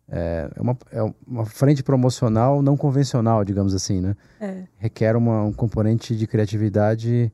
é, 0.09 0.51
é 0.55 0.61
uma, 0.61 0.79
é 0.91 1.03
uma 1.27 1.47
frente 1.47 1.83
promocional 1.83 2.61
não 2.61 2.77
convencional, 2.77 3.45
digamos 3.45 3.75
assim, 3.75 4.01
né? 4.01 4.15
É. 4.39 4.65
Requer 4.77 5.17
uma, 5.17 5.43
um 5.43 5.53
componente 5.53 6.15
de 6.15 6.27
criatividade 6.27 7.33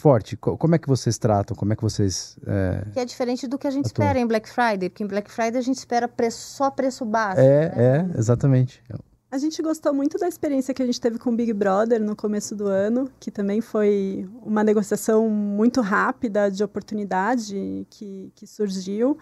forte. 0.00 0.36
Como 0.36 0.74
é 0.74 0.78
que 0.78 0.88
vocês 0.88 1.18
tratam? 1.18 1.56
Como 1.56 1.72
é 1.72 1.76
que 1.76 1.82
vocês. 1.82 2.38
É... 2.46 2.84
Que 2.92 3.00
é 3.00 3.04
diferente 3.04 3.46
do 3.46 3.58
que 3.58 3.66
a 3.66 3.70
gente 3.70 3.86
atuam? 3.86 4.06
espera 4.06 4.18
em 4.18 4.26
Black 4.26 4.48
Friday, 4.48 4.88
porque 4.88 5.02
em 5.02 5.06
Black 5.06 5.30
Friday 5.30 5.58
a 5.58 5.62
gente 5.62 5.78
espera 5.78 6.08
preço, 6.08 6.56
só 6.56 6.70
preço 6.70 7.04
baixo. 7.04 7.40
É, 7.40 7.74
né? 7.74 8.10
é, 8.14 8.18
exatamente. 8.18 8.82
A 9.30 9.36
gente 9.36 9.60
gostou 9.60 9.92
muito 9.92 10.16
da 10.18 10.26
experiência 10.26 10.72
que 10.72 10.82
a 10.82 10.86
gente 10.86 11.00
teve 11.00 11.18
com 11.18 11.30
o 11.30 11.36
Big 11.36 11.52
Brother 11.52 12.02
no 12.02 12.16
começo 12.16 12.56
do 12.56 12.66
ano, 12.66 13.10
que 13.20 13.30
também 13.30 13.60
foi 13.60 14.26
uma 14.42 14.64
negociação 14.64 15.28
muito 15.28 15.82
rápida 15.82 16.50
de 16.50 16.64
oportunidade 16.64 17.86
que, 17.90 18.32
que 18.34 18.46
surgiu. 18.46 19.18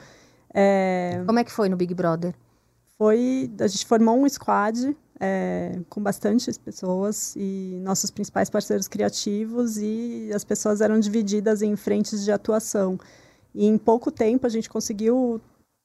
É... 0.55 1.22
Como 1.27 1.39
é 1.39 1.45
que 1.45 1.51
foi 1.51 1.68
no 1.68 1.77
Big 1.77 1.93
Brother? 1.93 2.35
Foi. 2.97 3.51
A 3.61 3.66
gente 3.66 3.85
formou 3.85 4.16
um 4.16 4.29
squad 4.29 4.97
é, 5.21 5.81
com 5.89 6.03
bastantes 6.03 6.59
pessoas 6.59 7.35
e 7.37 7.79
nossos 7.83 8.11
principais 8.11 8.51
parceiros 8.51 8.89
criativos 8.89 9.79
e 9.79 10.31
as 10.35 10.45
pessoas 10.45 10.81
eram 10.81 11.01
divididas 11.01 11.62
em 11.62 11.75
frentes 11.77 12.25
de 12.25 12.33
atuação. 12.33 12.99
E 13.55 13.67
em 13.67 13.79
pouco 13.79 14.11
tempo 14.11 14.47
a 14.47 14.51
gente 14.51 14.69
conseguiu 14.69 15.41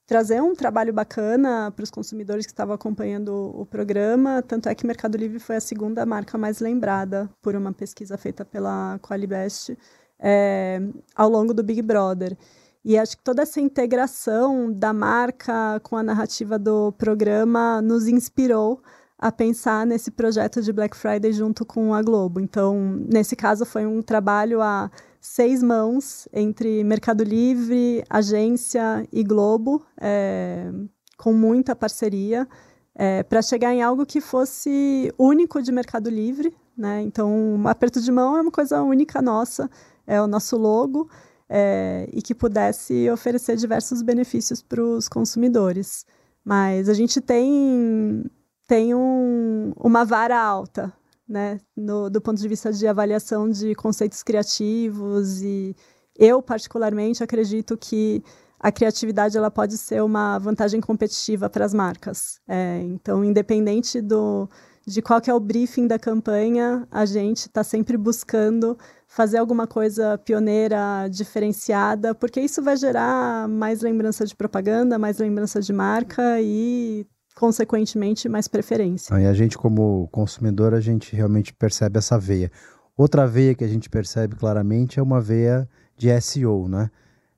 trazer 0.06 0.42
um 0.42 0.54
trabalho 0.54 0.92
bacana 0.92 1.70
para 1.74 1.82
os 1.82 1.90
consumidores 1.90 2.44
que 2.44 2.52
estavam 2.52 2.74
acompanhando 2.74 3.30
o 3.58 3.64
programa, 3.64 4.42
tanto 4.42 4.68
é 4.68 4.74
que 4.74 4.86
Mercado 4.86 5.16
Livre 5.16 5.38
foi 5.38 5.56
a 5.56 5.60
segunda 5.60 6.04
marca 6.04 6.36
mais 6.36 6.58
lembrada 6.58 7.30
por 7.40 7.54
uma 7.54 7.72
pesquisa 7.72 8.18
feita 8.18 8.44
pela 8.44 8.98
Qualibest 9.00 9.76
é, 10.18 10.80
ao 11.16 11.30
longo 11.30 11.54
do 11.54 11.62
Big 11.62 11.80
Brother. 11.80 12.36
E 12.84 12.98
acho 12.98 13.16
que 13.16 13.22
toda 13.22 13.42
essa 13.42 13.60
integração 13.60 14.70
da 14.70 14.92
marca 14.92 15.80
com 15.84 15.96
a 15.96 16.02
narrativa 16.02 16.58
do 16.58 16.92
programa 16.92 17.80
nos 17.80 18.08
inspirou 18.08 18.82
a 19.22 19.30
pensar 19.30 19.86
nesse 19.86 20.10
projeto 20.10 20.60
de 20.60 20.72
Black 20.72 20.96
Friday 20.96 21.32
junto 21.32 21.64
com 21.64 21.94
a 21.94 22.02
Globo. 22.02 22.40
Então, 22.40 23.00
nesse 23.08 23.36
caso, 23.36 23.64
foi 23.64 23.86
um 23.86 24.02
trabalho 24.02 24.60
a 24.60 24.90
seis 25.20 25.62
mãos 25.62 26.26
entre 26.32 26.82
Mercado 26.82 27.22
Livre, 27.22 28.02
agência 28.10 29.06
e 29.12 29.22
Globo, 29.22 29.86
é, 30.00 30.72
com 31.16 31.32
muita 31.32 31.76
parceria, 31.76 32.48
é, 32.96 33.22
para 33.22 33.40
chegar 33.40 33.72
em 33.72 33.80
algo 33.80 34.04
que 34.04 34.20
fosse 34.20 35.14
único 35.16 35.62
de 35.62 35.70
Mercado 35.70 36.10
Livre. 36.10 36.52
Né? 36.76 37.02
Então, 37.02 37.32
um 37.32 37.68
aperto 37.68 38.00
de 38.00 38.10
mão 38.10 38.36
é 38.36 38.40
uma 38.40 38.50
coisa 38.50 38.82
única 38.82 39.22
nossa, 39.22 39.70
é 40.04 40.20
o 40.20 40.26
nosso 40.26 40.56
logo. 40.56 41.08
É, 41.48 42.08
e 42.12 42.22
que 42.22 42.34
pudesse 42.34 43.10
oferecer 43.10 43.56
diversos 43.56 44.00
benefícios 44.00 44.62
para 44.62 44.82
os 44.82 45.06
consumidores. 45.06 46.06
Mas 46.42 46.88
a 46.88 46.94
gente 46.94 47.20
tem 47.20 48.24
tem 48.72 48.94
um, 48.94 49.74
uma 49.76 50.02
vara 50.02 50.40
alta, 50.40 50.90
né, 51.28 51.60
no, 51.76 52.08
do 52.08 52.22
ponto 52.22 52.40
de 52.40 52.48
vista 52.48 52.72
de 52.72 52.88
avaliação 52.88 53.50
de 53.50 53.74
conceitos 53.74 54.22
criativos 54.22 55.42
e 55.42 55.76
eu 56.18 56.40
particularmente 56.40 57.22
acredito 57.22 57.76
que 57.76 58.24
a 58.58 58.72
criatividade 58.72 59.36
ela 59.36 59.50
pode 59.50 59.76
ser 59.76 60.02
uma 60.02 60.38
vantagem 60.38 60.80
competitiva 60.80 61.50
para 61.50 61.66
as 61.66 61.74
marcas. 61.74 62.40
É, 62.48 62.80
então, 62.84 63.22
independente 63.22 64.00
do, 64.00 64.48
de 64.86 65.02
qual 65.02 65.20
que 65.20 65.30
é 65.30 65.34
o 65.34 65.40
briefing 65.40 65.86
da 65.86 65.98
campanha, 65.98 66.88
a 66.90 67.04
gente 67.04 67.48
está 67.48 67.62
sempre 67.62 67.98
buscando 67.98 68.78
fazer 69.06 69.36
alguma 69.36 69.66
coisa 69.66 70.16
pioneira, 70.16 71.08
diferenciada, 71.10 72.14
porque 72.14 72.40
isso 72.40 72.62
vai 72.62 72.78
gerar 72.78 73.46
mais 73.48 73.82
lembrança 73.82 74.24
de 74.24 74.34
propaganda, 74.34 74.98
mais 74.98 75.18
lembrança 75.18 75.60
de 75.60 75.74
marca 75.74 76.40
e 76.40 77.06
consequentemente, 77.34 78.28
mais 78.28 78.48
preferência. 78.48 79.18
E 79.18 79.26
a 79.26 79.32
gente, 79.32 79.56
como 79.58 80.08
consumidor, 80.12 80.74
a 80.74 80.80
gente 80.80 81.14
realmente 81.14 81.52
percebe 81.52 81.98
essa 81.98 82.18
veia. 82.18 82.50
Outra 82.96 83.26
veia 83.26 83.54
que 83.54 83.64
a 83.64 83.68
gente 83.68 83.88
percebe 83.88 84.36
claramente 84.36 84.98
é 84.98 85.02
uma 85.02 85.20
veia 85.20 85.68
de 85.96 86.20
SEO, 86.20 86.68
né? 86.68 86.90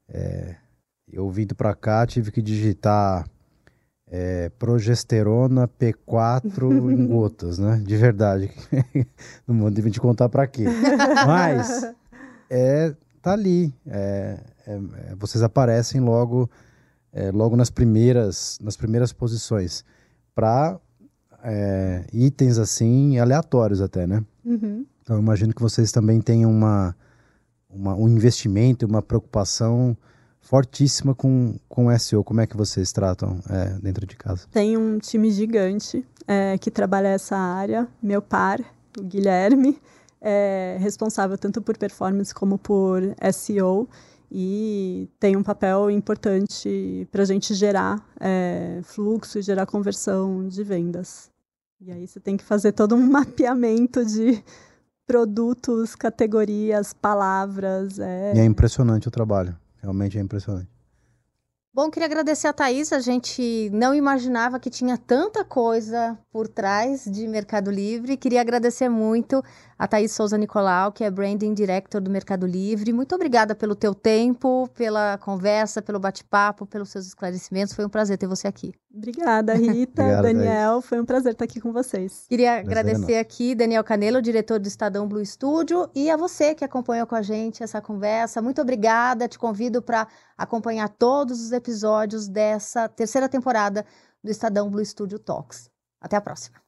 É, 0.09 0.57
eu 1.11 1.31
vindo 1.31 1.55
para 1.55 1.75
cá, 1.75 2.07
tive 2.07 2.33
que 2.33 2.43
digitar 2.43 3.25
é, 4.09 4.49
progesterona 4.59 5.69
P4 5.69 6.93
em 6.93 7.07
gotas, 7.09 7.59
né? 7.59 7.83
De 7.85 7.97
verdade. 7.97 8.51
Não 9.47 9.59
vou 9.59 9.71
te 9.71 10.01
contar 10.01 10.29
para 10.29 10.47
quê. 10.47 10.65
Mas 11.27 11.85
é, 12.51 12.95
tá 13.23 13.33
ali. 13.33 13.73
É, 13.87 14.39
é, 14.67 14.75
é 14.75 15.15
vocês 15.17 15.43
aparecem 15.43 16.01
logo 16.01 16.51
é, 17.15 17.31
logo 17.31 17.57
nas 17.57 17.71
primeiras, 17.71 18.59
nas 18.61 18.77
primeiras 18.77 19.13
posições 19.13 19.85
para 20.35 20.79
é, 21.45 22.05
itens 22.13 22.59
assim 22.59 23.19
aleatórios 23.19 23.81
até, 23.81 24.07
né? 24.07 24.23
Uhum. 24.45 24.85
Então 25.01 25.19
imagino 25.19 25.55
que 25.55 25.63
vocês 25.63 25.93
também 25.93 26.21
tenham 26.21 26.51
uma, 26.51 26.97
uma, 27.71 27.95
um 27.95 28.09
investimento, 28.09 28.85
uma 28.85 29.01
preocupação 29.01 29.97
fortíssima 30.41 31.15
com, 31.15 31.55
com 31.69 31.97
SEO. 31.99 32.25
Como 32.25 32.41
é 32.41 32.47
que 32.47 32.57
vocês 32.57 32.93
tratam 32.93 33.39
é, 33.49 33.79
dentro 33.81 34.07
de 34.07 34.17
casa? 34.17 34.47
Tem 34.51 34.77
um 34.77 34.99
time 34.99 35.31
gigante 35.31 36.05
é, 36.27 36.59
que 36.59 36.71
trabalha 36.71 37.09
essa 37.09 37.37
área. 37.37 37.87
Meu 38.03 38.21
par, 38.21 38.61
o 38.99 39.03
Guilherme, 39.03 39.79
é 40.21 40.79
responsável 40.81 41.37
tanto 41.39 41.61
por 41.61 41.77
performance 41.77 42.35
como 42.35 42.59
por 42.59 43.03
SEO 43.33 43.89
e 44.37 45.09
tem 45.21 45.37
um 45.37 45.45
papel 45.45 45.89
importante 45.89 47.07
para 47.13 47.23
a 47.23 47.25
gente 47.25 47.55
gerar 47.55 48.05
é, 48.19 48.81
fluxo 48.83 49.39
e 49.39 49.43
gerar 49.43 49.65
conversão 49.65 50.49
de 50.49 50.65
vendas. 50.65 51.31
E 51.81 51.93
aí 51.93 52.05
você 52.05 52.19
tem 52.19 52.37
que 52.37 52.43
fazer 52.43 52.73
todo 52.73 52.97
um 52.97 53.07
mapeamento 53.09 54.05
de 54.05 54.43
produtos, 55.07 55.95
categorias, 55.95 56.93
palavras. 56.93 58.01
É... 58.01 58.35
E 58.35 58.41
é 58.41 58.45
impressionante 58.45 59.07
o 59.07 59.11
trabalho, 59.11 59.57
realmente 59.81 60.19
é 60.19 60.21
impressionante. 60.21 60.75
Bom, 61.73 61.91
queria 61.91 62.07
agradecer 62.07 62.47
a 62.47 62.53
Thaís. 62.53 62.93
A 62.93 63.01
gente 63.01 63.69
não 63.73 63.95
imaginava 63.95 64.61
que 64.61 64.71
tinha 64.71 64.97
tanta 64.97 65.45
coisa 65.45 66.17
por 66.33 66.47
trás 66.47 67.05
de 67.05 67.27
Mercado 67.27 67.69
Livre. 67.69 68.17
Queria 68.17 68.41
agradecer 68.41 68.89
muito 68.89 69.43
a 69.79 69.87
Thaís 69.87 70.13
Souza 70.13 70.39
Nicolau, 70.39 70.93
que 70.93 71.05
é 71.05 71.11
Branding 71.11 71.55
Director 71.55 72.01
do 72.01 72.11
Mercado 72.11 72.47
Livre. 72.47 72.93
Muito 72.93 73.15
obrigada 73.15 73.55
pelo 73.55 73.75
teu 73.75 73.95
tempo, 73.95 74.69
pela 74.75 75.19
conversa, 75.19 75.83
pelo 75.83 75.99
bate-papo, 75.99 76.67
pelos 76.67 76.91
seus 76.91 77.07
esclarecimentos. 77.07 77.75
Foi 77.75 77.85
um 77.85 77.89
prazer 77.89 78.19
ter 78.19 78.27
você 78.27 78.47
aqui. 78.47 78.73
Obrigada, 78.95 79.55
Rita, 79.55 80.03
Obrigado, 80.03 80.23
Daniel. 80.23 80.73
Thaís. 80.75 80.87
Foi 80.87 81.01
um 81.01 81.05
prazer 81.05 81.33
estar 81.33 81.45
aqui 81.45 81.61
com 81.61 81.73
vocês. 81.73 82.27
Queria 82.29 82.63
prazer 82.63 82.67
agradecer 82.67 83.17
aqui 83.17 83.55
Daniel 83.55 83.83
Canelo, 83.83 84.23
diretor 84.23 84.61
do 84.61 84.69
Estadão 84.69 85.09
Blue 85.09 85.25
Studio, 85.25 85.91
e 85.95 86.11
a 86.11 86.17
você 86.17 86.55
que 86.55 86.65
acompanhou 86.65 87.07
com 87.07 87.15
a 87.15 87.23
gente 87.23 87.63
essa 87.63 87.81
conversa. 87.81 88.41
Muito 88.41 88.61
obrigada. 88.61 89.29
Te 89.29 89.39
convido 89.39 89.83
para 89.83 90.07
acompanhar 90.39 90.89
todos 90.89 91.41
os 91.41 91.53
episódios 91.53 92.29
dessa 92.29 92.89
terceira 92.89 93.29
temporada 93.29 93.85
do 94.23 94.31
Estadão 94.31 94.71
Blue 94.71 94.85
Studio 94.85 95.19
Talks. 95.19 95.69
Até 96.01 96.17
a 96.17 96.21
próxima. 96.21 96.64